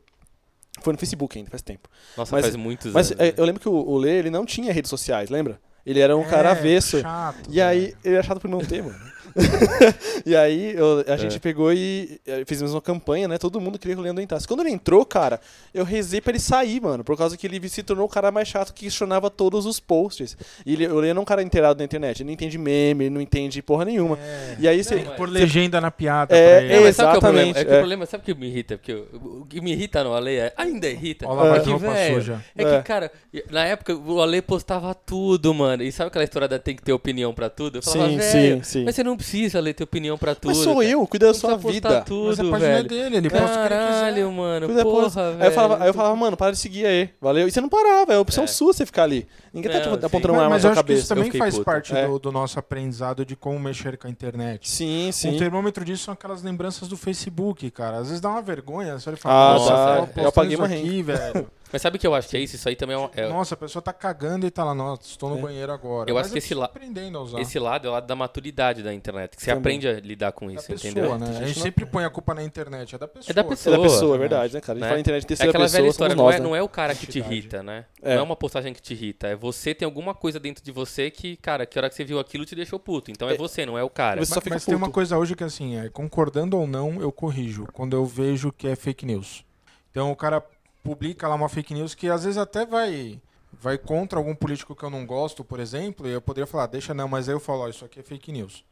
[0.82, 1.88] foi no Facebook ainda, faz tempo.
[2.16, 3.20] Nossa, Mas- faz muitos Mas anos.
[3.20, 3.34] é, né?
[3.36, 5.58] eu lembro que o, o Lê, ele não tinha redes sociais, lembra?
[5.84, 7.00] Ele era um cara É, avesso.
[7.00, 8.98] Chato, E aí, ele era chato por não ter, mano.
[10.24, 11.18] e aí, eu- a É.
[11.18, 13.38] gente pegou e fizemos uma campanha, né?
[13.38, 14.46] Todo mundo queria que o Leandro entrasse.
[14.48, 15.40] Quando ele entrou, cara,
[15.74, 17.04] eu rezei pra ele sair, mano.
[17.04, 20.36] Por causa que ele se tornou o cara mais chato que questionava todos os posts.
[20.64, 22.20] E ele, o Leandro é um cara inteirado na internet.
[22.20, 24.18] Ele não entende meme, ele não entende porra nenhuma.
[24.18, 24.56] É.
[24.60, 25.10] E aí, Tem você...
[25.16, 26.74] pôr legenda na piada É, pra Não, ele.
[26.74, 27.48] é, mas sabe o que é o problema?
[27.50, 27.76] exatamente, É é.
[27.76, 28.78] o problema, sabe o que me irrita?
[28.78, 31.26] Porque o, o que me irrita no Ale é, ainda irrita.
[31.28, 32.76] Olha lá, é que, velho, é É.
[32.78, 33.12] que, cara,
[33.50, 35.82] na época o Ale postava tudo, mano.
[35.82, 37.78] E sabe aquela história da tem que ter opinião pra tudo?
[37.78, 38.84] Eu falava, Sim, sim, sim.
[38.84, 39.25] mas você não precisa
[39.60, 40.48] ler ter opinião pra tudo.
[40.48, 40.86] Mas sou cara.
[40.88, 42.00] eu, cuida da Não sua precisa vida.
[42.02, 42.88] tudo, Mas a página velho.
[42.88, 45.42] dele, ele posta o que ele Caralho, mano, Cuida da porra, velho.
[45.42, 47.48] Aí eu, falava, aí eu falava, mano, para de seguir aí, valeu?
[47.48, 48.46] E você não parava, é opção É.
[48.46, 49.26] sua você ficar ali.
[49.52, 50.06] Ninguém tá Não, te sim.
[50.06, 51.14] apontando Mas, uma arma na mas eu sua acho que isso cabeça.
[51.26, 51.64] também faz puto.
[51.64, 52.06] parte É.
[52.06, 54.68] do, do nosso aprendizado de como mexer com a internet.
[54.70, 55.36] Sim, Um sim.
[55.38, 57.98] termômetro disso são aquelas lembranças do Facebook, cara.
[57.98, 58.98] Às vezes dá uma vergonha.
[58.98, 61.46] Você olha e fala, Ah, nossa, eu apaguei uma aqui, velho.
[61.72, 62.54] Mas sabe o que eu acho que é isso?
[62.56, 65.02] Isso aí também é, um- é- Nossa, a pessoa tá cagando e tá lá, nossa,
[65.02, 65.42] estou no É.
[65.42, 66.08] banheiro agora.
[66.08, 67.40] Eu Mas acho que esse la- aprendendo a usar.
[67.40, 69.36] esse lado é o lado da maturidade da internet.
[69.36, 69.60] Que você Também.
[69.78, 71.18] aprende a lidar com da isso, pessoa, entendeu?
[71.18, 71.26] né?
[71.26, 73.30] A A gente gente não- sempre põe a culpa na internet, é da pessoa.
[73.30, 73.76] É da É pessoa.
[73.76, 74.18] da pessoa, é Exatamente.
[74.20, 74.72] verdade, né, cara?
[74.72, 74.88] A gente Né?
[74.88, 76.44] fala internet em É terceira aquela pessoa, velha história, nós, não, é, né?
[76.44, 77.84] não é o cara que te irrita, né?
[78.00, 78.14] É.
[78.14, 79.26] Não é uma postagem que te irrita.
[79.26, 82.18] É você tem alguma coisa dentro de você que, cara, que hora que você viu
[82.20, 83.10] aquilo te deixou puto.
[83.10, 83.36] Então é, É.
[83.36, 84.20] você, não é o cara.
[84.24, 84.94] Você só Mas, fica mas tem uma puto.
[84.94, 87.66] coisa hoje que assim, é, concordando ou não, eu corrijo.
[87.72, 89.44] Quando eu vejo que é fake news.
[89.90, 90.42] Então o cara
[90.86, 93.20] publica lá uma fake news que às vezes até vai
[93.60, 96.92] vai contra algum político que eu não gosto, por exemplo, e eu poderia falar, deixa
[96.94, 98.64] não, mas aí eu falo, ó, isso aqui é fake news.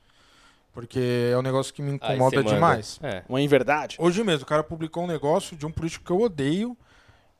[0.73, 2.99] Porque é um negócio que me incomoda demais.
[3.03, 3.23] É.
[3.29, 3.97] Uma inverdade.
[3.99, 6.77] Hoje mesmo, o cara publicou um negócio de um político que eu odeio.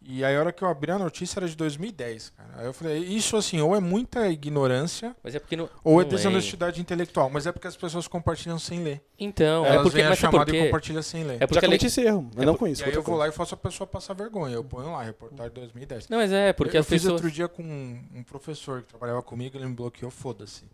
[0.07, 2.51] E aí, a hora que eu abri a notícia era de 2010, cara.
[2.59, 5.67] Aí eu falei, isso assim, ou é muita ignorância, Mas é porque não.
[5.83, 7.31] ou é não desonestidade intelectual.
[7.31, 9.01] Mas é porque as pessoas compartilham sem ler.
[9.19, 9.95] Então, é Elas porque.
[9.97, 10.65] veem a Mas sabe por chamada e quê?
[10.67, 11.37] compartilham sem ler.
[11.37, 12.83] É Já porque ela- cometi esse erro, mas é não por- com isso.
[12.83, 13.19] E aí eu vou coisa.
[13.21, 14.55] lá e faço a pessoa passar vergonha.
[14.55, 16.09] Eu ponho lá, reportagem 2010.
[16.11, 17.15] Não, mas é, porque eu as fiz pessoas.
[17.15, 20.65] outro dia com um, um professor que trabalhava comigo, ele me bloqueou, foda-se.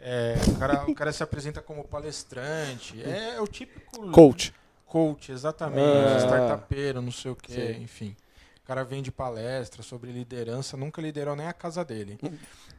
[0.00, 3.00] É, o, cara, o cara se apresenta como palestrante.
[3.02, 4.10] É, o típico.
[4.10, 4.52] Coach.
[4.86, 5.86] Coach, exatamente.
[5.86, 6.18] Ah.
[6.18, 7.82] Startupeiro, não sei o quê, Sim.
[7.82, 8.16] enfim.
[8.62, 12.18] O cara vende palestra sobre liderança, nunca liderou nem a casa dele.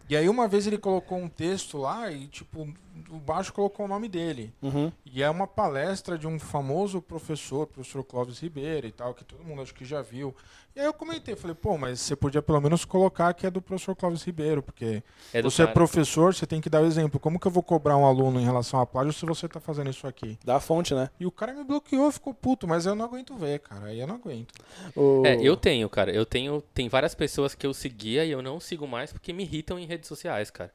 [0.09, 2.67] E aí uma vez ele colocou um texto lá e, tipo,
[3.09, 4.53] o baixo colocou o nome dele.
[4.61, 4.91] Uhum.
[5.05, 9.43] E é uma palestra de um famoso professor, professor Clóvis Ribeiro e tal, que todo
[9.43, 10.35] mundo acho que já viu.
[10.75, 13.61] E aí eu comentei, falei, pô, mas você podia pelo menos colocar que é do
[13.61, 15.73] professor Clóvis Ribeiro, porque É você é cara.
[15.75, 17.19] professor, você tem que dar o exemplo.
[17.19, 19.91] Como que eu vou cobrar um aluno em relação a plágio se você tá fazendo
[19.91, 20.37] isso aqui?
[20.43, 21.11] Da fonte, né?
[21.19, 23.85] E o cara me bloqueou, ficou puto, mas eu não aguento ver, cara.
[23.85, 24.51] Aí eu não aguento.
[24.95, 25.21] O...
[25.23, 26.11] É, eu tenho, cara.
[26.11, 26.59] Eu tenho.
[26.73, 29.85] Tem várias pessoas que eu seguia e eu não sigo mais porque me irritam em
[29.93, 30.71] redes sociais, cara.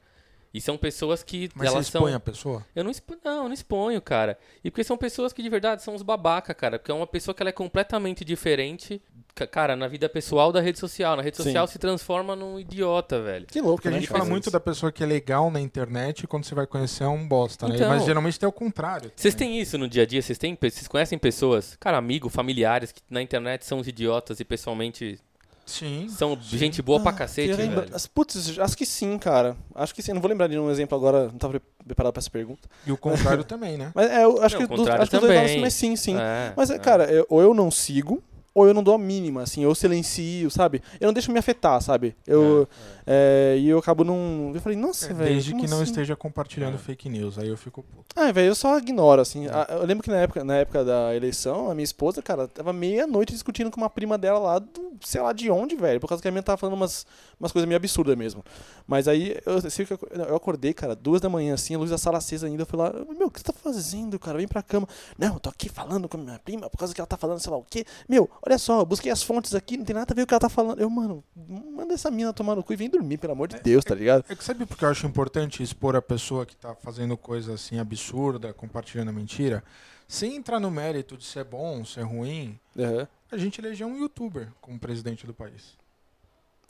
[0.52, 2.00] E são pessoas que Mas elas você são.
[2.00, 2.64] expõe a pessoa?
[2.74, 4.38] Eu não exponho, não, eu não exponho, cara.
[4.64, 6.78] E porque são pessoas que de verdade são uns babaca, cara.
[6.78, 9.00] Porque é uma pessoa que ela é completamente diferente,
[9.34, 11.16] ca- cara, na vida pessoal da rede social.
[11.16, 11.42] Na rede Sim.
[11.44, 13.46] social se transforma num idiota, velho.
[13.46, 16.20] Que louco, Porque a né, gente fala muito da pessoa que é legal na internet
[16.22, 17.74] e quando você vai conhecer é um bosta, né?
[17.76, 17.90] Então.
[17.90, 19.12] Mas geralmente é o contrário.
[19.14, 20.22] Vocês têm isso no dia a dia?
[20.22, 24.46] Vocês têm, vocês conhecem pessoas, cara, amigo, familiares que na internet são os idiotas e
[24.46, 25.20] pessoalmente
[25.68, 26.08] Sim.
[26.08, 27.94] são gente boa pra Ah, cacete, queria lembrar- velho.
[27.96, 29.56] As- Putz, acho que sim, cara.
[29.74, 30.12] Acho que sim.
[30.12, 32.68] Não vou lembrar de um exemplo agora, não tava pre- preparado pra essa pergunta.
[32.86, 33.92] E o contrário também, né?
[33.94, 35.60] Mas é, eu acho Não, que, o dos, contrário acho que os dois lados sim,
[35.60, 36.16] mas sim, sim.
[36.18, 36.78] É, Mas, é.
[36.78, 38.22] cara, eu- ou eu não sigo,
[38.54, 40.82] ou eu não dou a mínima, assim, eu silencio, sabe?
[41.00, 42.16] Eu não deixo me afetar, sabe?
[42.26, 42.68] Eu,
[43.06, 44.50] é, e eu acabo não.
[44.54, 45.30] Eu falei, nossa, É, velho.
[45.32, 45.84] Desde que não assim?
[45.90, 46.78] esteja compartilhando É.
[46.78, 47.38] fake news.
[47.38, 48.06] Aí eu fico puto.
[48.16, 49.46] Ah, velho, eu só ignoro, assim.
[49.46, 52.72] A- Eu lembro que na época, na época da eleição, a minha esposa, cara, tava
[52.72, 56.00] meia-noite discutindo com uma prima dela lá, do, sei lá de onde, velho.
[56.00, 57.06] Por causa que a minha tava falando umas,
[57.38, 58.44] umas coisas meio absurdas mesmo.
[58.86, 61.90] Mas aí, eu, sei que eu, eu acordei, cara, duas da manhã, assim, a luz
[61.90, 62.62] da sala acesa ainda.
[62.62, 64.38] Eu fui lá, meu, o que você tá fazendo, cara?
[64.38, 64.88] Vem pra cama.
[65.16, 67.38] Não, eu tô aqui falando com a minha prima por causa que ela tá falando
[67.40, 67.84] sei lá o quê.
[68.08, 70.26] Meu, olha só, eu busquei as fontes aqui, não tem nada a ver com o
[70.26, 70.80] que ela tá falando.
[70.80, 73.84] Eu, mano, manda essa mina tomar no cu e vem dormir, pelo amor de Deus,
[73.84, 74.24] tá ligado?
[74.28, 77.78] É que sabe porque eu acho importante expor a pessoa que tá fazendo coisa assim
[77.78, 79.62] absurda, compartilhando mentira,
[80.06, 83.06] sem entrar no mérito de ser bom, ser ruim, Aham.
[83.30, 85.76] a gente elegeu um youtuber como presidente do país.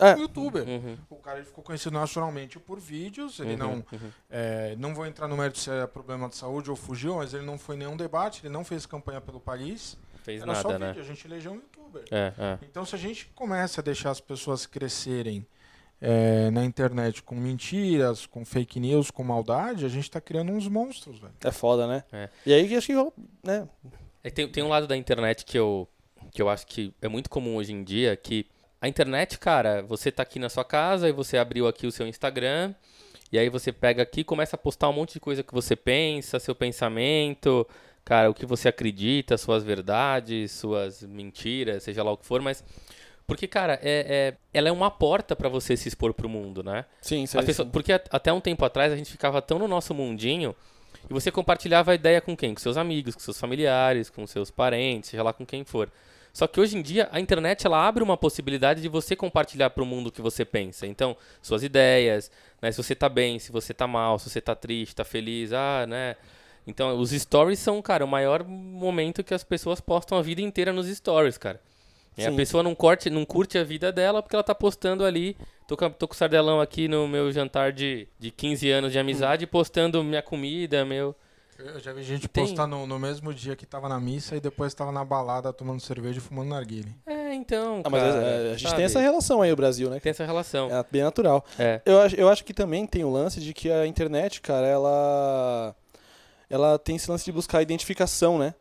[0.00, 0.14] É.
[0.14, 0.66] Um youtuber.
[0.66, 0.96] Uhum.
[1.10, 4.10] O cara ele ficou conhecido nacionalmente por vídeos, ele Uhum, não uhum.
[4.30, 7.44] É, não vou entrar no mérito se é problema de saúde ou fugiu, mas ele
[7.44, 9.96] não foi em nenhum debate, ele não fez campanha pelo país.
[10.22, 10.86] Fez Era só nada, né?
[10.88, 12.04] vídeo, a gente elegeu um youtuber.
[12.10, 12.58] É, é.
[12.62, 15.46] Então, se a gente começa a deixar as pessoas crescerem
[16.00, 20.68] é, na internet com mentiras, com fake news, com maldade, a gente tá criando uns
[20.68, 21.34] monstros, velho.
[21.42, 22.04] É foda, né?
[22.12, 22.28] É.
[22.46, 22.94] E aí, acho que,
[23.42, 23.68] né?
[24.22, 25.88] É, tem, tem um lado da internet que eu,
[26.30, 28.46] que eu acho que é muito comum hoje em dia, que
[28.80, 32.06] a internet, cara, você tá aqui na sua casa e você abriu aqui o seu
[32.06, 32.74] Instagram,
[33.32, 35.74] e aí você pega aqui e começa a postar um monte de coisa que você
[35.74, 37.66] pensa, seu pensamento,
[38.08, 42.64] cara, o que você acredita, suas verdades, suas mentiras, seja lá o que for, mas...
[43.26, 46.86] Porque, cara, é, é- ela é uma porta pra você se expor pro mundo, né?
[47.02, 47.36] Sim, sim.
[47.70, 50.56] porque at- até um tempo atrás a gente ficava tão no nosso mundinho
[51.10, 52.54] e você compartilhava a ideia com quem?
[52.54, 55.90] Com seus amigos, com seus familiares, com seus parentes, seja lá com quem for.
[56.32, 59.82] Só que hoje em dia a internet ela abre uma possibilidade de você compartilhar para
[59.82, 60.86] o mundo o que você pensa.
[60.86, 62.30] Então, suas ideias,
[62.62, 65.52] né, se você tá bem, se você tá mal, se você tá triste, tá feliz,
[65.52, 66.16] ah, né?
[66.68, 70.72] Então, os stories são, cara, o maior momento que as pessoas postam a vida inteira
[70.72, 71.60] nos stories, cara.
[72.16, 75.36] E a pessoa não, corte, não curte a vida dela porque ela tá postando ali.
[75.68, 78.92] Tô com, a- tô com o sardelão aqui no meu jantar de, de 15 anos
[78.92, 81.14] de amizade, postando minha comida, meu.
[81.58, 84.40] Eu já vi gente Tem- postar no, no mesmo dia que tava na missa e
[84.40, 86.92] depois tava na balada tomando cerveja e fumando narguile.
[87.06, 87.82] É, então.
[87.84, 88.76] Ah, mas cara, é, a gente sabe?
[88.76, 89.98] tem essa relação aí, o Brasil, né?
[90.00, 90.68] Tem essa relação.
[90.70, 91.44] É bem natural.
[91.58, 91.80] É.
[91.86, 95.74] Eu acho, eu acho que também tem o lance de que a internet, cara, ela.
[96.48, 98.54] Ela tem esse lance de buscar identificação, né?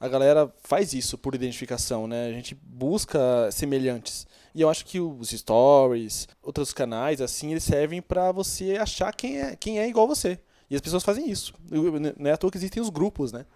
[0.00, 2.26] A galera faz isso por identificação, né?
[2.26, 4.26] A gente busca semelhantes.
[4.54, 9.40] E eu acho que os stories, outros canais, assim, eles servem pra você achar quem
[9.40, 10.38] é, quem é igual você.
[10.70, 11.54] E as pessoas fazem isso.
[12.18, 13.46] Não é à toa que existem os grupos, né?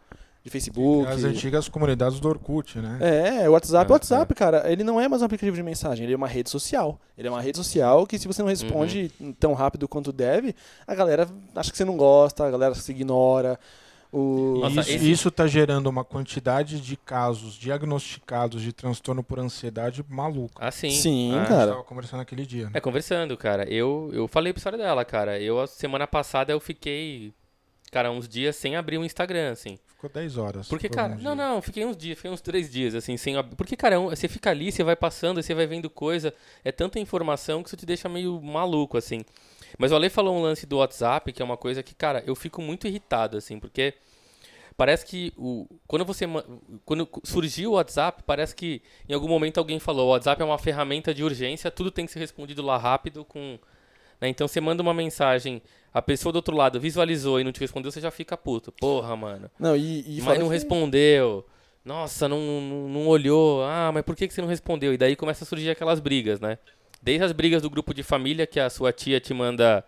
[0.49, 1.07] De Facebook.
[1.09, 2.99] As antigas comunidades do Orkut, né?
[3.43, 6.05] É, o WhatsApp, É, o WhatsApp, cara, ele não é mais um aplicativo de mensagem,
[6.05, 6.99] ele é uma rede social.
[7.17, 10.55] Ele é uma rede social que se você não responde tão rápido quanto deve,
[10.87, 13.59] a galera acha que você não gosta, a galera se ignora.
[14.11, 14.61] O...
[14.63, 20.03] Nossa, isso, esse- isso tá gerando uma quantidade de casos diagnosticados de transtorno por ansiedade
[20.09, 20.55] maluca.
[20.59, 20.91] Ah, sim.
[20.91, 21.37] Sim, Ah.
[21.37, 21.71] A gente cara.
[21.73, 22.65] tava conversando aquele dia.
[22.65, 22.71] né?
[22.75, 23.69] É, conversando, cara.
[23.71, 25.39] Eu, eu falei pra história dela, cara.
[25.39, 27.35] Eu, a semana passada, eu fiquei,
[27.93, 29.79] cara, uns dias sem abrir o Instagram, assim.
[29.99, 30.69] Ficou 10 horas.
[30.69, 31.49] Porque, por cara, uns não, dias.
[31.49, 34.29] não, fiquei uns dias, fiquei uns três dias, assim, sem Porque, cara, é um- você
[34.29, 36.33] fica ali, você vai passando, você vai vendo coisa,
[36.65, 39.25] é tanta informação que isso te deixa meio maluco, assim.
[39.77, 42.37] Mas o Ale falou um lance do WhatsApp, que é uma coisa que, cara, eu
[42.37, 43.93] fico muito irritado, assim, porque
[44.77, 46.27] parece que o, quando você.
[46.85, 50.59] Quando surgiu o WhatsApp, parece que em algum momento alguém falou: o WhatsApp é uma
[50.59, 53.59] ferramenta de urgência, tudo tem que ser respondido lá rápido com.
[54.21, 54.29] Né?
[54.29, 55.61] Então você manda uma mensagem,
[55.93, 58.73] a pessoa do outro lado visualizou e não te respondeu, você já fica puto.
[58.73, 59.51] Porra, mano.
[59.59, 61.47] Não, e, e Mas não que- respondeu.
[61.85, 63.63] Nossa, não, não, não olhou.
[63.65, 64.93] Ah, mas por que, que você não respondeu?
[64.93, 66.59] E daí começa a surgir aquelas brigas, né?
[67.01, 69.85] Desde as brigas do grupo de família, que a sua tia te manda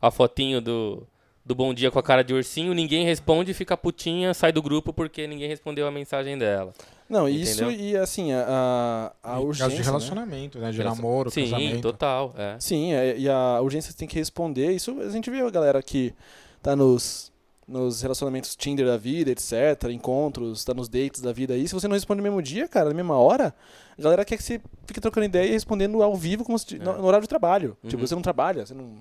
[0.00, 1.06] a fotinho do,
[1.44, 4.92] do bom dia com a cara de ursinho, ninguém responde, fica putinha, sai do grupo
[4.92, 6.72] porque ninguém respondeu a mensagem dela.
[7.08, 7.70] Não, isso Entendeu?
[7.86, 9.64] e assim, a, a, urgência.
[9.66, 9.84] caso de né?
[9.84, 10.70] relacionamento, né?
[10.70, 11.82] De Relacion- namoro, Sim, casamento.
[11.82, 12.34] total.
[12.36, 12.56] É.
[12.58, 14.72] Sim, é, e a urgência tem que responder.
[14.72, 16.14] Isso a gente vê a galera que
[16.62, 17.30] tá nos,
[17.66, 21.66] nos relacionamentos Tinder da vida, etc., encontros, tá nos dates da vida aí.
[21.66, 23.54] Se você não responde no mesmo dia, cara, na mesma hora,
[23.98, 26.90] a galera quer que você fique trocando ideia e respondendo ao vivo como se, no,
[26.90, 26.96] É.
[26.98, 27.76] no horário de trabalho.
[27.82, 27.88] Uhum.
[27.90, 28.94] Tipo, você não trabalha, você não.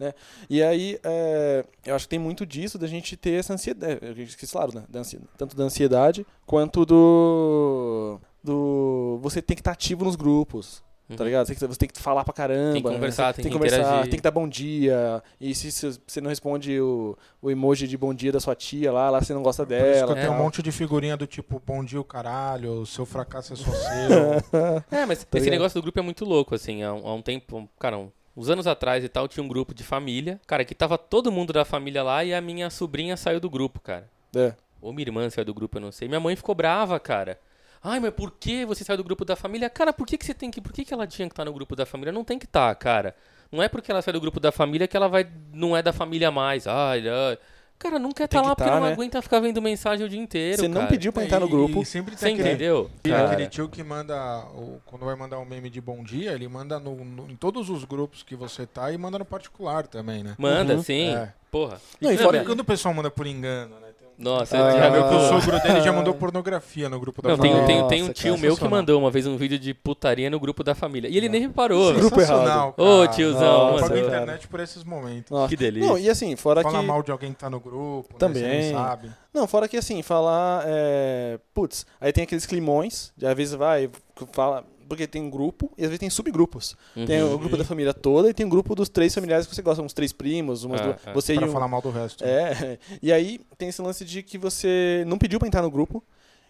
[0.00, 0.14] É.
[0.48, 4.00] E aí, é, eu acho que tem muito disso da gente ter essa ansiedade.
[4.22, 4.84] Esqueci, claro, né?
[4.88, 8.18] da ansi- tanto da ansiedade quanto do.
[8.42, 10.82] do você tem que estar ativo nos grupos.
[11.08, 11.24] Tá Uhum.
[11.24, 11.46] ligado?
[11.46, 12.74] Você tem, que, você tem que falar pra caramba.
[12.74, 14.10] Tem que conversar, você tem que conversar, interagir.
[14.10, 15.22] tem que dar bom dia.
[15.40, 18.92] E se, se você não responde o, o emoji de bom dia da sua tia
[18.92, 20.12] lá, lá você não gosta Por isso que dela.
[20.12, 20.42] eu tenho um tal.
[20.44, 24.84] monte de figurinha do tipo, bom dia o caralho, o seu fracasso é só seu.
[24.90, 25.50] É, mas Tá esse ligado?
[25.60, 26.82] negócio do grupo é muito louco, assim.
[26.82, 29.72] Há um, há um tempo, cara, um- uns anos atrás e tal, tinha um grupo
[29.74, 30.38] de família.
[30.46, 33.80] Cara, que tava todo mundo da família lá e a minha sobrinha saiu do grupo,
[33.80, 34.06] cara.
[34.36, 34.52] É.
[34.82, 36.06] Ou minha irmã saiu do grupo, eu não sei.
[36.06, 37.38] Minha mãe ficou brava, cara.
[37.82, 39.70] Ai, mas por que você saiu do grupo da família?
[39.70, 40.60] Cara, por que, que você tem que.
[40.60, 42.12] Por que, que ela tinha que estar no grupo da família?
[42.12, 43.14] Não tem que estar, cara.
[43.50, 45.26] Não é porque ela saiu do grupo da família que ela vai.
[45.52, 46.66] Não é da família mais.
[46.66, 47.38] Ai, ai.
[47.78, 48.92] Cara, não quer estar que lá porque tá, não né?
[48.92, 50.56] aguenta ficar vendo mensagem o dia inteiro.
[50.62, 50.86] Você não cara.
[50.88, 51.80] pediu pra entrar no grupo.
[51.80, 52.90] E sempre Você tem aquele, entendeu?
[53.04, 53.26] E Cara.
[53.30, 54.16] aquele tio que manda,
[54.52, 57.70] o- quando vai mandar um meme de bom dia, ele manda no, no- em todos
[57.70, 60.34] os grupos que você tá e manda no particular também, né?
[60.36, 60.82] Manda, Uhum.
[60.82, 61.14] sim.
[61.14, 61.32] É.
[61.52, 61.80] Porra.
[62.00, 63.87] Não, e E fora- quando o pessoal manda por engano, né?
[64.18, 64.70] Tem um Nossa, Ah.
[64.78, 65.28] já meu o Ah.
[65.40, 67.66] sogro dele já mandou pornografia no grupo da Não, tem, família.
[67.78, 70.28] tem, tem um Nossa, tio cara, meu que mandou uma vez um vídeo de putaria
[70.28, 71.08] no grupo da família.
[71.08, 71.94] E ele nem reparou.
[71.94, 73.08] Grupo Sensacional, Ô, cara.
[73.08, 75.30] tiozão, Nossa, Paga a internet por esses momentos.
[75.30, 75.48] Nossa.
[75.48, 75.88] Que delícia.
[75.88, 76.86] Não, e assim, fora Fala que.
[76.86, 78.42] mal de alguém que tá no grupo, né, Também.
[78.42, 79.10] você nem sabe.
[79.32, 80.64] Não, fora que assim, falar.
[80.66, 81.38] É...
[81.54, 83.88] Putz, aí tem aqueles climões, de às vezes vai,
[84.32, 84.64] fala.
[84.88, 86.74] Porque tem um grupo e às vezes tem subgrupos.
[87.06, 87.34] Tem Uhum.
[87.34, 89.82] o grupo da família toda e tem o grupo dos três familiares que você gosta,
[89.82, 90.96] uns três primos, umas Ah, duas.
[91.06, 91.12] ah.
[91.12, 91.52] Você Pra e um.
[91.52, 92.24] falar mal do resto.
[92.24, 96.02] É, e aí tem esse lance de que você não pediu pra entrar no grupo.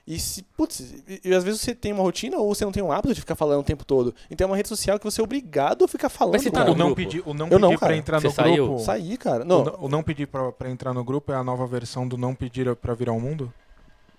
[0.06, 2.82] E se, putz, e, e às vezes você tem uma rotina ou você não tem
[2.82, 4.14] um hábito de ficar falando o tempo todo.
[4.30, 6.32] Então é uma rede social que você é obrigado a ficar falando.
[6.32, 6.70] Mas você tá cara.
[6.70, 7.02] o no não grupo?
[7.02, 8.66] pedir, o não pedir não, pra entrar Você no saiu?
[8.68, 8.80] grupo.
[8.84, 9.44] Sair, cara.
[9.44, 12.08] O Não, não- O não pedir pra, pra entrar no grupo é a nova versão
[12.08, 13.52] do não pedir pra virar o mundo?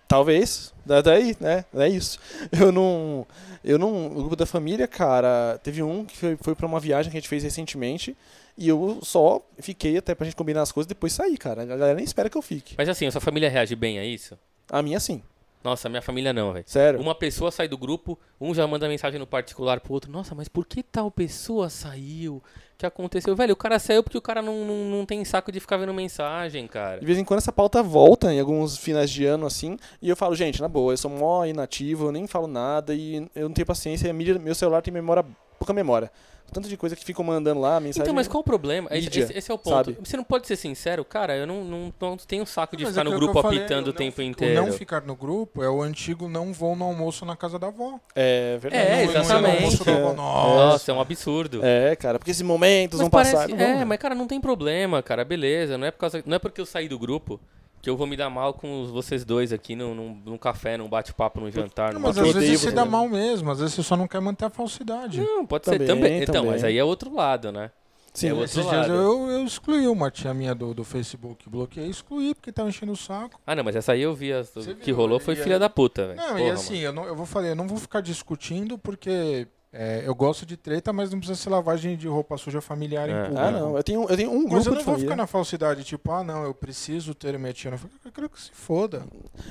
[0.09, 0.73] Talvez.
[0.85, 1.63] Da- Daí, né?
[1.73, 2.19] É isso.
[2.51, 3.25] Eu não.
[3.63, 4.07] Eu não.
[4.07, 7.19] O grupo da família, cara, teve um que foi, foi pra uma viagem que a
[7.21, 8.17] gente fez recentemente.
[8.57, 11.61] E eu só fiquei até pra gente combinar as coisas e depois sair, cara.
[11.61, 12.75] A galera nem espera que eu fique.
[12.77, 14.37] Mas assim, a sua família reage bem a isso?
[14.69, 15.21] A minha, sim.
[15.63, 16.65] Nossa, a minha família não, velho.
[16.67, 16.99] Sério.
[16.99, 20.11] Uma pessoa sai do grupo, um já manda mensagem no particular pro outro.
[20.11, 22.43] Nossa, mas por que tal pessoa saiu?
[22.79, 23.35] Que aconteceu?
[23.35, 25.93] Velho, o cara saiu porque o cara não, não, não tem saco de ficar vendo
[25.93, 27.01] mensagem, cara.
[27.01, 30.15] De vez em quando essa pauta volta em alguns finais de ano, assim, e eu
[30.15, 33.53] falo, gente, na boa, eu sou mó inativo, eu nem falo nada e eu não
[33.53, 35.25] tenho paciência, mídia, meu celular tem memória,
[35.59, 36.09] pouca memória.
[36.51, 38.01] Tanto de coisa que ficam mandando lá, mensagem.
[38.03, 38.89] Então, mas qual o problema?
[38.91, 39.75] Esse, mídia, esse- esse é o ponto.
[39.93, 39.97] sabe?
[40.03, 43.01] Você não pode ser sincero, cara, eu não, não, não tenho saco de Mas ficar
[43.01, 44.65] é no grupo falei, apitando o tempo fi- inteiro.
[44.65, 47.99] Não ficar no grupo é o antigo não vou no almoço na casa da avó.
[48.15, 48.83] É verdade.
[48.83, 49.83] É, Não- não ir no exatamente.
[49.85, 50.13] da avó, É.
[50.13, 50.55] Nossa.
[50.65, 51.59] Nossa, é um absurdo.
[51.63, 53.61] É, cara, porque esses momentos Mas vão parece, passar.
[53.61, 55.77] é, mas cara, não tem problema, cara, beleza.
[55.77, 57.39] Não é, por causa, não é porque eu saí do grupo
[57.81, 60.77] que eu vou me dar mal com os- vocês dois aqui num, num, num café,
[60.77, 62.91] num bate-papo, num jantar, Não, mas às vezes você dá né?
[62.91, 65.21] mal mesmo, às vezes você só não quer manter a falsidade.
[65.21, 66.21] Não, pode Também, ser também.
[66.23, 66.51] Então, também.
[66.51, 67.71] mas aí é outro lado, né?
[68.11, 68.91] Sim, é outro Esses dias lado.
[68.93, 72.91] eu, eu excluí uma tia minha do, do Facebook, bloqueei e excluí porque tava enchendo
[72.91, 73.39] o saco.
[73.45, 74.33] Ah, não, mas essa aí eu vi.
[74.33, 76.17] as- que viu, rolou e foi aí- filha da puta, velho.
[76.19, 76.85] Não, e Porra, assim, mano.
[76.85, 80.57] eu, não, eu vou falar, eu não vou ficar discutindo porque é, eu gosto de
[80.57, 83.11] treta, mas não precisa ser lavagem de roupa suja familiar É.
[83.11, 83.39] em público.
[83.41, 83.77] Ah, não.
[83.77, 85.09] Eu tenho, eu tenho um grupo Mas eu de não vou família.
[85.11, 87.69] ficar na falsidade, tipo, ah, não, eu preciso ter minha tia.
[87.71, 89.05] Eu eu quero que se foda.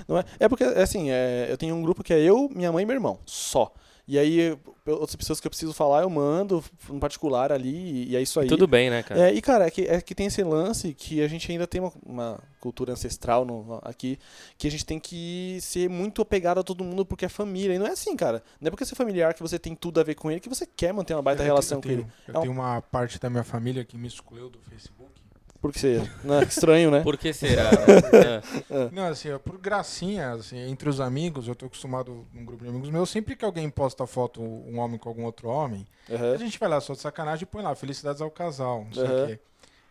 [0.08, 0.24] Não é?
[0.40, 2.94] é porque, assim, é, eu tenho um grupo que é eu, minha mãe e meu
[2.94, 3.72] irmão, só.
[4.10, 4.56] E aí,
[4.86, 8.48] outras pessoas que eu preciso falar, eu mando, no particular ali, e é isso aí.
[8.48, 9.28] Tudo bem, né, cara?
[9.28, 11.78] É, e cara, é que, é que tem esse lance que a gente ainda tem
[11.78, 14.18] uma, uma cultura ancestral no- aqui,
[14.56, 17.74] que a gente tem que ser muito apegado a todo mundo porque é família.
[17.74, 18.42] E não é assim, cara.
[18.58, 20.48] Não é porque você é familiar que você tem tudo a ver com ele que
[20.48, 22.12] você quer manter uma baita Eu relação tenho- com ele.
[22.26, 25.17] Eu É um- tenho uma parte da minha família que me excluiu do Facebook.
[25.60, 26.08] Porque você.
[26.22, 27.00] Não é estranho, né?
[27.02, 27.70] Por que será?
[27.72, 28.42] né?
[28.70, 32.62] Ah, Não, assim, é por gracinha, assim, entre os amigos, eu tô acostumado num grupo
[32.62, 36.14] de amigos meus, sempre que alguém posta foto, um homem com algum outro homem, a
[36.14, 36.38] Aham.
[36.38, 39.26] gente vai lá só de sacanagem e põe lá, felicidades ao casal, não sei o
[39.26, 39.38] quê.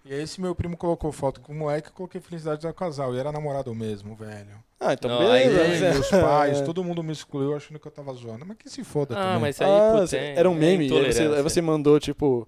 [0.05, 3.13] E aí esse meu primo colocou foto com o moleque, eu coloquei felicidades ao casal,
[3.13, 4.55] e era namorado mesmo, velho.
[4.79, 5.33] Ah, então Não, beleza.
[5.49, 8.45] aí- mas Ele, é- meus pais, todo mundo me excluiu achando que eu tava zoando.
[8.45, 9.39] Mas que se foda Ah, também.
[9.41, 11.99] mas aí, Ah, putz, você- é- era um é meme, aí você, aí você mandou,
[11.99, 12.47] tipo.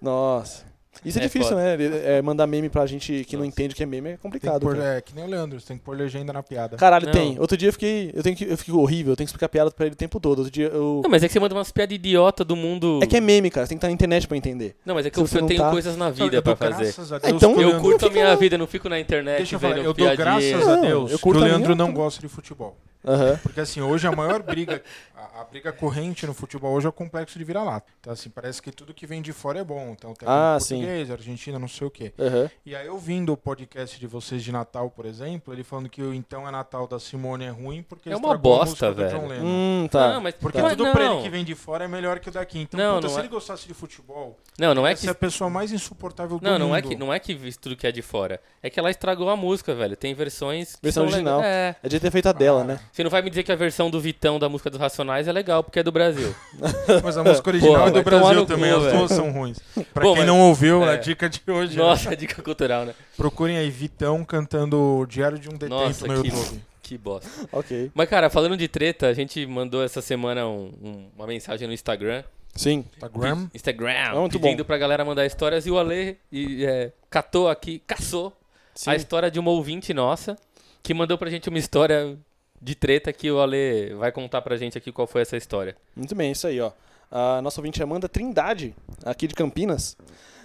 [0.00, 0.64] Nossa.
[1.04, 1.62] Isso é, É difícil, foda.
[1.62, 1.74] né?
[1.74, 3.48] Ele- é, mandar meme pra gente que não Nossa.
[3.54, 4.60] entende o que é meme é que complicado.
[4.60, 6.76] pôr, é, que nem o Leandro, você tem que pôr legenda na piada.
[6.76, 7.12] Caralho, Não.
[7.12, 7.38] tem.
[7.38, 8.10] Outro dia eu fiquei.
[8.14, 10.18] Eu, tenho que, eu fico horrível, eu tenho que explicar piada pra ele o tempo
[10.20, 10.38] todo.
[10.38, 11.00] Outro dia eu.
[11.02, 13.00] Não, mas é que você manda umas piadas idiota do mundo.
[13.02, 13.66] É que é meme, cara.
[13.66, 14.76] Você tem que estar na internet pra entender.
[14.84, 16.56] Não, mas é que eu, eu não tenho tá- coisas na Eu vida dou pra
[16.56, 16.84] fazer.
[16.84, 19.36] graças a Deus então que o Eu curto a minha vida, não fico na internet
[19.38, 21.74] Deixa eu falar, eu dou graças a Não, Deus eu que curto o a Leandro
[21.74, 22.76] não gosta de futebol.
[23.06, 23.38] Aham.
[23.42, 24.82] Porque assim, hoje a maior briga,
[25.14, 27.92] a, a briga corrente no futebol hoje é o complexo de vira-lata.
[28.00, 29.90] Então assim, parece que tudo que vem de fora é bom.
[29.96, 30.76] Então tem Ah, sim.
[30.76, 32.12] português, Argentina, não sei o quê.
[32.18, 32.50] Aham.
[32.64, 36.02] E aí eu vindo o podcast de vocês de Natal, por exemplo, ele falando que
[36.02, 39.20] o Então é Natal da Simone é ruim porque É uma estragou a bosta, velho.
[39.42, 40.14] Hum, tá.
[40.14, 40.92] Não, mas Porque mas tudo não.
[40.92, 42.58] pra ele que vem de fora é melhor que o daqui.
[42.60, 45.10] Então, Não, puta, não se é- ele gostasse de futebol, Não, não é que é
[45.10, 46.60] a pessoa mais insuportável do Não, mundo.
[46.68, 48.40] não é que não é que visto tudo que é de fora.
[48.62, 49.96] É que ela estragou a música, velho.
[49.96, 51.42] Tem versões que Versão são original.
[51.42, 51.76] É.
[51.82, 52.80] É de ter feito a dela, Ah, né?
[52.94, 55.32] Você não vai me dizer que a versão do Vitão da música dos Racionais é
[55.32, 56.32] legal, porque é do Brasil.
[57.02, 59.58] Mas a música original Porra, é do Brasil também, cu, as duas são ruins.
[59.92, 60.92] Pra Pô, quem mas- não ouviu, é.
[60.92, 61.76] a dica de hoje.
[61.76, 61.82] né?
[61.82, 62.94] Nossa, dica cultural, né?
[63.16, 66.62] Procurem aí Vitão cantando o Diário de um Detento Nossa, no que- YouTube.
[66.84, 67.28] Que bosta.
[67.50, 67.90] Ok.
[67.94, 71.74] Mas, cara, falando de treta, a gente mandou essa semana um- um- uma mensagem no
[71.74, 72.22] Instagram.
[72.54, 72.84] Sim.
[72.94, 73.48] Instagram.
[73.52, 74.66] Instagram, É muito pedindo bom.
[74.68, 75.66] pra galera mandar histórias.
[75.66, 78.32] E o Ale e, é, catou aqui, caçou
[78.72, 78.90] Sim.
[78.90, 80.36] a história de uma ouvinte nossa
[80.80, 82.16] que mandou pra gente uma história
[82.64, 85.76] de treta que o Ale vai contar pra gente aqui qual foi essa história.
[85.94, 86.72] Muito bem, isso aí, ó.
[87.10, 89.98] A nossa ouvinte Amanda Trindade, aqui de Campinas,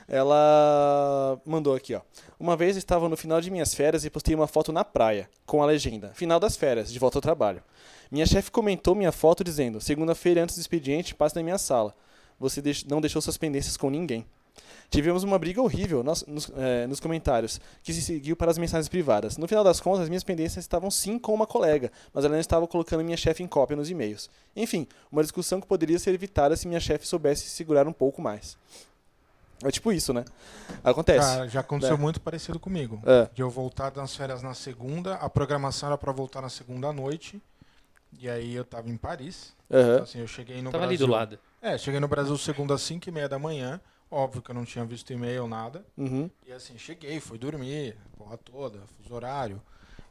[0.05, 2.01] ela mandou aqui, ó.
[2.37, 5.63] Uma vez estava no final de minhas férias e postei uma foto na praia, com
[5.63, 7.63] a legenda: Final das férias, de volta ao trabalho.
[8.11, 11.95] Minha chefe comentou minha foto dizendo: Segunda-feira antes do expediente, passe na minha sala.
[12.37, 14.25] Você não deixou suas pendências com ninguém.
[14.89, 18.89] Tivemos uma briga horrível nos, nos, é, nos comentários, que se seguiu para as mensagens
[18.89, 19.37] privadas.
[19.37, 22.39] No final das contas, as minhas pendências estavam sim com uma colega, mas ela não
[22.41, 24.29] estava colocando minha chefe em cópia nos e-mails.
[24.55, 28.57] Enfim, uma discussão que poderia ser evitada se minha chefe soubesse segurar um pouco mais.
[29.63, 30.23] É tipo isso, né?
[30.83, 31.19] Acontece.
[31.19, 31.97] Cara, já aconteceu É.
[31.99, 33.01] muito parecido comigo.
[33.05, 33.29] É.
[33.33, 36.93] De eu voltar das férias na segunda, a programação era pra voltar na segunda à
[36.93, 37.41] noite.
[38.17, 39.53] E aí eu tava em Paris.
[39.69, 40.01] Aham.
[40.01, 41.05] Assim, eu cheguei no Tava ali Brasil.
[41.07, 41.39] do lado.
[41.61, 43.79] É, cheguei no Brasil segunda às 5 e meia da manhã.
[44.11, 45.85] Óbvio que eu não tinha visto e-mail, nada.
[45.97, 46.29] Uhum.
[46.45, 49.61] E assim, cheguei, fui dormir, porra toda, fuso horário.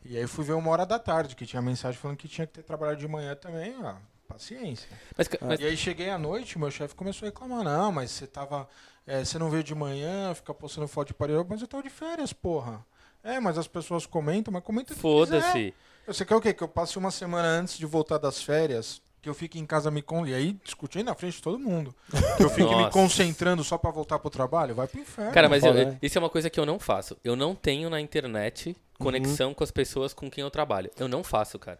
[0.05, 2.53] E aí fui ver uma hora da tarde, que tinha mensagem falando que tinha que
[2.53, 3.96] ter trabalhado de manhã também, ó.
[4.28, 4.88] Paciência.
[5.16, 8.26] Mas, mas- E aí cheguei à noite, meu chefe começou a reclamar, não, mas você
[8.26, 8.68] tava.
[9.07, 11.88] é, você não veio de manhã, fica postando foto de parede, mas eu tava de
[11.90, 12.84] férias, porra.
[13.24, 15.74] É, mas as pessoas comentam, mas comenta foda-se.
[16.07, 16.53] Você quer o quê?
[16.55, 19.91] Que eu passe uma semana antes de voltar das férias, que eu fique em casa
[19.91, 20.27] me con...
[20.27, 21.95] E aí discutindo na frente de todo mundo.
[22.37, 24.75] Que eu fique me concentrando só pra voltar pro trabalho?
[24.75, 25.33] Vai pro inferno.
[25.33, 25.99] Cara, mas eu- né?
[26.01, 27.16] isso é uma coisa que eu não faço.
[27.25, 29.05] Eu não tenho na internet Uhum.
[29.05, 30.91] conexão com as pessoas com quem eu trabalho.
[30.99, 31.79] Eu não faço, cara.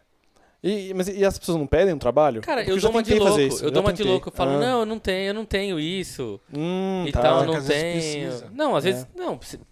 [0.62, 2.41] E, mas e as pessoas não pedem um trabalho?
[2.43, 3.30] Cara, Porque eu já dou uma de louco.
[3.30, 4.28] fazer isso, eu dou uma de louco.
[4.28, 4.59] Eu falo, Ah.
[4.59, 6.41] não, eu não tenho, eu não tenho isso.
[6.53, 7.22] Hum, e tá.
[7.22, 8.26] tal, É não às vezes tenho.
[8.28, 8.51] precisa.
[8.53, 8.91] Não, às É.
[8.91, 9.07] vezes.
[9.16, 9.62] Não, precisa-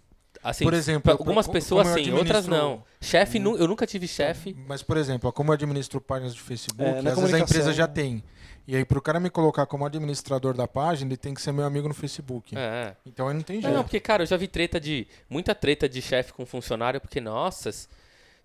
[0.50, 2.82] assim, Por exemplo, algumas pessoas sim, outras não.
[3.00, 4.56] Chefe, nu- eu nunca tive chefe.
[4.66, 7.86] Mas, por exemplo, como eu administro páginas de Facebook, É, às vezes a empresa já
[7.86, 8.22] tem.
[8.68, 11.64] E aí, pro cara me colocar como administrador da página, ele tem que ser meu
[11.64, 12.56] amigo no Facebook.
[12.58, 12.96] É.
[13.06, 13.74] Então aí não tem Não, jeito.
[13.76, 15.06] não, porque, cara, eu já vi treta de.
[15.30, 17.86] Muita treta de chefe com funcionário, porque, nossa, s-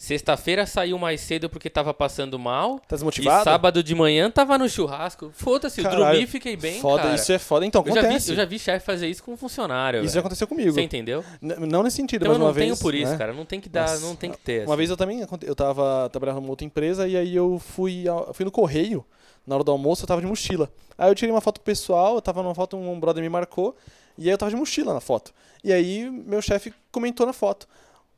[0.05, 2.79] sexta-feira saiu mais cedo porque tava passando mal.
[2.79, 3.43] Tá E desmotivado?
[3.43, 5.29] sábado de manhã tava no churrasco.
[5.33, 7.15] Foda-se, eu Caralho, dormi e fiquei bem, foda, cara.
[7.15, 7.65] isso é foda.
[7.67, 8.31] Então, eu, já vi, acontece.
[8.31, 9.99] eu já vi chefe fazer isso com funcionário.
[9.99, 10.19] Isso já velho.
[10.21, 10.71] aconteceu comigo.
[10.71, 11.23] Você entendeu?
[11.39, 13.17] N- não nesse sentido, Então eu mas não uma tenho vez, por isso, né?
[13.17, 13.31] cara.
[13.31, 14.61] Não tem que dar, Nossa, não tem que ter.
[14.65, 14.77] Uma assim.
[14.77, 18.33] vez eu também, aconte- eu tava trabalhando numa outra empresa e aí eu fui, ao-
[18.33, 19.05] fui no correio,
[19.45, 20.67] na hora do almoço eu tava de mochila.
[20.97, 23.29] Aí eu tirei uma foto com o pessoal, eu tava numa foto, um brother me
[23.29, 23.75] marcou,
[24.17, 25.31] e aí eu tava de mochila na foto.
[25.63, 27.67] E aí meu chefe comentou na foto.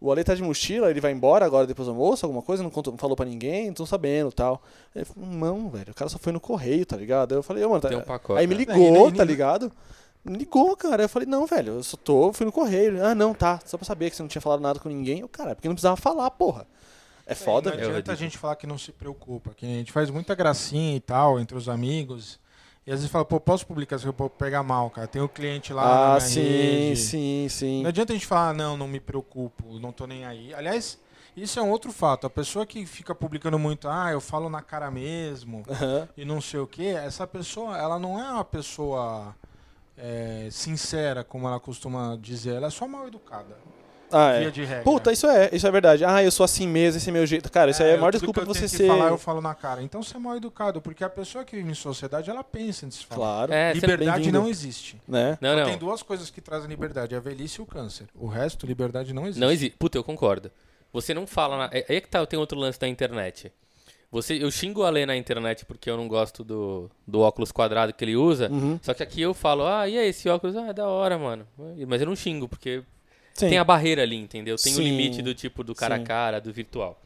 [0.06, 2.70] O Ale tá de mochila, ele vai embora agora depois do almoço, alguma coisa, não,
[2.70, 4.62] contou, não falou pra ninguém, não tô sabendo tal.
[4.94, 7.32] Ele falou, não, velho, o cara só foi no correio, tá ligado?
[7.32, 7.88] Aí eu falei, ô, mano, tá...
[7.88, 8.38] Tem um pacote.
[8.38, 8.60] Aí me né?
[8.60, 8.76] ligou,
[9.06, 9.72] É, e- e- tá ligado?
[10.26, 11.04] Me ligou, cara.
[11.04, 13.02] Eu falei, não, velho, eu só tô, fui no correio.
[13.06, 13.62] Ah, não, tá.
[13.66, 15.20] Só pra saber que você não tinha falado nada com ninguém.
[15.22, 16.68] Eu, cara, porque não precisava falar, porra.
[17.26, 17.90] É foda, Não velho.
[17.92, 21.00] adianta a gente falar que não se preocupa, que a gente faz muita gracinha e
[21.00, 22.38] tal entre os amigos.
[22.86, 24.08] E às vezes fala, pô, posso publicar isso?
[24.08, 25.08] Eu vou pegar mal, cara.
[25.08, 26.98] Tem o cliente lá Ah, sim, rede.
[26.98, 27.82] sim, sim.
[27.82, 30.54] Não adianta a gente falar, não, não me preocupo, não tô nem aí.
[30.54, 31.00] Aliás,
[31.36, 32.28] isso é um outro fato.
[32.28, 36.10] A pessoa que fica publicando muito, ah, eu falo na cara mesmo Aham.
[36.18, 39.34] e não sei o que, essa pessoa, ela não é uma pessoa
[39.98, 42.56] é, sincera, como ela costuma dizer.
[42.56, 43.58] Ela é só mal educada,
[44.14, 44.52] Ah, via é.
[44.52, 44.84] de regra.
[44.84, 46.06] Puta, isso é, isso é verdade.
[46.06, 47.52] Ah, eu sou assim mesmo, esse é meu jeito.
[47.52, 48.88] Cara, isso aí é a maior desculpa que pra eu você tenho que ser.
[48.88, 49.82] falar, eu falo na cara.
[49.82, 53.00] Então você é mal educado, porque a pessoa que vive em sociedade, ela pensa antes
[53.00, 53.48] de falar.
[53.48, 53.54] Claro.
[53.54, 55.02] É, liberdade não existe.
[55.08, 55.38] Né?
[55.42, 55.66] Não, não.
[55.66, 58.08] Tem duas coisas que trazem liberdade, a velhice e o câncer.
[58.16, 59.40] O resto, liberdade não existe.
[59.40, 59.76] Não existe.
[59.78, 60.52] Puta, eu concordo.
[60.92, 61.58] Você não fala.
[61.58, 61.66] Na...
[61.74, 63.52] é- Aí é que tá, tem outro lance da internet.
[64.12, 67.92] Você, eu xingo o Ale na internet porque eu não gosto do, do óculos quadrado
[67.92, 68.48] que ele usa.
[68.48, 68.80] Uhum.
[68.80, 70.56] Só que aqui eu falo, ah, e aí, esse óculos?
[70.56, 71.48] Ah, é da hora, mano.
[71.88, 72.84] Mas eu não xingo, porque
[73.34, 73.50] Sim.
[73.50, 74.56] tem a barreira ali, entendeu?
[74.58, 74.84] Tem o Sim.
[74.84, 76.04] limite do tipo do cara Sim.
[76.04, 77.00] a cara, do virtual.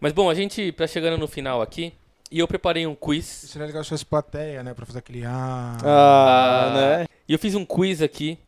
[0.00, 1.92] Mas bom, a gente tá chegando no final aqui.
[2.30, 3.24] E eu preparei um quiz.
[3.24, 4.72] Seria legal se tivesse plateia, né?
[4.72, 5.24] Pra fazer aquele.
[5.24, 5.76] Ah.
[5.82, 7.06] Ah, né?
[7.28, 8.38] E eu fiz um quiz aqui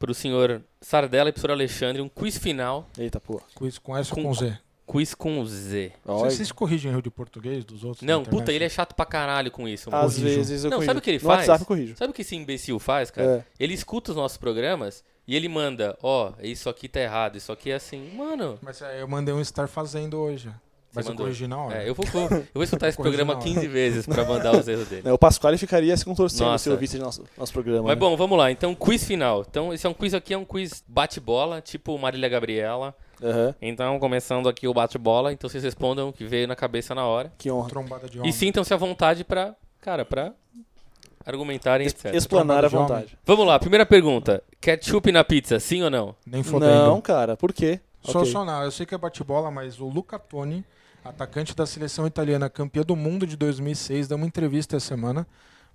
[0.00, 2.02] pro senhor Sardella e pro senhor Alexandre.
[2.02, 2.88] Um quiz final.
[2.98, 3.40] Eita, pô.
[3.54, 4.58] Quiz com S ou Com- com Z.
[4.84, 5.92] Quiz com Z.
[6.04, 6.28] Olha.
[6.28, 8.02] Vocês corrigem erro de português dos outros?
[8.02, 10.04] Não, puta, ele é chato pra caralho com isso, mano.
[10.04, 10.34] Às corrijo.
[10.36, 10.90] vezes eu Não, corrijo.
[10.90, 11.38] sabe o que ele no faz?
[11.48, 11.96] WhatsApp eu corrijo.
[11.96, 13.46] Sabe o que esse imbecil faz, cara?
[13.58, 13.62] É.
[13.64, 17.70] Ele escuta os nossos programas e ele manda, ó, isso aqui tá errado, isso aqui
[17.70, 18.10] é assim.
[18.16, 20.50] Mano, Mas é, eu mandei um estar fazendo hoje.
[20.92, 21.26] Mas eu mandou?
[21.26, 21.84] corrigi na hora.
[21.84, 23.48] é, eu, vou, eu vou escutar esse programa na hora.
[23.48, 25.02] 15 vezes pra mandar os erros dele.
[25.04, 26.64] Né, O Pasquale ficaria se contorcendo Nossa.
[26.64, 27.82] se ouvisse nosso, nosso programa.
[27.84, 27.94] Mas né?
[27.94, 28.50] bom, vamos lá.
[28.50, 29.46] Então, quiz final.
[29.48, 32.92] Então, esse é um quiz aqui, é um quiz bate-bola, tipo Marília Gabriela.
[33.22, 33.54] Aham.
[33.62, 35.32] Então, começando aqui o bate-bola.
[35.32, 37.32] Então, vocês respondam o que veio na cabeça na hora.
[37.38, 37.68] Que honra.
[37.68, 38.32] Trombada de E homem.
[38.32, 40.32] sintam-se à vontade pra, cara, pra
[41.24, 42.14] argumentarem, Es- etc.
[42.14, 43.16] Explanar à vontade.
[43.24, 44.42] Vamos lá, primeira pergunta.
[44.60, 46.14] Ketchup na pizza, sim ou não?
[46.26, 46.72] Nem fodendo.
[46.72, 47.80] Não, cara, por quê?
[48.02, 48.32] Só, Ok.
[48.32, 48.62] só não.
[48.62, 50.64] Eu sei que é bate-bola, mas o Luca Toni,
[51.04, 55.26] atacante da seleção italiana, campeã do mundo de 2006, deu uma entrevista essa semana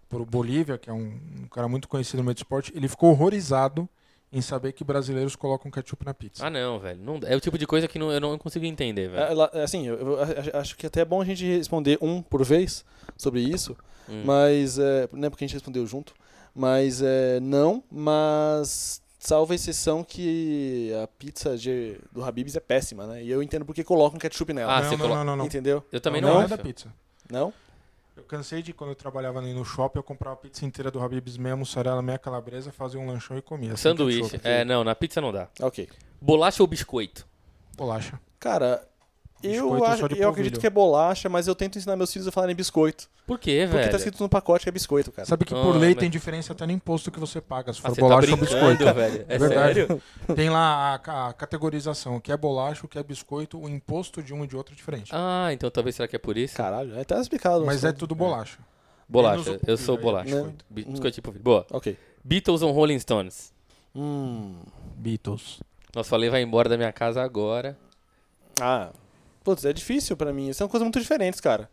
[0.09, 2.71] pro Bolívia, que é um, um cara muito conhecido no meio do esporte.
[2.75, 3.87] Ele ficou horrorizado
[4.35, 6.45] em saber que brasileiros colocam ketchup na pizza.
[6.45, 6.99] Ah, não, velho.
[7.01, 9.41] Não, é o tipo de coisa que não- eu não consigo entender, velho.
[9.53, 12.21] É, é, Assim, eu, eu a- acho que até é bom a gente responder um
[12.21, 12.83] por vez
[13.17, 13.75] sobre isso,
[14.09, 14.23] Hum.
[14.25, 16.13] mas é, não é porque a gente respondeu junto,
[16.53, 23.07] mas é, não, mas salvo a exceção que a pizza de, do Habib's é péssima,
[23.07, 23.23] né?
[23.23, 24.71] E eu entendo porque colocam ketchup nela.
[24.71, 25.45] Ah, não, você não, colo- não, não, não.
[25.45, 25.83] Entendeu?
[25.91, 26.49] Eu também não, não, é acho.
[26.55, 26.93] da pizza.
[27.31, 27.51] Não?
[28.15, 31.01] Eu cansei de quando eu trabalhava ali no shopping, eu comprava a pizza inteira do
[31.01, 33.73] Habib's, meia mussarela, meia calabresa, fazia um lanchão e comia.
[33.73, 34.29] Assim Sanduíche.
[34.29, 34.39] shopping.
[34.47, 35.49] É, não, na pizza não dá.
[35.61, 35.89] Ok.
[36.21, 37.27] Bolacha ou biscoito?
[37.75, 38.19] Bolacha.
[38.39, 38.87] Cara,
[39.53, 42.27] eu, acho, só de eu acredito que é bolacha, mas eu tento ensinar meus filhos
[42.27, 43.07] a falarem biscoito.
[43.27, 43.91] Por quê, Porque velho?
[43.91, 45.27] tá escrito no pacote que é biscoito, cara.
[45.27, 47.79] Sabe que Ah, por lei mas- tem diferença até no imposto que você paga, se
[47.83, 48.93] Ah, for tá bolacha ou brincando, biscoito.
[48.93, 49.25] velho.
[49.27, 49.73] É, É verdade.
[49.87, 50.01] sério?
[50.35, 54.21] Tem lá a, a categorização, o que é bolacha, o que é biscoito, o imposto
[54.23, 55.09] de um e de outro é diferente.
[55.13, 56.55] Ah, então talvez será que é por isso?
[56.55, 57.65] Caralho, é até explicado.
[57.65, 57.87] Mas só.
[57.87, 58.59] é tudo bolacha.
[59.09, 59.43] Bolacha.
[59.51, 60.25] menos o Eu sou é bolacha.
[60.35, 60.65] biscoito.
[60.69, 61.65] Bi- Biscoito tipo Boa.
[61.71, 61.97] Ok.
[62.23, 63.53] Beatles ou Rolling Stones?
[63.95, 64.55] Hum.
[64.97, 65.59] Beatles.
[65.95, 67.77] Nossa, falei vai embora da minha casa agora.
[68.59, 68.89] Ah.
[69.45, 70.51] Putz, é difícil pra mim.
[70.51, 71.69] São coisas muito diferentes, cara.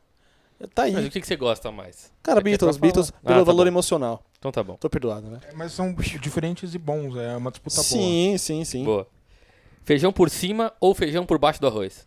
[0.74, 0.92] Tá aí.
[0.92, 2.12] Mas o que, que você gosta mais?
[2.22, 3.22] Cara, é que é Beatles, pra Beatles, falar.
[3.22, 3.68] pelo Ah, tá valor bom.
[3.68, 4.22] emocional.
[4.38, 4.74] Então tá bom.
[4.76, 5.40] Tô perdoado, né?
[5.48, 7.84] É, mas são diferentes e bons, é uma disputa boa.
[7.84, 8.84] sim, sim, sim.
[8.84, 9.08] Boa.
[9.84, 12.06] Feijão por cima ou feijão por baixo do arroz?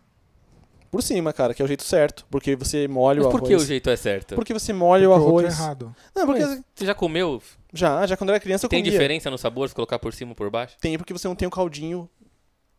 [0.90, 2.24] Por cima, cara, que é o jeito certo.
[2.30, 3.48] Porque você molha Mas o por arroz.
[3.50, 4.34] que o jeito é certo?
[4.34, 5.60] Porque você molha Porque o o outro é arroz.
[5.60, 5.94] errado.
[6.14, 7.42] Não, porque Mas Você já comeu?
[7.74, 8.92] já, já quando eu era criança eu Tem comia.
[8.92, 10.76] diferença no sabor se colocar por cima ou por baixo?
[10.80, 12.08] Tem porque você não tem o caldinho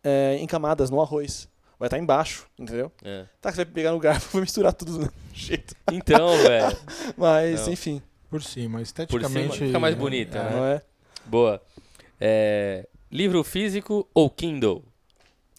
[0.04, 1.48] é, em camadas no arroz.
[1.80, 2.92] Vai estar embaixo, entendeu?
[3.04, 3.26] É.
[3.40, 5.76] Tá, você vai pegar no garfo e vai misturar tudo do mesmo jeito.
[5.92, 6.78] Então, velho.
[7.16, 7.74] Mas, Não.
[7.74, 9.56] enfim, Por cima, Por esteticamente...
[9.56, 10.50] cima fica mais bonita, né?
[10.52, 10.82] não é?
[11.26, 11.62] Boa.
[12.20, 14.84] É, livro físico ou Kindle?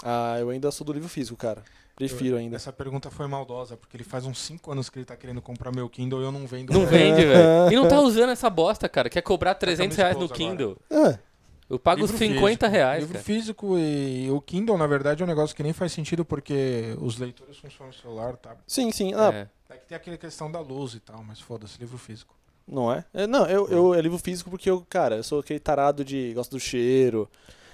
[0.02, 1.62] Ah, eu ainda sou do livro físico, cara.
[1.98, 2.54] Prefiro ainda.
[2.54, 5.72] Essa pergunta foi maldosa, porque ele faz uns 5 anos que ele tá querendo comprar
[5.74, 6.72] meu Kindle e eu não vendo.
[6.72, 6.90] Não ele.
[6.90, 7.72] vende, velho.
[7.72, 9.10] E não tá usando essa bosta, cara.
[9.10, 10.76] Quer cobrar 300 minha reais no Kindle.
[10.88, 11.18] Ah,
[11.68, 12.66] Eu pago Livro 50 físico.
[12.66, 13.24] reais, Livro cara.
[13.24, 17.18] físico e o Kindle, na verdade, é um negócio que nem faz sentido porque os
[17.18, 18.56] leitores funcionam no celular, tá?
[18.66, 19.12] sim, sim.
[19.14, 19.48] Ah, É.
[19.70, 22.34] É que tem aquela questão da luz e tal, mas foda-se, livro físico.
[22.66, 23.04] Não é?
[23.12, 26.32] É, Não, eu, eu é livro físico porque eu, cara, eu sou aquele tarado de.
[26.34, 27.28] gosto do cheiro.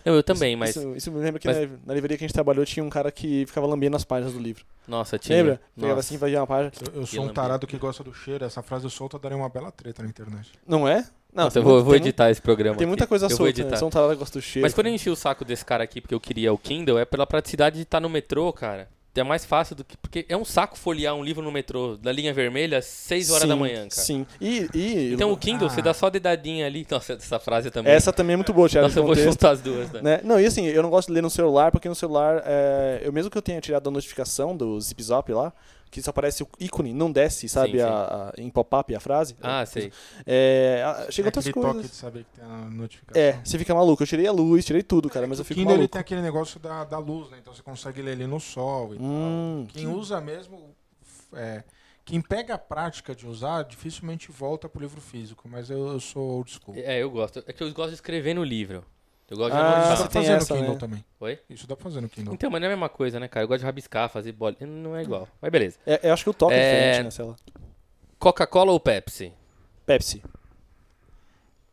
[0.04, 0.70] Não, eu também, Isso- mas.
[0.76, 2.90] Isso, isso me lembra que mas- na, na livraria que a gente trabalhou tinha um
[2.90, 4.64] cara que ficava lambendo as páginas do livro.
[4.88, 5.38] Nossa, tinha.
[5.38, 5.60] Lembra?
[5.80, 6.72] Pegava assim, fazia uma página.
[6.92, 9.70] Eu, eu sou um tarado que gosta do cheiro, essa frase solta daria uma bela
[9.72, 10.50] treta na internet.
[10.66, 11.06] Não é?
[11.34, 12.76] Não, Nossa, eu tem vou, vou editar esse programa.
[12.76, 13.08] Tem muita aqui.
[13.08, 13.84] coisa eu vou solta, né?
[13.84, 14.64] um tarado que gosta do cheiro.
[14.64, 17.04] Mas quando eu enchi o saco desse cara aqui porque eu queria o Kindle, é
[17.04, 18.88] pela praticidade de estar no metrô, cara.
[19.16, 19.96] É mais fácil do que.
[19.96, 23.48] Porque é um saco folhear um livro no metrô da linha vermelha às 6 horas
[23.48, 23.90] da Sim, manhã, cara.
[23.90, 24.26] Sim.
[24.40, 25.70] E, e Então o Kindle, Ah.
[25.70, 26.84] você dá só dedadinha ali.
[26.90, 27.92] Nossa, essa frase também.
[27.92, 28.88] essa também é muito boa, Thiago.
[28.88, 30.00] Nossa, eu vou juntar as duas, né?
[30.02, 30.20] né?
[30.24, 33.12] Não, e assim, eu não gosto de ler no celular, porque no celular, é, eu
[33.12, 35.52] mesmo que eu tenha tirado a notificação do Zip Zop lá,
[35.94, 37.84] que só aparece o ícone, não desce, sabe, Sim, sim.
[37.84, 39.36] A, a- em pop-up a frase.
[39.40, 39.92] Ah, sei.
[40.26, 41.90] É, a- chega é outras aquele toque coisas.
[41.92, 43.22] de saber que tem a notificação.
[43.22, 44.02] É, você fica maluco.
[44.02, 45.92] Eu tirei a luz, tirei tudo, cara, mas eu o fico Kindle maluco.
[45.92, 47.38] tem aquele negócio da, da luz, né?
[47.40, 49.72] Então você consegue ler ele no sol e Hum, tal.
[49.72, 50.74] Quem usa mesmo.
[51.32, 51.62] É,
[52.04, 56.22] quem pega a prática de usar, dificilmente volta pro livro físico, mas eu, eu sou
[56.38, 56.74] old school.
[56.76, 57.42] É, eu gosto.
[57.46, 58.84] É que eu gosto de escrever no livro.
[59.30, 59.88] Eu gosto de Ah, Isso anotar.
[59.88, 60.80] dá você pra tem fazer essa, no Kindle né?
[60.80, 61.04] também.
[61.20, 61.38] Oi?
[61.48, 62.34] Isso dá pra fazer no Kindle.
[62.34, 63.44] Então, mas não é a mesma coisa, né, cara?
[63.44, 64.54] Eu gosto de rabiscar, fazer bola.
[64.60, 65.26] Não é igual.
[65.40, 65.78] Mas beleza.
[65.86, 67.34] é, eu acho que o toque é, É, diferente, né, sei lá.
[68.18, 69.32] Coca-Cola ou Pepsi?
[69.86, 70.22] Pepsi.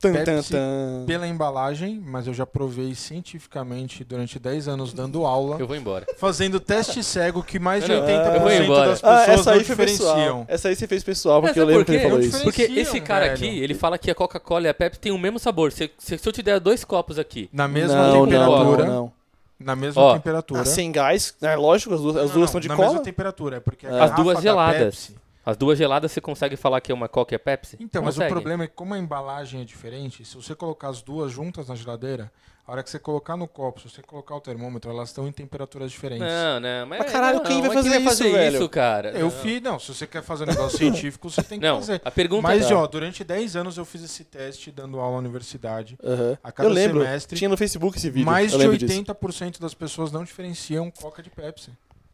[0.01, 1.03] Tan, Pepsi tan.
[1.05, 6.05] Pela embalagem, mas eu já provei cientificamente durante 10 anos dando aula, Eu vou embora.
[6.17, 8.89] fazendo teste cego que mais de Não, não, 80% eu vou embora.
[8.89, 9.85] das Ah, pessoas essa não aí pessoal.
[10.15, 10.45] diferenciam.
[10.47, 12.43] Essa aí você fez pessoal, porque É, eu lembro por que ele falou isso.
[12.43, 13.35] Porque esse cara velho.
[13.35, 15.71] aqui, ele fala que a Coca-Cola e a Pepsi têm o mesmo sabor.
[15.71, 18.85] Se, se, se eu te der dois copos aqui, Na mesma não, temperatura.
[18.85, 19.13] Não, não,
[19.59, 20.61] Na mesma Ó, temperatura.
[20.61, 22.87] Ah, sem gás, é lógico, as duas, as Não, duas não, são de na cola.
[22.89, 24.79] mesma temperatura, é porque a As garrafa duas da geladas.
[25.07, 25.15] Pepsi-
[25.45, 27.77] as duas geladas, você consegue falar que é uma Coca e a Pepsi?
[27.79, 28.33] Então, mas o Consegue.
[28.33, 31.75] problema é que como a embalagem é diferente, se você colocar as duas juntas na
[31.75, 32.31] geladeira,
[32.67, 35.31] a hora que você colocar no copo, se você colocar o termômetro, elas estão em
[35.31, 36.25] temperaturas diferentes.
[36.27, 36.85] Não, não.
[36.85, 38.55] Mas, Mas caralho, não, quem vai fazer vai isso, fazer velho?
[38.57, 39.09] isso, cara?
[39.11, 39.31] Eu não.
[39.31, 41.99] fiz, não, se você quer fazer um negócio científico, você tem que Não, fazer.
[42.05, 42.75] a pergunta Mas, Tá.
[42.77, 45.97] ó, durante 10 anos eu fiz esse teste dando aula na universidade.
[46.43, 48.25] A cada Eu lembro, semestre, tinha no Facebook esse vídeo.
[48.27, 48.93] mais eu de lembro disso.
[48.93, 51.71] 80% das pessoas não diferenciam Coca de Pepsi.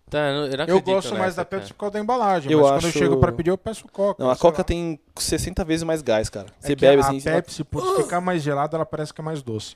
[0.09, 2.59] Tá, eu não- eu acredito gosto mais nessa, da Pepsi por causa da embalagem, Eu
[2.61, 4.23] mas quando eu acho- chego pra pedir, eu peço Coca.
[4.23, 4.63] Não, a Coca lá.
[4.63, 6.47] tem 60 vezes mais gás, cara.
[6.63, 7.19] É Você que bebe a assim...
[7.21, 9.75] Pepsi, por ficar mais gelada, ela parece que é mais doce.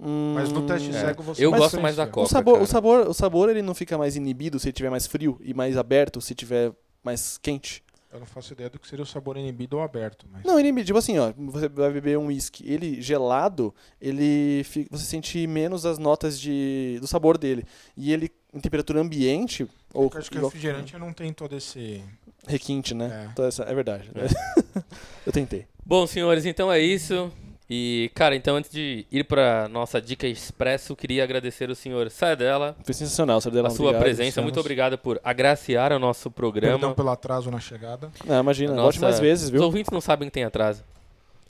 [0.00, 0.92] Hum, Mas no teste É.
[1.00, 2.06] cego você Eu gosto mais da.
[2.08, 2.26] Coca.
[2.26, 2.64] o sabor, cara.
[2.64, 5.76] o sabor, o sabor ele não fica mais inibido se tiver mais frio e mais
[5.76, 6.72] aberto se tiver
[7.04, 7.84] mais quente.
[8.12, 10.26] Eu não faço ideia do que seria o sabor inibido ou aberto.
[10.30, 10.42] Mas...
[10.44, 15.04] Não, inibido, tipo assim, ó, você vai beber um whisky, ele gelado, ele fi- você
[15.04, 17.64] sente menos as notas de do sabor dele.
[17.96, 22.02] E ele em temperatura ambiente ou Eu acho que igual- refrigerante não tem todo esse.
[22.46, 23.24] requinte, né?
[23.26, 23.28] É.
[23.32, 24.10] Então, essa- é verdade.
[25.26, 25.66] eu tentei.
[25.84, 27.30] Bom, senhores, então é isso.
[27.70, 32.76] E, cara, então antes de ir pra nossa dica expresso, queria agradecer o senhor Saedela
[32.84, 33.68] Foi sensacional, senhor Delão.
[33.68, 34.42] a sua obrigado, presença.
[34.42, 36.74] Muito obrigado por agraciar o nosso programa.
[36.74, 38.10] Perdão pelo atraso na chegada.
[38.26, 39.62] Não, imagina, Nossa, volte mais vezes, Os viu?
[39.62, 40.84] ouvintes não sabem que tem atraso.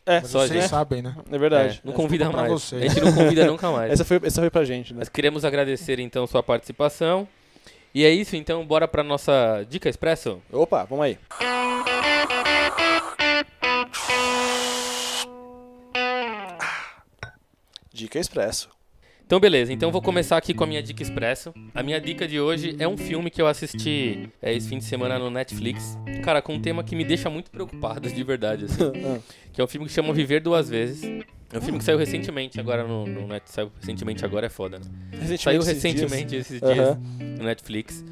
[0.05, 0.63] É, Mas só vocês gente.
[0.63, 0.69] Né?
[0.69, 1.15] sabem, né?
[1.31, 1.81] É verdade.
[1.85, 2.73] É, não convida mais.
[2.73, 3.93] A gente não convida nunca mais.
[3.93, 4.99] essa, foi, essa foi pra gente, né?
[4.99, 7.29] Mas queremos agradecer, então, sua participação.
[7.95, 10.41] E é isso, então, bora pra nossa Dica Expresso?
[10.51, 11.19] Opa, vamos aí.
[17.93, 18.71] Dica Expresso.
[19.27, 19.73] Então, beleza.
[19.73, 21.55] Então, eu vou começar aqui com a minha dica expresso.
[21.75, 24.85] A minha dica de hoje é um filme que eu assisti é, esse fim de
[24.85, 25.99] semana no Netflix.
[26.23, 28.83] Cara, com um tema que me deixa muito preocupado, de verdade, assim.
[29.05, 29.19] Ah,
[29.53, 31.03] que é um filme que chama Viver Duas Vezes.
[31.53, 34.79] É um filme que saiu recentemente, agora no, no Net, saiu recentemente agora é foda,
[34.79, 34.85] né?
[35.13, 36.47] recentemente, Saiu esses recentemente dias.
[36.51, 37.01] esses dias Aham.
[37.39, 38.03] no Netflix.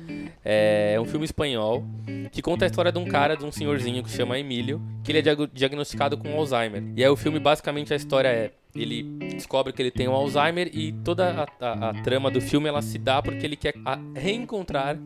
[0.45, 1.85] É um filme espanhol
[2.33, 5.19] que conta a história de um cara, de um senhorzinho que chama Emílio, que ele
[5.19, 6.83] é diag- diagnosticado com Alzheimer.
[6.97, 8.51] E aí o filme, basicamente, a história é...
[8.75, 9.03] Ele
[9.35, 12.81] descobre que ele tem o Alzheimer e toda a, a- a trama do filme, ela
[12.83, 13.75] se dá porque ele quer
[14.15, 14.97] reencontrar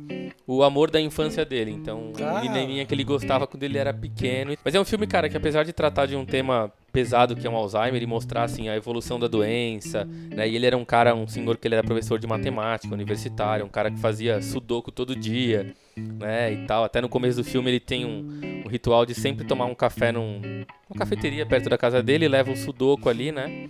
[0.46, 1.70] o amor da infância dele.
[1.70, 2.38] Então, Ah.
[2.38, 4.54] a menininha que ele gostava quando ele era pequeno.
[4.64, 7.50] Mas é um filme, cara, que apesar de tratar de um tema pesado que é
[7.50, 10.48] um Alzheimer e mostrar assim a evolução da doença, né?
[10.48, 13.68] E ele era um cara, um senhor que ele era professor de matemática, universitário, um
[13.68, 16.52] cara que fazia sudoku todo dia, né?
[16.52, 16.84] E tal.
[16.84, 20.10] Até no começo do filme ele tem um, um ritual de sempre tomar um café
[20.12, 23.68] num, numa cafeteria perto da casa dele, leva o sudoku ali, né?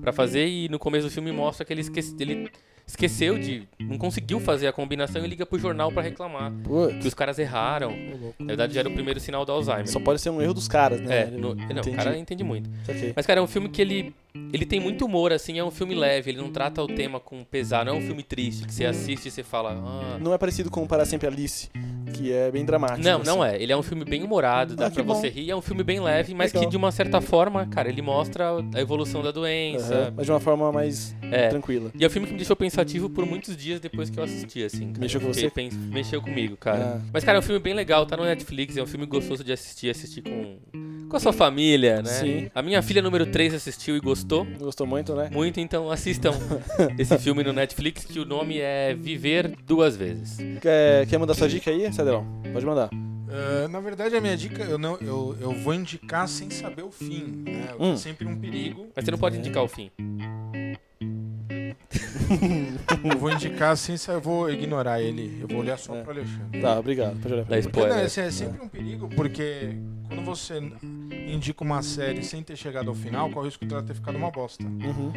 [0.00, 2.50] Pra fazer e no começo do filme mostra que ele, esquece, ele
[2.86, 7.04] esqueceu de, não conseguiu fazer a combinação e liga pro jornal pra reclamar que Putz,
[7.04, 7.90] os caras erraram.
[8.38, 9.88] Na verdade já era o primeiro sinal do Alzheimer.
[9.88, 11.22] só pode ser um erro dos caras, né?
[11.22, 12.70] É, no- não, o cara entende muito.
[13.14, 14.14] Mas, cara, é um filme que ele.
[14.52, 17.44] Ele tem muito humor, assim, é um filme leve, ele não trata o tema com
[17.44, 19.72] pesar, não é um filme triste, que você assiste e você fala.
[19.72, 20.18] Ah.
[20.20, 21.68] Não é parecido com Para Sempre Alice,
[22.14, 23.02] que é bem dramático.
[23.02, 23.54] Não, não assim.
[23.56, 23.62] é.
[23.62, 25.14] Ele é um filme bem humorado, dá Ah, pra bom.
[25.14, 25.50] você rir.
[25.50, 26.64] É um filme bem leve, mas Legal.
[26.64, 29.94] que de uma certa forma, cara, ele mostra a evolução da doença.
[29.94, 31.48] Aham, Mas de uma forma mais É.
[31.48, 31.90] tranquila.
[31.98, 34.62] E é um filme que me deixou pensativo por muitos dias depois que eu assisti,
[34.62, 34.86] assim.
[34.88, 35.00] Cara.
[35.00, 35.50] Mexeu com você?
[35.50, 37.00] pens- Mexeu comigo, cara.
[37.02, 37.08] Ah.
[37.12, 39.52] Mas, cara, é um filme bem legal, tá no Netflix, é um filme gostoso de
[39.52, 40.56] assistir, assistir com,
[41.08, 42.10] com a sua família, né?
[42.10, 42.50] Sim.
[42.54, 44.46] A minha filha número 3 assistiu e gostou.
[44.58, 45.28] Gostou muito, né?
[45.32, 46.32] Muito, então assistam
[46.98, 50.38] esse filme no Netflix, que o nome é Viver Duas Vezes.
[50.60, 52.26] Quer, quer mandar sua dica aí, Cedrão?
[52.52, 52.90] Pode mandar.
[53.28, 56.90] Ah, na verdade, a minha dica, eu, não, eu, eu vou indicar sem saber o
[56.90, 57.42] fim.
[57.44, 57.68] Né?
[57.78, 57.92] Hum.
[57.92, 58.88] É sempre um perigo.
[58.94, 59.90] Mas você não pode indicar o fim.
[63.04, 65.38] Eu vou indicar sem saber, eu vou ignorar ele.
[65.40, 66.02] Eu vou olhar só É.
[66.02, 66.60] pro Alexandre.
[66.60, 67.16] Tá, obrigado.
[67.20, 67.56] Pode olhar pra.
[67.62, 68.06] Porque, não, spoiler.
[68.06, 69.76] esse é sempre um perigo, porque
[70.06, 70.60] quando você
[71.28, 74.30] indica uma série sem ter chegado ao final, corre o risco dela ter ficado uma
[74.30, 74.64] bosta.
[74.64, 75.12] Uhum.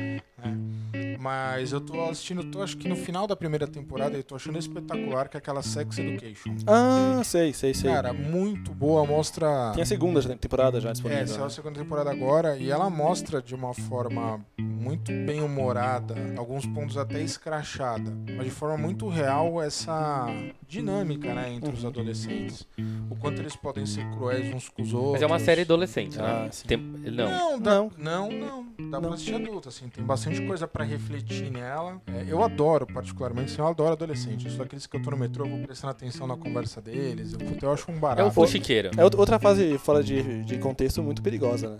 [1.19, 4.57] Mas eu tô assistindo, tô acho que no final da primeira temporada, eu tô achando
[4.57, 6.55] espetacular que é aquela Sex Education.
[6.65, 7.91] Ah, sei, sei, sei.
[7.91, 9.71] Cara, muito boa, mostra.
[9.73, 11.23] Tem a segunda temporada já É, disponível.
[11.23, 11.49] essa é a né?
[11.49, 17.21] segunda temporada agora e ela mostra de uma forma muito bem humorada, alguns pontos até
[17.21, 20.25] escrachada, mas de forma muito real essa
[20.67, 21.75] dinâmica, né, entre Uhum.
[21.75, 22.65] os adolescentes.
[23.09, 25.13] O quanto eles podem ser cruéis uns com os outros.
[25.13, 26.23] Mas é uma série adolescente, né?
[26.47, 26.49] Ah.
[26.65, 27.29] Tem- Não.
[27.29, 27.91] Não, dá, Não.
[27.97, 29.01] não, não, Dá Não.
[29.01, 29.89] pra assistir adulto, assim.
[29.89, 32.01] Tem bastante coisa pra refletir nela.
[32.07, 34.45] É, eu adoro, particularmente, assim, eu adoro adolescente.
[34.45, 37.33] Eu sou daqueles que eu tô no metrô, eu vou prestando atenção na conversa deles.
[37.33, 38.27] Eu, eu acho um É barato.
[38.29, 38.91] o fuxiqueiro.
[38.97, 41.79] É outra- fase fora de, de contexto muito perigosa, né?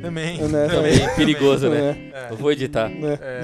[0.00, 0.38] Também.
[0.48, 0.98] Né, também.
[0.98, 2.10] Também perigoso, né?
[2.12, 2.88] É, Eu vou editar.
[2.88, 3.18] né?
[3.20, 3.42] É,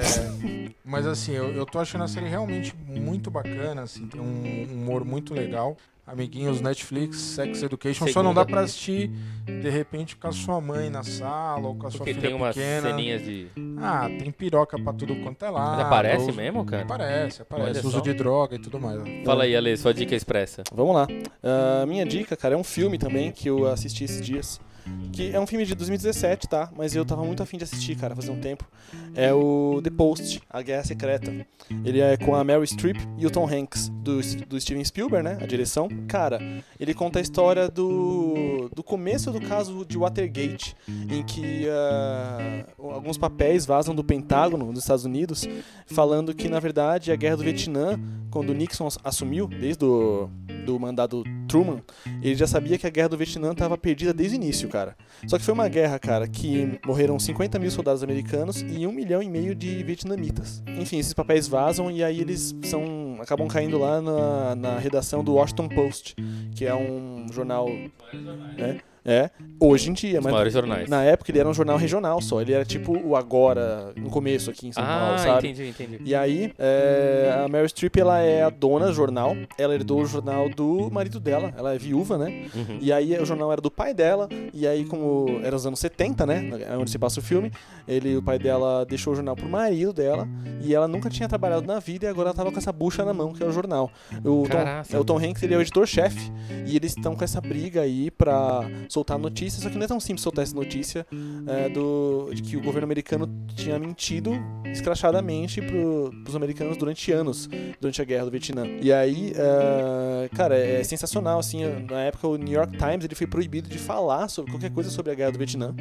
[0.83, 5.05] mas assim, eu, eu tô achando a série realmente muito bacana, assim, tem um humor
[5.05, 5.77] muito legal.
[6.11, 8.33] Amiguinhos Netflix, Sex Education, só não Segunda.
[8.33, 9.11] dá pra assistir
[9.45, 12.35] de repente com a sua mãe na sala ou com a sua Porque filha tem
[12.35, 12.89] umas pequena.
[12.89, 13.47] ceninhas de.
[13.77, 15.71] Ah, tem piroca pra tudo quanto é lá.
[15.75, 16.83] Mas aparece mesmo, cara?
[16.83, 17.85] Aparece, aparece.
[17.85, 18.99] Uso de droga e tudo mais.
[19.23, 20.63] Fala aí, Ale, sua dica expressa.
[20.73, 21.07] Vamos lá.
[21.43, 24.59] Ah, minha dica, cara, é um filme também que eu assisti esses dias.
[25.11, 26.71] Que é um filme de 2017, tá?
[26.77, 28.65] Mas eu tava muito afim de assistir, cara, fazia um tempo.
[29.15, 31.33] É o The Post, A Guerra Secreta.
[31.83, 35.37] Ele é com a Mary Streep e o Tom Hanks, do, do Steven Spielberg, né?
[35.41, 35.89] A direção.
[36.07, 36.39] Cara,
[36.79, 40.75] ele conta a história do, do começo do caso de Watergate,
[41.09, 45.47] em que ah, alguns papéis vazam do Pentágono dos Estados Unidos,
[45.85, 47.99] falando que, na verdade, a Guerra do Vietnã,
[48.31, 50.29] quando Nixon ass- assumiu, desde o
[50.69, 51.81] do mandado Truman,
[52.21, 54.95] ele já sabia que a Guerra do Vietnã estava perdida desde o início, cara.
[55.27, 59.21] Só que foi uma guerra, cara, que morreram 50 mil soldados americanos e um milhão
[59.21, 60.61] e meio de vietnamitas.
[60.67, 65.33] Enfim, esses papéis vazam e aí eles são acabam caindo lá na, na redação do
[65.33, 66.15] Washington Post,
[66.55, 67.67] que é um jornal,
[68.57, 68.79] né?
[69.11, 70.87] É, hoje em dia, Os mas maiores jornais.
[70.87, 72.41] na época ele era um jornal regional só.
[72.41, 75.47] Ele era tipo o Agora, no começo aqui em São Paulo, Ah, sabe?
[75.47, 75.99] entendi, entendi.
[76.05, 79.35] E aí, é, a Meryl Streep, ela é a dona do jornal.
[79.57, 81.51] Ela herdou o jornal do marido dela.
[81.57, 82.45] Ela é viúva, né?
[82.53, 82.77] Uhum.
[82.79, 84.29] E aí, o jornal era do pai dela.
[84.53, 86.49] E aí, como era os anos 70, né?
[86.79, 87.51] Onde se passa o filme.
[87.87, 90.27] Ele, o pai dela deixou o jornal pro marido dela.
[90.61, 93.13] e ela nunca tinha trabalhado na vida e agora ela tava com essa bucha na
[93.13, 93.89] mão, que é o jornal.
[94.19, 94.95] O Tom, Caraca.
[94.95, 96.31] é, o Tom Hanks ele é o editor-chefe
[96.67, 98.69] e eles estão com essa briga aí pra
[98.99, 101.05] soltar notícia, só que não é tão simples soltar essa notícia
[101.47, 104.31] é, do, de que o governo americano tinha mentido
[104.71, 108.65] escrachadamente pro, pros americanos durante anos, durante a guerra do Vietnã.
[108.81, 113.27] E aí, é, cara, é sensacional, assim, na época o New York Times ele foi
[113.27, 115.73] proibido de falar sobre qualquer coisa sobre a guerra do Vietnã,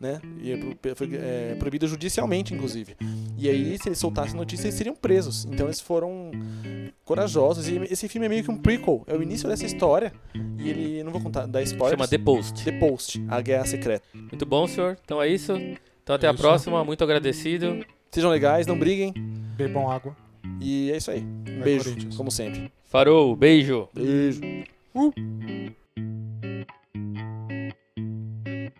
[0.00, 0.20] né?
[0.42, 2.96] E é pro- foi é, proibido judicialmente, inclusive.
[3.38, 5.44] E aí, se eles soltassem notícia, eles seriam presos.
[5.50, 6.30] Então eles foram
[7.04, 7.68] corajosos.
[7.68, 10.12] E esse filme é meio que um prequel, é o início dessa história.
[10.58, 11.92] E ele, não vou contar, dar spoilers.
[11.98, 12.63] Chama The Post.
[12.64, 14.04] The Post, a Guerra Secreta.
[14.14, 14.96] Muito bom, senhor.
[15.04, 15.52] Então é isso.
[16.02, 16.40] Então até a Isso.
[16.42, 16.84] próxima.
[16.84, 17.84] Muito agradecido.
[18.10, 19.12] Sejam legais, não briguem.
[19.56, 20.16] Bebam água.
[20.60, 21.20] E é isso aí.
[21.22, 22.70] Um Vai, beijo, como sempre.
[22.84, 23.34] Farou.
[23.34, 23.88] Beijo.
[23.94, 24.40] Beijo.